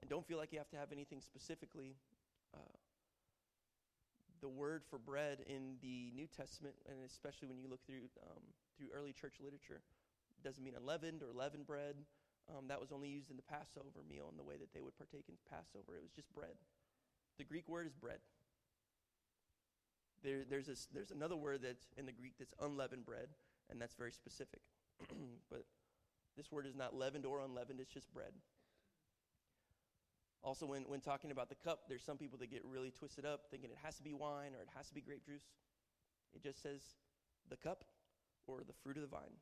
And 0.00 0.10
don't 0.10 0.26
feel 0.26 0.38
like 0.38 0.52
you 0.52 0.58
have 0.58 0.70
to 0.70 0.76
have 0.76 0.90
anything 0.90 1.20
specifically. 1.20 1.94
Uh, 2.54 2.76
the 4.42 4.48
word 4.48 4.82
for 4.90 4.98
bread 4.98 5.38
in 5.46 5.78
the 5.80 6.10
New 6.14 6.26
Testament, 6.26 6.74
and 6.90 6.98
especially 7.06 7.46
when 7.46 7.58
you 7.58 7.70
look 7.70 7.86
through 7.86 8.10
um, 8.26 8.42
through 8.76 8.88
early 8.92 9.12
church 9.12 9.34
literature, 9.38 9.80
doesn't 10.42 10.62
mean 10.62 10.74
unleavened 10.76 11.22
or 11.22 11.32
leavened 11.32 11.66
bread. 11.66 11.96
Um, 12.50 12.66
that 12.68 12.80
was 12.80 12.90
only 12.90 13.08
used 13.08 13.30
in 13.30 13.36
the 13.36 13.42
Passover 13.42 14.02
meal 14.08 14.26
and 14.28 14.38
the 14.38 14.42
way 14.42 14.56
that 14.58 14.74
they 14.74 14.80
would 14.80 14.96
partake 14.96 15.26
in 15.28 15.34
Passover. 15.48 15.96
It 15.96 16.02
was 16.02 16.12
just 16.12 16.32
bread. 16.34 16.58
The 17.38 17.44
Greek 17.44 17.68
word 17.68 17.86
is 17.86 17.94
bread. 17.94 18.18
There, 20.22 20.42
there's, 20.48 20.66
this, 20.66 20.88
there's 20.92 21.10
another 21.10 21.36
word 21.36 21.60
that's 21.62 21.86
in 21.96 22.06
the 22.06 22.12
Greek 22.12 22.34
that's 22.38 22.54
unleavened 22.60 23.04
bread, 23.04 23.28
and 23.70 23.80
that's 23.80 23.94
very 23.94 24.12
specific. 24.12 24.60
but 25.50 25.64
this 26.36 26.50
word 26.50 26.66
is 26.66 26.76
not 26.76 26.94
leavened 26.94 27.26
or 27.26 27.40
unleavened, 27.40 27.80
it's 27.80 27.92
just 27.92 28.12
bread. 28.12 28.32
Also, 30.44 30.66
when, 30.66 30.82
when 30.82 31.00
talking 31.00 31.30
about 31.30 31.48
the 31.48 31.54
cup, 31.54 31.82
there's 31.88 32.02
some 32.02 32.16
people 32.16 32.38
that 32.38 32.50
get 32.50 32.64
really 32.64 32.90
twisted 32.90 33.24
up 33.24 33.42
thinking 33.50 33.70
it 33.70 33.78
has 33.82 33.96
to 33.96 34.02
be 34.02 34.12
wine 34.12 34.52
or 34.58 34.62
it 34.62 34.68
has 34.76 34.88
to 34.88 34.94
be 34.94 35.00
grape 35.00 35.24
juice. 35.24 35.44
It 36.34 36.42
just 36.42 36.62
says 36.62 36.80
the 37.48 37.56
cup 37.56 37.84
or 38.46 38.62
the 38.66 38.72
fruit 38.82 38.96
of 38.96 39.02
the 39.02 39.08
vine. 39.08 39.38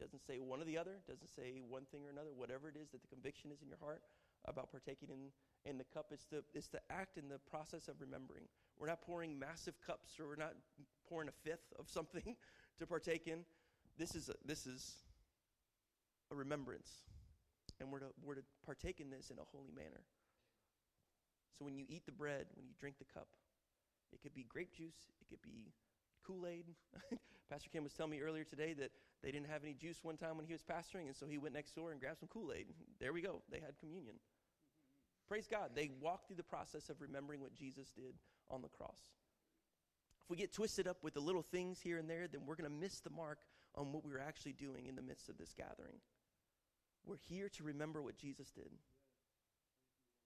Doesn't 0.00 0.24
say 0.26 0.38
one 0.40 0.60
or 0.60 0.64
the 0.64 0.78
other, 0.78 0.96
doesn't 1.06 1.30
say 1.36 1.60
one 1.68 1.84
thing 1.92 2.00
or 2.06 2.10
another. 2.10 2.30
Whatever 2.34 2.68
it 2.68 2.76
is 2.80 2.88
that 2.90 3.02
the 3.02 3.08
conviction 3.08 3.52
is 3.52 3.60
in 3.60 3.68
your 3.68 3.78
heart 3.84 4.00
about 4.46 4.70
partaking 4.70 5.10
in, 5.10 5.70
in 5.70 5.76
the 5.76 5.84
cup, 5.84 6.06
it's 6.10 6.24
the, 6.24 6.42
it's 6.54 6.68
the 6.68 6.80
act 6.90 7.18
and 7.18 7.30
the 7.30 7.38
process 7.50 7.86
of 7.88 8.00
remembering. 8.00 8.44
We're 8.78 8.88
not 8.88 9.02
pouring 9.02 9.38
massive 9.38 9.74
cups 9.84 10.18
or 10.18 10.26
we're 10.26 10.36
not 10.36 10.54
pouring 11.06 11.28
a 11.28 11.36
fifth 11.44 11.72
of 11.78 11.88
something 11.88 12.34
to 12.78 12.86
partake 12.86 13.26
in. 13.26 13.44
This 13.98 14.14
is 14.14 14.30
a, 14.30 14.34
this 14.46 14.66
is 14.66 14.94
a 16.32 16.34
remembrance 16.34 16.90
and 17.80 17.90
we're 17.90 18.00
to, 18.00 18.12
we're 18.24 18.36
to 18.36 18.44
partake 18.64 19.00
in 19.00 19.10
this 19.10 19.30
in 19.30 19.38
a 19.38 19.44
holy 19.52 19.70
manner. 19.74 20.04
So 21.58 21.64
when 21.64 21.74
you 21.74 21.84
eat 21.88 22.06
the 22.06 22.12
bread, 22.12 22.46
when 22.54 22.66
you 22.66 22.72
drink 22.78 22.96
the 22.98 23.04
cup, 23.04 23.28
it 24.12 24.22
could 24.22 24.34
be 24.34 24.44
grape 24.48 24.72
juice, 24.72 25.12
it 25.20 25.28
could 25.28 25.42
be 25.42 25.72
Kool 26.24 26.46
Aid. 26.46 26.64
Pastor 27.50 27.68
Kim 27.68 27.82
was 27.82 27.92
telling 27.92 28.12
me 28.12 28.20
earlier 28.20 28.44
today 28.44 28.74
that 28.74 28.92
they 29.22 29.32
didn't 29.32 29.48
have 29.48 29.64
any 29.64 29.74
juice 29.74 29.98
one 30.02 30.16
time 30.16 30.36
when 30.36 30.46
he 30.46 30.52
was 30.52 30.62
pastoring, 30.62 31.06
and 31.06 31.16
so 31.16 31.26
he 31.26 31.36
went 31.36 31.54
next 31.54 31.74
door 31.74 31.90
and 31.90 32.00
grabbed 32.00 32.20
some 32.20 32.28
Kool 32.28 32.52
Aid. 32.56 32.66
There 33.00 33.12
we 33.12 33.22
go, 33.22 33.42
they 33.50 33.58
had 33.58 33.76
communion. 33.80 34.14
Praise 35.28 35.48
God, 35.50 35.70
they 35.74 35.90
walked 36.00 36.28
through 36.28 36.36
the 36.36 36.44
process 36.44 36.88
of 36.88 37.00
remembering 37.00 37.40
what 37.40 37.54
Jesus 37.54 37.90
did 37.90 38.14
on 38.50 38.62
the 38.62 38.68
cross. 38.68 38.98
If 40.22 40.30
we 40.30 40.36
get 40.36 40.52
twisted 40.52 40.86
up 40.86 40.98
with 41.02 41.14
the 41.14 41.20
little 41.20 41.42
things 41.42 41.80
here 41.80 41.98
and 41.98 42.08
there, 42.08 42.28
then 42.28 42.42
we're 42.46 42.54
going 42.54 42.70
to 42.70 42.76
miss 42.76 43.00
the 43.00 43.10
mark 43.10 43.38
on 43.74 43.92
what 43.92 44.04
we 44.04 44.12
were 44.12 44.20
actually 44.20 44.52
doing 44.52 44.86
in 44.86 44.94
the 44.94 45.02
midst 45.02 45.28
of 45.28 45.36
this 45.36 45.52
gathering. 45.56 45.96
We're 47.04 47.16
here 47.28 47.48
to 47.48 47.64
remember 47.64 48.00
what 48.00 48.16
Jesus 48.16 48.50
did. 48.50 48.70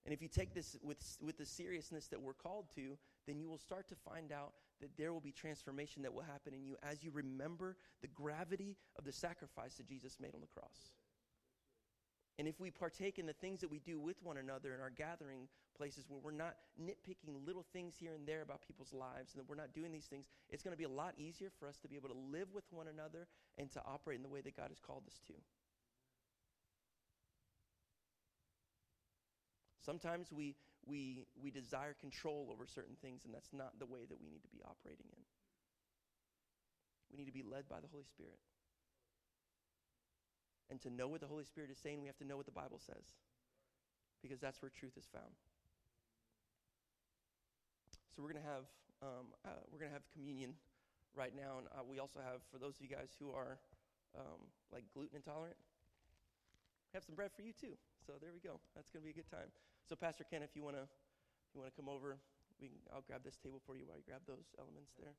And 0.05 0.13
if 0.13 0.21
you 0.21 0.29
take 0.29 0.53
this 0.53 0.77
with, 0.83 0.99
with 1.23 1.39
the 1.39 1.47
seriousness 1.47 2.09
that 2.09 2.21
we're 2.21 2.35
called 2.35 2.67
to, 2.75 2.99
then 3.27 3.39
you 3.39 3.49
will 3.49 3.59
start 3.59 3.89
to 3.89 3.95
find 3.95 4.33
out 4.33 4.53
that 4.85 4.97
there 4.99 5.14
will 5.14 5.20
be 5.20 5.33
transformation 5.33 6.03
that 6.03 6.12
will 6.12 6.23
happen 6.23 6.53
in 6.53 6.62
you 6.62 6.77
as 6.83 7.03
you 7.03 7.11
remember 7.11 7.77
the 8.03 8.09
gravity 8.09 8.77
of 8.98 9.04
the 9.04 9.13
sacrifice 9.13 9.75
that 9.77 9.88
Jesus 9.88 10.19
made 10.21 10.35
on 10.35 10.42
the 10.42 10.46
cross. 10.46 10.92
And 12.38 12.46
if 12.46 12.61
we 12.61 12.71
partake 12.71 13.19
in 13.19 13.25
the 13.25 13.33
things 13.33 13.61
that 13.61 13.71
we 13.71 13.79
do 13.79 13.98
with 13.98 14.23
one 14.23 14.37
another 14.37 14.75
in 14.75 14.81
our 14.81 14.90
gathering 14.90 15.48
places 15.75 16.04
where 16.09 16.21
we're 16.23 16.33
not 16.33 16.56
nitpicking 16.79 17.46
little 17.46 17.65
things 17.73 17.94
here 17.98 18.13
and 18.13 18.27
there 18.27 18.42
about 18.42 18.61
people's 18.67 18.92
lives 18.92 19.33
and 19.33 19.40
that 19.40 19.48
we're 19.48 19.56
not 19.56 19.73
doing 19.73 19.90
these 19.90 20.04
things, 20.04 20.27
it's 20.50 20.63
going 20.63 20.75
to 20.75 20.79
be 20.79 20.85
a 20.85 20.88
lot 20.88 21.15
easier 21.17 21.48
for 21.59 21.67
us 21.67 21.79
to 21.79 21.88
be 21.88 21.96
able 21.96 22.11
to 22.11 22.19
live 22.31 22.48
with 22.52 22.65
one 22.71 22.88
another 22.88 23.27
and 23.56 23.71
to 23.71 23.81
operate 23.87 24.17
in 24.19 24.23
the 24.23 24.29
way 24.29 24.42
that 24.42 24.56
God 24.56 24.69
has 24.69 24.81
called 24.81 25.04
us 25.06 25.21
to. 25.29 25.33
Sometimes 29.81 30.33
we, 30.33 30.56
we, 30.87 31.25
we 31.41 31.51
desire 31.51 31.95
control 31.99 32.49
over 32.53 32.67
certain 32.67 32.97
things, 33.01 33.25
and 33.25 33.35
that's 33.35 33.53
not 33.53 33.79
the 33.79 33.87
way 33.87 34.05
that 34.09 34.21
we 34.21 34.29
need 34.29 34.43
to 34.43 34.49
be 34.49 34.61
operating 34.65 35.07
in. 35.13 35.23
We 37.11 37.19
need 37.19 37.27
to 37.27 37.33
be 37.33 37.45
led 37.45 37.69
by 37.69 37.81
the 37.81 37.89
Holy 37.91 38.05
Spirit. 38.05 38.39
And 40.71 40.81
to 40.83 40.91
know 40.91 41.09
what 41.09 41.21
the 41.21 41.29
Holy 41.29 41.45
Spirit 41.45 41.71
is 41.71 41.79
saying, 41.79 42.01
we 42.01 42.09
have 42.09 42.19
to 42.19 42.27
know 42.27 42.37
what 42.37 42.47
the 42.47 42.53
Bible 42.53 42.81
says, 42.81 43.15
because 44.23 44.41
that's 44.41 44.61
where 44.61 44.71
truth 44.71 44.97
is 44.97 45.07
found. 45.13 45.37
So 48.17 48.23
we're 48.23 48.31
going 48.31 48.43
to 48.43 48.51
have 48.51 48.65
um, 49.03 49.27
uh, 49.45 49.61
we're 49.69 49.79
going 49.79 49.91
to 49.91 49.97
have 49.99 50.07
communion 50.15 50.55
right 51.13 51.35
now, 51.37 51.59
and 51.59 51.67
uh, 51.77 51.85
we 51.85 51.99
also 51.99 52.21
have 52.25 52.41
for 52.49 52.57
those 52.57 52.79
of 52.79 52.81
you 52.81 52.89
guys 52.89 53.13
who 53.19 53.35
are 53.35 53.59
um, 54.17 54.49
like 54.73 54.85
gluten 54.95 55.19
intolerant, 55.19 55.59
we 56.89 56.97
have 56.97 57.05
some 57.05 57.15
bread 57.15 57.31
for 57.35 57.43
you 57.43 57.53
too. 57.53 57.77
So 58.07 58.15
there 58.23 58.31
we 58.33 58.41
go. 58.41 58.61
That's 58.75 58.89
going 58.89 59.03
to 59.03 59.07
be 59.07 59.13
a 59.13 59.19
good 59.19 59.29
time. 59.29 59.51
So, 59.89 59.97
Pastor 59.97 60.25
Ken, 60.25 60.43
if 60.43 60.57
you 60.57 60.63
want 60.63 60.77
to, 60.77 60.89
you 61.53 61.61
want 61.61 61.71
to 61.71 61.77
come 61.77 61.91
over, 61.91 62.17
we 62.61 62.69
can, 62.69 62.79
I'll 62.93 63.05
grab 63.07 63.23
this 63.23 63.37
table 63.37 63.61
for 63.67 63.77
you 63.77 63.85
while 63.87 63.99
you 63.99 64.03
grab 64.07 64.23
those 64.27 64.47
elements 64.59 64.93
there. 64.99 65.13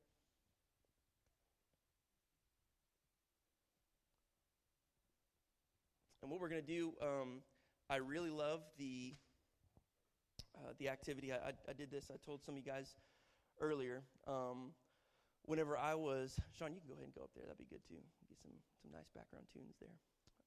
And 6.22 6.30
what 6.30 6.40
we're 6.40 6.48
going 6.48 6.62
to 6.62 6.66
do, 6.66 6.92
um, 7.00 7.42
I 7.88 7.96
really 7.96 8.30
love 8.30 8.62
the 8.78 9.14
uh, 10.56 10.72
the 10.78 10.88
activity. 10.88 11.32
I, 11.32 11.36
I, 11.36 11.52
I, 11.68 11.72
did 11.72 11.90
this. 11.90 12.10
I 12.10 12.16
told 12.24 12.42
some 12.42 12.54
of 12.54 12.58
you 12.58 12.64
guys 12.64 12.96
earlier. 13.60 14.02
Um, 14.26 14.72
whenever 15.44 15.76
I 15.76 15.94
was, 15.94 16.40
Sean, 16.58 16.72
you 16.72 16.80
can 16.80 16.88
go 16.88 16.94
ahead 16.94 17.04
and 17.04 17.14
go 17.14 17.22
up 17.22 17.30
there. 17.36 17.44
That'd 17.44 17.58
be 17.58 17.68
good 17.70 17.84
too. 17.86 18.00
Get 18.28 18.40
some 18.40 18.50
some 18.82 18.90
nice 18.90 19.06
background 19.14 19.46
tunes 19.52 19.76
there. 19.78 19.94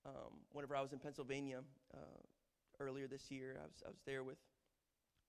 Um, 0.06 0.44
whenever 0.52 0.76
I 0.76 0.82
was 0.82 0.92
in 0.92 1.00
Pennsylvania 1.00 1.62
uh, 1.94 2.20
earlier 2.80 3.08
this 3.08 3.30
year, 3.30 3.58
I 3.60 3.66
was 3.66 3.84
I 3.86 3.90
was 3.90 4.02
there 4.06 4.24
with 4.24 4.38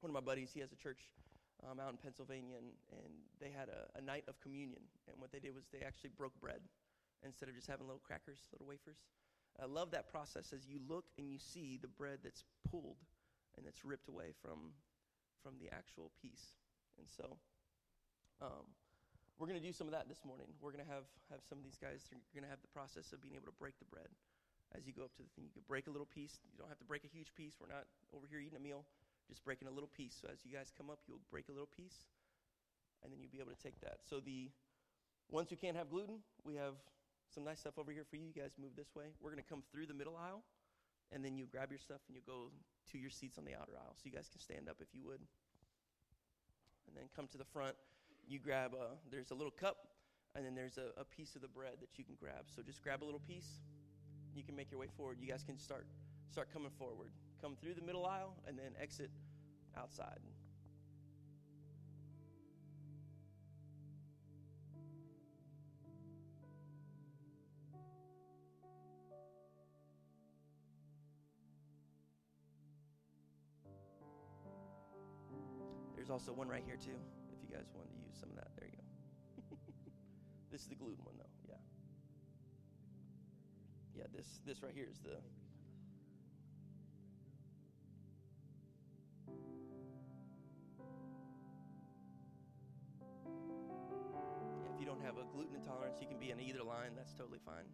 one 0.01 0.11
of 0.11 0.15
my 0.15 0.25
buddies. 0.25 0.51
He 0.53 0.61
has 0.61 0.73
a 0.73 0.77
church 0.77 1.11
um, 1.69 1.79
out 1.81 1.91
in 1.93 1.99
Pennsylvania, 1.99 2.57
and, 2.57 2.73
and 2.93 3.13
they 3.41 3.53
had 3.53 3.69
a, 3.69 3.99
a 3.99 4.03
night 4.03 4.25
of 4.29 4.41
communion. 4.41 4.81
And 5.09 5.21
what 5.21 5.33
they 5.33 5.41
did 5.41 5.55
was 5.55 5.65
they 5.73 5.85
actually 5.85 6.11
broke 6.17 6.33
bread 6.41 6.61
instead 7.25 7.49
of 7.49 7.55
just 7.55 7.69
having 7.69 7.87
little 7.87 8.01
crackers, 8.01 8.49
little 8.53 8.67
wafers. 8.67 8.97
I 9.61 9.67
love 9.67 9.91
that 9.91 10.09
process 10.09 10.53
as 10.55 10.65
you 10.65 10.81
look 10.89 11.05
and 11.19 11.29
you 11.29 11.39
see 11.39 11.79
the 11.81 11.89
bread 11.89 12.21
that's 12.25 12.45
pulled 12.71 12.97
and 13.57 13.67
that's 13.67 13.85
ripped 13.85 14.09
away 14.09 14.33
from, 14.41 14.73
from 15.43 15.59
the 15.61 15.69
actual 15.75 16.13
piece. 16.23 16.57
And 16.97 17.07
so 17.11 17.37
um, 18.41 18.65
we're 19.37 19.49
going 19.49 19.61
to 19.61 19.67
do 19.67 19.73
some 19.73 19.85
of 19.87 19.93
that 19.93 20.09
this 20.09 20.25
morning. 20.25 20.47
We're 20.63 20.73
going 20.73 20.85
to 20.85 20.93
have, 20.93 21.05
have 21.29 21.41
some 21.45 21.59
of 21.59 21.65
these 21.65 21.77
guys, 21.77 22.09
you're 22.09 22.21
going 22.33 22.49
to 22.49 22.53
have 22.53 22.63
the 22.63 22.73
process 22.73 23.13
of 23.13 23.21
being 23.21 23.35
able 23.35 23.53
to 23.53 23.59
break 23.61 23.77
the 23.81 23.91
bread 23.91 24.09
as 24.77 24.87
you 24.87 24.93
go 24.93 25.03
up 25.03 25.15
to 25.17 25.23
the 25.23 25.33
thing. 25.35 25.45
You 25.45 25.55
can 25.55 25.67
break 25.67 25.87
a 25.87 25.91
little 25.91 26.07
piece. 26.07 26.39
You 26.53 26.59
don't 26.59 26.69
have 26.69 26.79
to 26.79 26.89
break 26.89 27.05
a 27.05 27.11
huge 27.11 27.35
piece. 27.35 27.59
We're 27.61 27.73
not 27.73 27.87
over 28.15 28.27
here 28.31 28.39
eating 28.39 28.59
a 28.59 28.63
meal, 28.63 28.85
just 29.29 29.45
breaking 29.45 29.69
a 29.69 29.71
little 29.71 29.91
piece. 29.91 30.15
So 30.21 30.29
as 30.31 30.45
you 30.45 30.53
guys 30.53 30.73
come 30.77 30.91
up, 30.91 31.01
you'll 31.07 31.23
break 31.31 31.49
a 31.49 31.53
little 31.53 31.71
piece, 31.71 32.07
and 33.03 33.13
then 33.13 33.19
you'll 33.21 33.35
be 33.35 33.41
able 33.41 33.53
to 33.53 33.63
take 33.63 33.81
that. 33.81 33.99
So 34.09 34.21
the 34.21 34.51
ones 35.31 35.51
who 35.51 35.57
can't 35.57 35.77
have 35.77 35.91
gluten, 35.91 36.23
we 36.45 36.55
have 36.55 36.75
some 37.35 37.45
nice 37.45 37.61
stuff 37.61 37.79
over 37.79 37.93
here 37.93 38.05
for 38.09 38.17
you. 38.17 38.27
You 38.35 38.43
guys 38.43 38.55
move 38.59 38.75
this 38.77 38.95
way. 38.95 39.15
We're 39.21 39.31
going 39.31 39.43
to 39.43 39.49
come 39.49 39.63
through 39.71 39.87
the 39.87 39.95
middle 39.95 40.17
aisle, 40.19 40.43
and 41.13 41.25
then 41.25 41.37
you 41.37 41.47
grab 41.47 41.71
your 41.71 41.79
stuff 41.79 42.01
and 42.09 42.17
you 42.17 42.23
go 42.27 42.51
to 42.93 42.99
your 42.99 43.11
seats 43.11 43.39
on 43.39 43.45
the 43.45 43.55
outer 43.55 43.75
aisle. 43.79 43.95
So 43.95 44.03
you 44.07 44.13
guys 44.13 44.29
can 44.31 44.41
stand 44.41 44.69
up 44.69 44.77
if 44.81 44.89
you 44.95 45.03
would. 45.07 45.23
And 46.87 46.97
then 46.97 47.05
come 47.15 47.29
to 47.31 47.39
the 47.39 47.47
front. 47.47 47.77
You 48.27 48.39
grab 48.39 48.75
a, 48.75 48.99
there's 49.11 49.31
a 49.31 49.35
little 49.35 49.55
cup, 49.55 49.95
and 50.35 50.45
then 50.45 50.55
there's 50.55 50.79
a, 50.79 50.91
a 51.01 51.05
piece 51.05 51.35
of 51.35 51.43
the 51.43 51.49
bread 51.49 51.79
that 51.81 51.99
you 51.99 52.05
can 52.05 52.15
grab. 52.19 52.47
So 52.55 52.63
just 52.63 52.83
grab 52.83 53.03
a 53.03 53.07
little 53.07 53.23
piece. 53.23 53.61
You 54.35 54.43
can 54.43 54.57
make 54.57 54.71
your 54.71 54.81
way 54.81 54.89
forward. 54.97 55.19
You 55.21 55.29
guys 55.29 55.43
can 55.43 55.59
start 55.59 55.87
start 56.31 56.53
coming 56.53 56.71
forward. 56.79 57.11
Come 57.43 57.57
through 57.61 57.75
the 57.75 57.83
middle 57.83 58.07
aisle 58.07 58.37
and 58.47 58.59
then 58.59 58.73
exit 58.81 59.11
outside. 59.77 60.21
There's 75.97 76.11
also 76.11 76.33
one 76.33 76.49
right 76.49 76.63
here 76.67 76.77
too, 76.77 76.97
if 77.31 77.39
you 77.43 77.55
guys 77.55 77.67
wanted 77.75 77.93
to 77.93 78.01
use 78.09 78.17
some 78.19 78.31
of 78.31 78.37
that. 78.37 78.49
There 78.59 78.67
you 78.67 78.77
go. 78.77 79.57
this 80.51 80.63
is 80.63 80.67
the 80.67 80.75
gluten 80.75 81.05
one 81.05 81.15
though, 81.19 81.31
yeah. 81.49 81.55
Yeah, 84.01 84.07
this 84.17 84.41
this 84.47 84.63
right 84.63 84.73
here 84.75 84.87
is 84.91 84.99
the 85.01 85.11
yeah, 94.57 94.73
if 94.75 94.81
you 94.81 94.87
don't 94.87 95.03
have 95.03 95.19
a 95.19 95.25
gluten 95.35 95.55
intolerance, 95.55 95.99
you 96.01 96.07
can 96.07 96.19
be 96.19 96.31
in 96.31 96.41
either 96.41 96.63
line. 96.63 96.93
That's 96.97 97.13
totally 97.13 97.41
fine. 97.45 97.69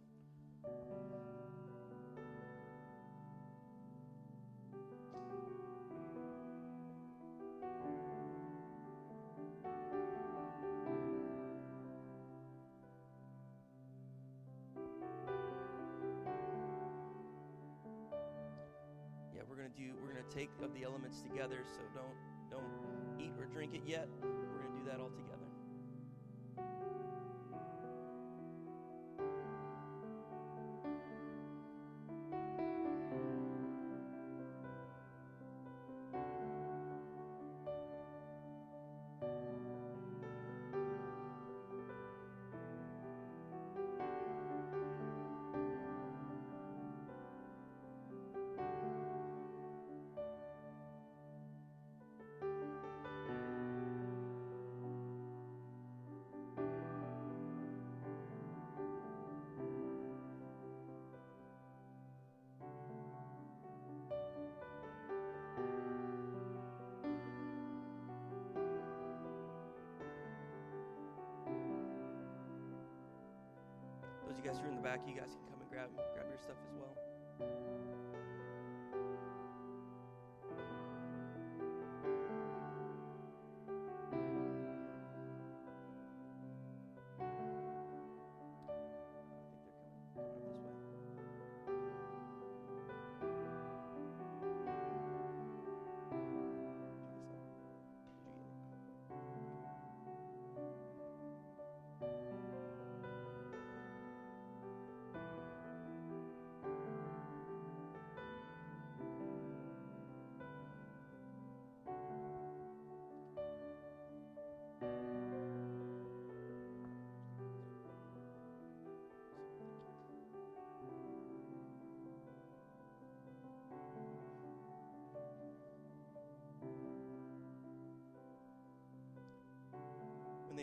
Elements 20.87 21.21
together. 21.21 21.59
So 21.75 21.81
don't 21.93 22.15
don't 22.49 23.19
eat 23.19 23.33
or 23.37 23.45
drink 23.45 23.73
it 23.75 23.81
yet. 23.85 24.07
We're 24.23 24.63
going 24.63 24.71
to 24.71 24.79
do 24.79 24.85
that 24.89 24.99
all 25.01 25.09
together. 25.09 25.26
Guys 74.47 74.61
are 74.61 74.69
in 74.69 74.75
the 74.75 74.81
back, 74.81 75.01
you 75.05 75.13
guys 75.13 75.35
can 75.35 75.43
come 75.51 75.59
and 75.59 75.69
grab 75.69 75.89
grab 76.13 76.25
your 76.29 76.39
stuff 76.39 76.55
as 76.63 76.73
well. 76.79 77.86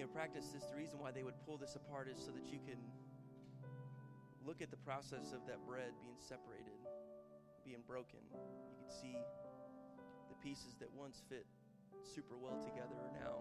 Practice 0.08 0.50
this, 0.52 0.64
the 0.64 0.76
reason 0.76 0.98
why 0.98 1.10
they 1.10 1.22
would 1.22 1.38
pull 1.46 1.56
this 1.56 1.76
apart 1.76 2.08
is 2.08 2.18
so 2.18 2.32
that 2.32 2.44
you 2.50 2.58
can 2.64 2.78
look 4.44 4.60
at 4.60 4.70
the 4.70 4.80
process 4.84 5.32
of 5.32 5.40
that 5.48 5.62
bread 5.66 5.92
being 6.02 6.20
separated, 6.20 6.76
being 7.64 7.80
broken. 7.86 8.20
You 8.32 8.76
can 8.76 8.90
see 8.92 9.16
the 10.28 10.36
pieces 10.42 10.76
that 10.80 10.92
once 10.92 11.22
fit 11.28 11.46
super 12.04 12.36
well 12.36 12.60
together 12.60 12.92
are 13.00 13.14
now 13.16 13.40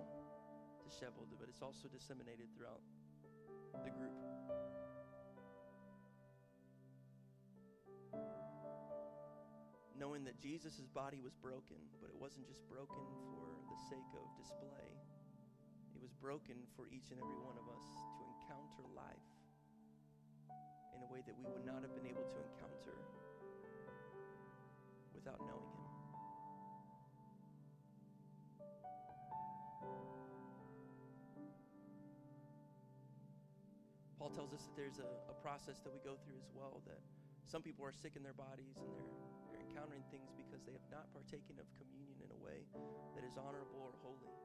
disheveled, 0.88 1.28
but 1.40 1.50
it's 1.50 1.62
also 1.62 1.88
disseminated 1.92 2.48
throughout 2.56 2.80
the 3.84 3.92
group. 3.92 4.16
Knowing 10.00 10.24
that 10.24 10.40
Jesus' 10.40 10.88
body 10.94 11.20
was 11.24 11.34
broken, 11.36 11.80
but 12.00 12.10
it 12.10 12.16
wasn't 12.16 12.48
just 12.48 12.64
broken 12.68 13.04
for 13.32 13.44
the 13.68 13.80
sake 13.90 14.12
of 14.16 14.24
display 14.40 14.92
was 16.04 16.12
broken 16.20 16.60
for 16.76 16.92
each 16.92 17.16
and 17.16 17.20
every 17.24 17.40
one 17.48 17.56
of 17.56 17.64
us 17.72 17.88
to 18.20 18.28
encounter 18.28 18.84
life 18.92 19.32
in 20.92 21.00
a 21.00 21.08
way 21.08 21.24
that 21.24 21.32
we 21.40 21.48
would 21.48 21.64
not 21.64 21.80
have 21.80 21.96
been 21.96 22.04
able 22.04 22.28
to 22.28 22.38
encounter 22.44 22.92
without 25.16 25.40
knowing 25.48 25.64
Him. 25.64 25.88
Paul 34.20 34.36
tells 34.36 34.52
us 34.52 34.68
that 34.68 34.76
there's 34.76 35.00
a, 35.00 35.08
a, 35.32 35.36
process 35.40 35.80
that 35.88 35.92
we 35.96 36.04
go 36.04 36.20
through 36.28 36.40
as 36.44 36.52
well, 36.52 36.84
that 36.84 37.00
some 37.48 37.64
people 37.64 37.88
are 37.88 37.96
sick 37.96 38.20
in 38.20 38.24
their 38.24 38.36
bodies 38.36 38.76
and 38.76 38.92
they're, 38.92 39.16
they're 39.56 39.64
encountering 39.72 40.04
things 40.12 40.36
because 40.36 40.68
they 40.68 40.76
have 40.76 40.88
not 40.92 41.08
partaken 41.16 41.56
of 41.64 41.68
communion 41.80 42.20
in 42.20 42.32
a 42.36 42.40
way 42.44 42.68
that 43.16 43.24
is 43.24 43.40
honorable 43.40 43.80
or 43.80 43.96
holy. 44.04 44.36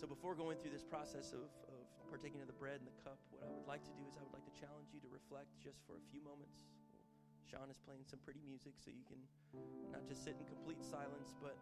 So 0.00 0.08
before 0.08 0.32
going 0.32 0.56
through 0.56 0.72
this 0.72 0.80
process 0.80 1.36
of, 1.36 1.44
of 1.68 1.84
partaking 2.08 2.40
of 2.40 2.48
the 2.48 2.56
bread 2.56 2.80
and 2.80 2.88
the 2.88 2.96
cup, 3.04 3.20
what 3.28 3.44
I 3.44 3.52
would 3.52 3.68
like 3.68 3.84
to 3.84 3.92
do 4.00 4.08
is 4.08 4.16
I 4.16 4.24
would 4.24 4.32
like 4.32 4.48
to 4.48 4.56
challenge 4.56 4.96
you 4.96 5.00
to 5.04 5.10
reflect 5.12 5.52
just 5.60 5.84
for 5.84 6.00
a 6.00 6.04
few 6.08 6.24
moments. 6.24 6.64
Sean 7.44 7.68
is 7.68 7.76
playing 7.84 8.08
some 8.08 8.16
pretty 8.24 8.40
music, 8.40 8.80
so 8.80 8.88
you 8.88 9.04
can 9.04 9.20
not 9.92 10.08
just 10.08 10.24
sit 10.24 10.40
in 10.40 10.48
complete 10.48 10.80
silence, 10.80 11.36
but 11.36 11.52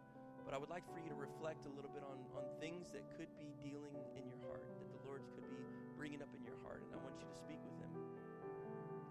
but 0.47 0.55
I 0.55 0.57
would 0.57 0.71
like 0.71 0.87
for 0.87 1.03
you 1.03 1.11
to 1.11 1.19
reflect 1.19 1.67
a 1.67 1.73
little 1.75 1.91
bit 1.91 1.99
on, 1.99 2.15
on 2.31 2.47
things 2.63 2.87
that 2.95 3.03
could 3.19 3.27
be 3.35 3.51
dealing 3.59 3.99
in 4.15 4.23
your 4.23 4.39
heart, 4.47 4.63
that 4.79 4.87
the 4.87 5.03
Lord 5.03 5.19
could 5.35 5.43
be 5.51 5.59
bringing 5.99 6.23
up 6.23 6.31
in 6.31 6.39
your 6.39 6.55
heart, 6.63 6.87
and 6.87 6.95
I 6.95 6.99
want 7.03 7.19
you 7.19 7.27
to 7.27 7.35
speak 7.35 7.59
with 7.59 7.75
Him. 7.75 7.91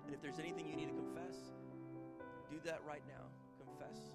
And 0.08 0.16
if 0.16 0.24
there's 0.24 0.40
anything 0.40 0.64
you 0.64 0.72
need 0.72 0.88
to 0.88 0.96
confess, 0.96 1.52
do 2.48 2.56
that 2.64 2.80
right 2.88 3.04
now. 3.04 3.28
Confess 3.60 4.08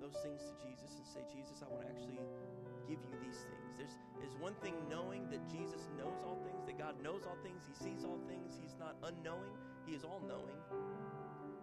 those 0.00 0.16
things 0.24 0.40
to 0.40 0.56
Jesus 0.64 0.96
and 0.96 1.04
say, 1.04 1.20
Jesus, 1.28 1.60
I 1.60 1.68
want 1.68 1.84
to 1.84 1.88
actually 1.92 2.18
give 2.88 2.98
you 3.02 3.14
these 3.22 3.46
things. 3.46 3.74
There's, 3.78 3.96
there's 4.18 4.36
one 4.38 4.54
thing 4.62 4.74
knowing 4.88 5.28
that 5.30 5.42
Jesus 5.50 5.88
knows 5.98 6.18
all 6.26 6.38
things, 6.42 6.64
that 6.66 6.78
God 6.78 6.98
knows 7.02 7.26
all 7.26 7.38
things, 7.42 7.62
He 7.66 7.74
sees 7.74 8.04
all 8.04 8.18
things, 8.26 8.58
He's 8.58 8.76
not 8.78 8.96
unknowing, 9.02 9.56
He 9.86 9.94
is 9.94 10.04
all 10.04 10.22
knowing. 10.26 10.58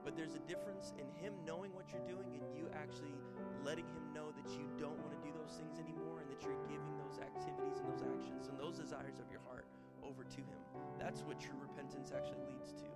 But 0.04 0.16
there's 0.16 0.36
a 0.36 0.44
difference 0.48 0.96
in 0.96 1.08
Him 1.20 1.36
knowing 1.46 1.76
what 1.76 1.92
you're 1.92 2.06
doing 2.08 2.40
and 2.40 2.44
you 2.56 2.72
actually 2.72 3.16
letting 3.64 3.88
Him 3.92 4.16
know 4.16 4.32
that 4.32 4.48
you 4.56 4.66
don't 4.80 4.98
want 5.04 5.14
to 5.14 5.22
do 5.22 5.32
those 5.36 5.60
things 5.60 5.78
anymore 5.78 6.24
and 6.24 6.28
that 6.32 6.42
you're 6.42 6.60
giving 6.72 6.96
those 6.98 7.20
activities 7.20 7.84
and 7.84 7.88
those 7.92 8.04
actions 8.08 8.48
and 8.48 8.56
those 8.56 8.80
desires 8.80 9.20
of 9.20 9.28
your 9.28 9.44
heart 9.46 9.68
over 10.02 10.24
to 10.24 10.42
Him. 10.42 10.62
That's 10.98 11.22
what 11.28 11.40
true 11.40 11.60
repentance 11.60 12.16
actually 12.16 12.42
leads 12.48 12.72
to. 12.80 12.88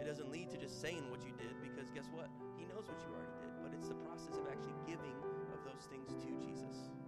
It 0.00 0.08
doesn't 0.08 0.32
lead 0.32 0.48
to 0.50 0.56
just 0.56 0.80
saying 0.80 1.04
what 1.12 1.20
you 1.20 1.36
did 1.36 1.60
because 1.60 1.92
guess 1.92 2.08
what? 2.16 2.32
He 2.56 2.64
knows 2.64 2.88
what 2.88 2.96
you 3.04 3.12
already 3.12 3.36
did, 3.36 3.52
but 3.60 3.76
it's 3.76 3.92
the 3.92 4.00
process 4.00 4.40
of 4.40 4.48
actually 4.48 4.76
giving 4.88 5.12
of 5.52 5.60
those 5.68 5.84
things 5.92 6.16
to 6.24 6.28
Jesus 6.40 6.88
is 6.88 6.99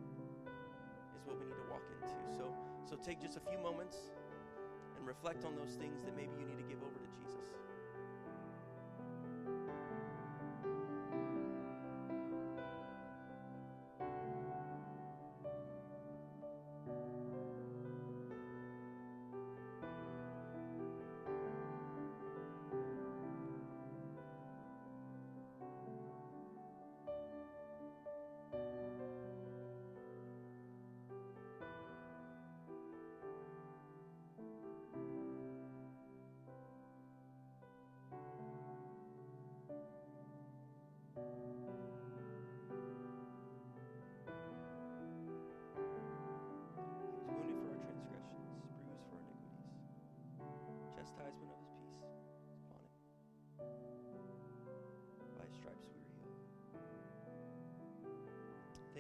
what 1.32 1.40
we 1.40 1.48
need 1.48 1.56
to 1.56 1.68
walk 1.72 1.84
into. 1.88 2.12
So 2.36 2.52
so 2.84 2.96
take 3.00 3.20
just 3.20 3.40
a 3.40 3.44
few 3.48 3.56
moments 3.56 3.96
and 4.96 5.06
reflect 5.06 5.44
on 5.48 5.56
those 5.56 5.72
things 5.80 6.04
that 6.04 6.12
maybe 6.12 6.36
you 6.36 6.44
need 6.44 6.60
to 6.60 6.68
give 6.68 6.84
over 6.84 6.92
to 7.00 7.08
Jesus. 7.16 7.56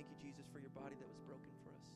Thank 0.02 0.18
you, 0.18 0.34
Jesus, 0.34 0.50
for 0.50 0.58
your 0.58 0.74
body 0.74 0.98
that 0.98 1.06
was 1.06 1.22
broken 1.22 1.54
for 1.62 1.70
us. 1.78 1.94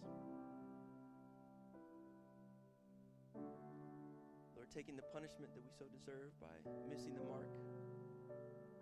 Lord, 4.54 4.70
taking 4.70 4.94
the 4.94 5.02
punishment 5.10 5.50
that 5.50 5.64
we 5.66 5.74
so 5.74 5.90
deserve 5.90 6.30
by 6.38 6.54
missing 6.86 7.18
the 7.18 7.26
mark 7.26 7.50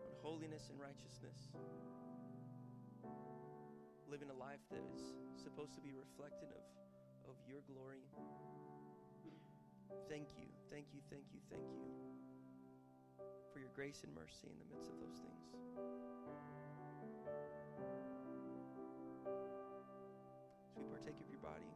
on 0.05 0.13
holiness 0.21 0.69
and 0.69 0.77
righteousness, 0.77 1.57
living 4.13 4.29
a 4.29 4.37
life 4.37 4.61
that 4.69 4.85
is 4.93 5.17
supposed 5.41 5.73
to 5.73 5.81
be 5.81 5.97
reflective 5.97 6.53
of, 6.53 7.33
of 7.33 7.41
your 7.49 7.65
glory. 7.65 8.05
Thank 10.13 10.37
you, 10.37 10.53
thank 10.69 10.85
you, 10.93 11.01
thank 11.09 11.25
you, 11.33 11.41
thank 11.49 11.65
you 11.81 11.89
for 13.57 13.59
your 13.65 13.73
grace 13.73 14.05
and 14.05 14.13
mercy 14.13 14.53
in 14.53 14.61
the 14.61 14.69
midst 14.69 14.93
of 14.93 15.01
those 15.01 15.17
things. 15.17 15.49
As 19.27 20.77
we 20.77 20.85
partake 20.93 21.17
of 21.21 21.29
your 21.31 21.41
body 21.41 21.69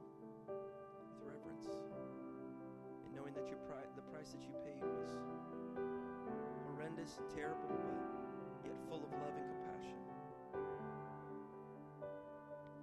with 0.49 1.25
reverence 1.25 1.67
and 1.67 3.11
knowing 3.15 3.33
that 3.35 3.49
your 3.49 3.59
pri- 3.65 3.89
the 3.97 4.05
price 4.13 4.33
that 4.33 4.43
you 4.45 4.53
paid 4.65 4.85
was 4.85 5.11
horrendous 6.69 7.17
and 7.19 7.29
terrible, 7.33 7.73
but 7.73 8.69
yet 8.69 8.77
full 8.89 9.01
of 9.01 9.11
love 9.13 9.35
and 9.37 9.47
compassion. 9.49 9.99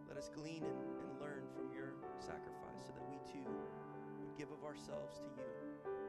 Let 0.07 0.18
us 0.18 0.30
glean 0.34 0.63
and, 0.63 0.82
and 1.01 1.09
learn 1.22 1.45
from 1.53 1.70
your 1.74 1.93
sacrifice 2.18 2.82
so 2.86 2.93
that 2.97 3.05
we 3.09 3.18
too 3.28 3.45
would 4.22 4.34
give 4.38 4.49
of 4.51 4.63
ourselves 4.63 5.20
to 5.22 5.30
you 5.36 6.05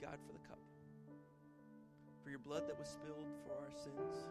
God, 0.00 0.18
for 0.26 0.32
the 0.32 0.44
cup, 0.48 0.58
for 2.22 2.30
your 2.30 2.38
blood 2.38 2.68
that 2.68 2.78
was 2.78 2.88
spilled 2.88 3.28
for 3.44 3.52
our 3.52 3.70
sins. 3.70 4.28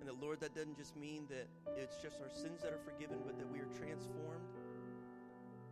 And 0.00 0.08
that, 0.08 0.20
Lord, 0.20 0.40
that 0.40 0.54
doesn't 0.54 0.76
just 0.76 0.96
mean 0.96 1.26
that 1.30 1.48
it's 1.76 1.96
just 2.02 2.20
our 2.20 2.28
sins 2.28 2.62
that 2.62 2.72
are 2.72 2.80
forgiven, 2.84 3.18
but 3.24 3.38
that 3.38 3.50
we 3.50 3.58
are 3.58 3.68
transformed 3.76 4.52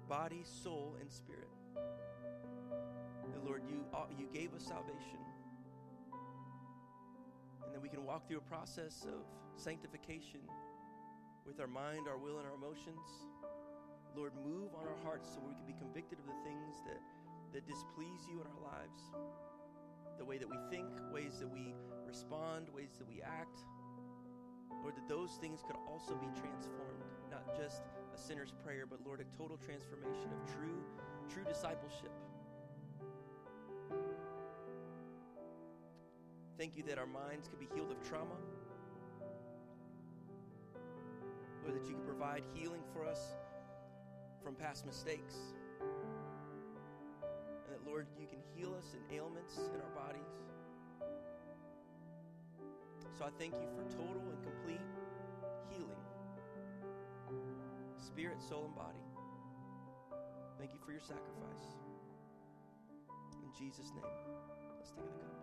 body, 0.08 0.42
soul, 0.44 0.94
and 1.00 1.10
spirit. 1.10 1.48
That, 1.74 3.44
Lord, 3.46 3.62
you, 3.66 3.84
uh, 3.94 4.04
you 4.18 4.28
gave 4.32 4.52
us 4.52 4.62
salvation. 4.62 5.20
And 7.64 7.74
that 7.74 7.80
we 7.80 7.88
can 7.88 8.04
walk 8.04 8.28
through 8.28 8.38
a 8.38 8.48
process 8.48 9.06
of 9.08 9.24
sanctification 9.56 10.40
with 11.46 11.60
our 11.60 11.66
mind, 11.66 12.08
our 12.08 12.18
will, 12.18 12.38
and 12.38 12.46
our 12.46 12.54
emotions. 12.54 13.00
Lord, 14.14 14.32
move 14.44 14.74
on 14.74 14.86
our 14.86 15.00
hearts 15.02 15.28
so 15.32 15.40
we 15.48 15.54
can 15.54 15.66
be 15.66 15.72
convicted 15.80 16.18
of 16.18 16.26
the 16.26 16.36
things 16.44 16.76
that, 16.86 17.00
that 17.52 17.66
displease 17.66 18.26
you 18.28 18.40
in 18.40 18.46
our 18.46 18.62
lives. 18.62 19.00
The 20.18 20.24
way 20.24 20.38
that 20.38 20.48
we 20.48 20.56
think, 20.70 20.88
ways 21.12 21.38
that 21.40 21.48
we 21.48 21.74
respond, 22.06 22.68
ways 22.74 22.96
that 22.98 23.08
we 23.08 23.22
act. 23.22 23.60
Lord, 24.82 24.96
that 24.96 25.08
those 25.08 25.38
things 25.40 25.60
could 25.66 25.76
also 25.88 26.14
be 26.14 26.28
transformed, 26.40 27.04
not 27.30 27.56
just 27.56 27.82
a 28.14 28.18
sinner's 28.18 28.52
prayer, 28.64 28.84
but 28.88 29.00
Lord, 29.04 29.20
a 29.20 29.36
total 29.36 29.56
transformation 29.56 30.28
of 30.32 30.52
true, 30.52 30.82
true 31.32 31.44
discipleship. 31.44 32.12
Thank 36.58 36.76
you 36.76 36.82
that 36.84 36.98
our 36.98 37.06
minds 37.06 37.48
could 37.48 37.58
be 37.58 37.68
healed 37.74 37.90
of 37.90 38.08
trauma. 38.08 38.36
Lord, 41.64 41.80
that 41.80 41.88
you 41.88 41.94
could 41.94 42.06
provide 42.06 42.42
healing 42.54 42.82
for 42.92 43.04
us 43.04 43.36
from 44.42 44.54
past 44.54 44.84
mistakes. 44.86 45.34
Lord, 47.92 48.06
you 48.18 48.26
can 48.26 48.38
heal 48.56 48.74
us 48.78 48.96
in 48.96 49.14
ailments 49.14 49.58
in 49.58 49.78
our 49.82 49.92
bodies. 49.94 50.32
So 53.18 53.26
I 53.26 53.30
thank 53.38 53.52
you 53.52 53.68
for 53.76 53.84
total 53.92 54.22
and 54.32 54.42
complete 54.42 54.80
healing 55.68 56.00
spirit, 57.98 58.40
soul, 58.48 58.64
and 58.64 58.74
body. 58.74 59.04
Thank 60.58 60.72
you 60.72 60.78
for 60.86 60.92
your 60.92 61.02
sacrifice. 61.02 61.68
In 63.42 63.50
Jesus' 63.58 63.92
name, 63.94 64.08
let's 64.78 64.90
take 64.92 65.04
the 65.04 65.20
cup. 65.20 65.41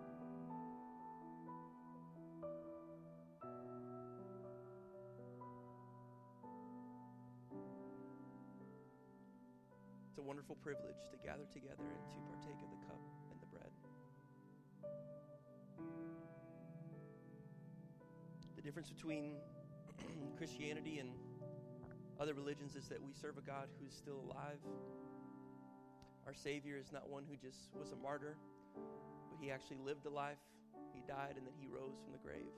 A 10.19 10.21
wonderful 10.21 10.55
privilege 10.61 11.07
to 11.09 11.17
gather 11.23 11.47
together 11.53 11.79
and 11.79 12.03
to 12.11 12.19
partake 12.27 12.59
of 12.59 12.69
the 12.75 12.81
cup 12.83 12.99
and 13.31 13.39
the 13.39 13.47
bread. 13.47 13.71
The 18.57 18.61
difference 18.61 18.89
between 18.89 19.35
Christianity 20.37 20.99
and 20.99 21.11
other 22.19 22.33
religions 22.33 22.75
is 22.75 22.89
that 22.89 23.01
we 23.01 23.13
serve 23.13 23.37
a 23.37 23.41
God 23.41 23.69
who's 23.79 23.95
still 23.95 24.19
alive. 24.27 24.59
Our 26.27 26.33
Savior 26.33 26.75
is 26.77 26.91
not 26.91 27.07
one 27.07 27.23
who 27.23 27.37
just 27.37 27.69
was 27.79 27.93
a 27.93 27.95
martyr, 27.95 28.35
but 28.75 29.39
he 29.39 29.51
actually 29.51 29.77
lived 29.77 30.05
a 30.05 30.09
life. 30.09 30.43
He 30.93 31.01
died 31.07 31.35
and 31.37 31.47
then 31.47 31.53
he 31.57 31.67
rose 31.67 31.95
from 32.03 32.11
the 32.11 32.19
grave, 32.19 32.51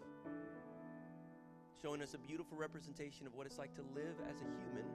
showing 1.80 2.02
us 2.02 2.16
a 2.16 2.18
beautiful 2.18 2.58
representation 2.58 3.28
of 3.28 3.36
what 3.36 3.46
it's 3.46 3.60
like 3.60 3.76
to 3.76 3.84
live 3.94 4.18
as 4.28 4.42
a 4.42 4.50
human 4.66 4.90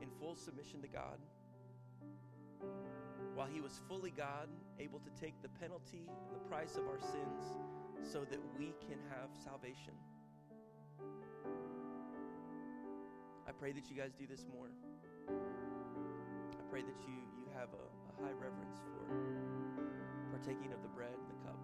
in 0.00 0.08
full 0.18 0.34
submission 0.34 0.80
to 0.80 0.88
God. 0.88 1.20
While 3.34 3.48
he 3.48 3.60
was 3.60 3.80
fully 3.88 4.10
God, 4.10 4.48
able 4.78 5.00
to 5.00 5.10
take 5.20 5.40
the 5.42 5.48
penalty 5.48 6.08
and 6.08 6.34
the 6.34 6.44
price 6.48 6.76
of 6.76 6.86
our 6.86 7.00
sins 7.00 7.56
so 8.02 8.24
that 8.24 8.40
we 8.58 8.74
can 8.80 8.98
have 9.08 9.30
salvation. 9.42 9.94
I 13.48 13.52
pray 13.52 13.72
that 13.72 13.90
you 13.90 13.96
guys 13.96 14.12
do 14.18 14.26
this 14.26 14.44
more. 14.52 14.68
I 15.28 16.62
pray 16.70 16.82
that 16.82 16.98
you, 17.06 17.14
you 17.36 17.46
have 17.54 17.68
a, 17.72 17.84
a 18.10 18.12
high 18.24 18.32
reverence 18.32 18.78
for 18.84 19.06
partaking 20.30 20.72
of 20.72 20.82
the 20.82 20.88
bread 20.88 21.14
and 21.14 21.28
the 21.30 21.40
cup. 21.44 21.60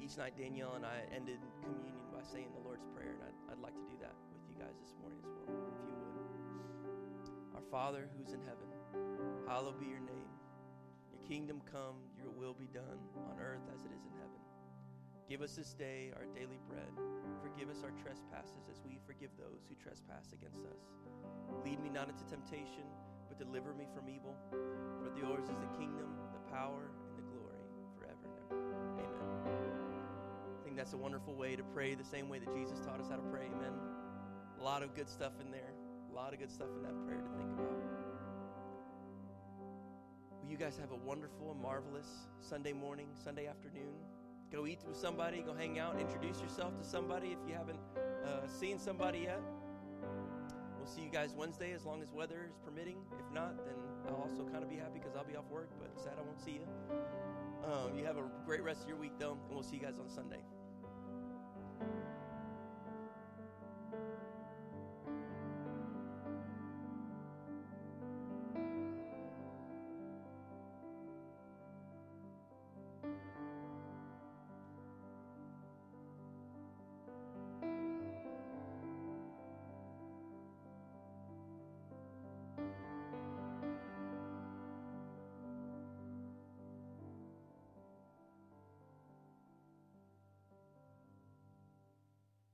Each 0.00 0.16
night, 0.16 0.36
Danielle 0.36 0.74
and 0.76 0.84
I 0.84 1.02
ended 1.14 1.38
communion 1.62 1.96
by 2.12 2.22
saying 2.22 2.52
the 2.52 2.60
Lord's 2.60 2.84
Prayer, 2.94 3.16
and 3.16 3.22
I'd, 3.24 3.52
I'd 3.52 3.62
like 3.64 3.74
to 3.74 3.86
do 3.88 3.96
that 4.00 4.12
with 4.32 4.44
you 4.48 4.54
guys 4.60 4.76
this 4.80 4.94
morning 5.00 5.18
as 5.24 5.32
well, 5.32 5.53
Father 7.70 8.08
who's 8.16 8.32
in 8.32 8.40
heaven, 8.40 8.68
hallowed 9.46 9.78
be 9.80 9.86
your 9.86 10.00
name. 10.00 10.30
Your 11.10 11.20
kingdom 11.28 11.60
come, 11.70 11.96
your 12.16 12.30
will 12.30 12.54
be 12.54 12.68
done 12.72 13.00
on 13.30 13.40
earth 13.40 13.64
as 13.74 13.84
it 13.84 13.92
is 13.92 14.04
in 14.04 14.14
heaven. 14.18 14.40
Give 15.28 15.42
us 15.42 15.56
this 15.56 15.72
day 15.74 16.12
our 16.16 16.26
daily 16.34 16.60
bread. 16.68 16.92
Forgive 17.42 17.70
us 17.70 17.82
our 17.82 17.92
trespasses 18.02 18.68
as 18.70 18.80
we 18.84 19.00
forgive 19.06 19.30
those 19.38 19.64
who 19.68 19.74
trespass 19.76 20.32
against 20.32 20.64
us. 20.64 20.80
Lead 21.64 21.82
me 21.82 21.88
not 21.88 22.08
into 22.08 22.24
temptation, 22.24 22.84
but 23.28 23.38
deliver 23.38 23.72
me 23.74 23.86
from 23.94 24.08
evil. 24.08 24.36
For 24.50 25.10
yours 25.18 25.48
is 25.48 25.58
the 25.58 25.72
kingdom, 25.78 26.12
the 26.32 26.44
power, 26.52 26.90
and 27.08 27.16
the 27.18 27.26
glory 27.32 27.64
forever 27.98 28.28
and 28.50 29.00
ever. 29.00 29.24
Amen. 29.48 30.04
I 30.60 30.60
think 30.64 30.76
that's 30.76 30.92
a 30.92 31.00
wonderful 31.00 31.34
way 31.34 31.56
to 31.56 31.62
pray 31.74 31.94
the 31.94 32.04
same 32.04 32.28
way 32.28 32.38
that 32.38 32.52
Jesus 32.54 32.80
taught 32.80 33.00
us 33.00 33.08
how 33.08 33.16
to 33.16 33.28
pray. 33.32 33.50
Amen. 33.50 33.72
A 34.60 34.62
lot 34.62 34.82
of 34.82 34.94
good 34.94 35.08
stuff 35.08 35.32
in 35.40 35.50
there. 35.50 35.73
A 36.14 36.16
lot 36.16 36.32
of 36.32 36.38
good 36.38 36.50
stuff 36.50 36.68
in 36.76 36.82
that 36.84 36.94
prayer 37.04 37.18
to 37.18 37.28
think 37.36 37.50
about. 37.58 37.74
Will 40.40 40.48
you 40.48 40.56
guys 40.56 40.78
have 40.78 40.92
a 40.92 40.96
wonderful 41.04 41.50
and 41.50 41.60
marvelous 41.60 42.06
Sunday 42.40 42.72
morning, 42.72 43.08
Sunday 43.24 43.48
afternoon? 43.48 43.94
Go 44.52 44.64
eat 44.64 44.78
with 44.86 44.96
somebody, 44.96 45.42
go 45.42 45.54
hang 45.54 45.80
out, 45.80 45.98
introduce 45.98 46.40
yourself 46.40 46.78
to 46.78 46.84
somebody 46.84 47.30
if 47.32 47.38
you 47.48 47.54
haven't 47.56 47.80
uh, 48.24 48.46
seen 48.46 48.78
somebody 48.78 49.20
yet. 49.20 49.40
We'll 50.78 50.86
see 50.86 51.00
you 51.00 51.10
guys 51.10 51.34
Wednesday 51.36 51.72
as 51.72 51.84
long 51.84 52.00
as 52.00 52.12
weather 52.12 52.48
is 52.48 52.58
permitting. 52.64 52.98
If 53.18 53.34
not, 53.34 53.56
then 53.66 53.74
I'll 54.06 54.22
also 54.30 54.44
kind 54.44 54.62
of 54.62 54.70
be 54.70 54.76
happy 54.76 55.00
because 55.00 55.16
I'll 55.16 55.24
be 55.24 55.34
off 55.34 55.50
work, 55.50 55.70
but 55.80 56.00
sad 56.00 56.12
I 56.16 56.22
won't 56.22 56.40
see 56.40 56.60
you. 56.60 56.66
Um, 57.64 57.98
you 57.98 58.04
have 58.04 58.18
a 58.18 58.24
great 58.46 58.62
rest 58.62 58.82
of 58.82 58.88
your 58.88 58.98
week, 58.98 59.18
though, 59.18 59.32
and 59.48 59.52
we'll 59.52 59.64
see 59.64 59.76
you 59.76 59.82
guys 59.82 59.98
on 59.98 60.08
Sunday. 60.08 60.44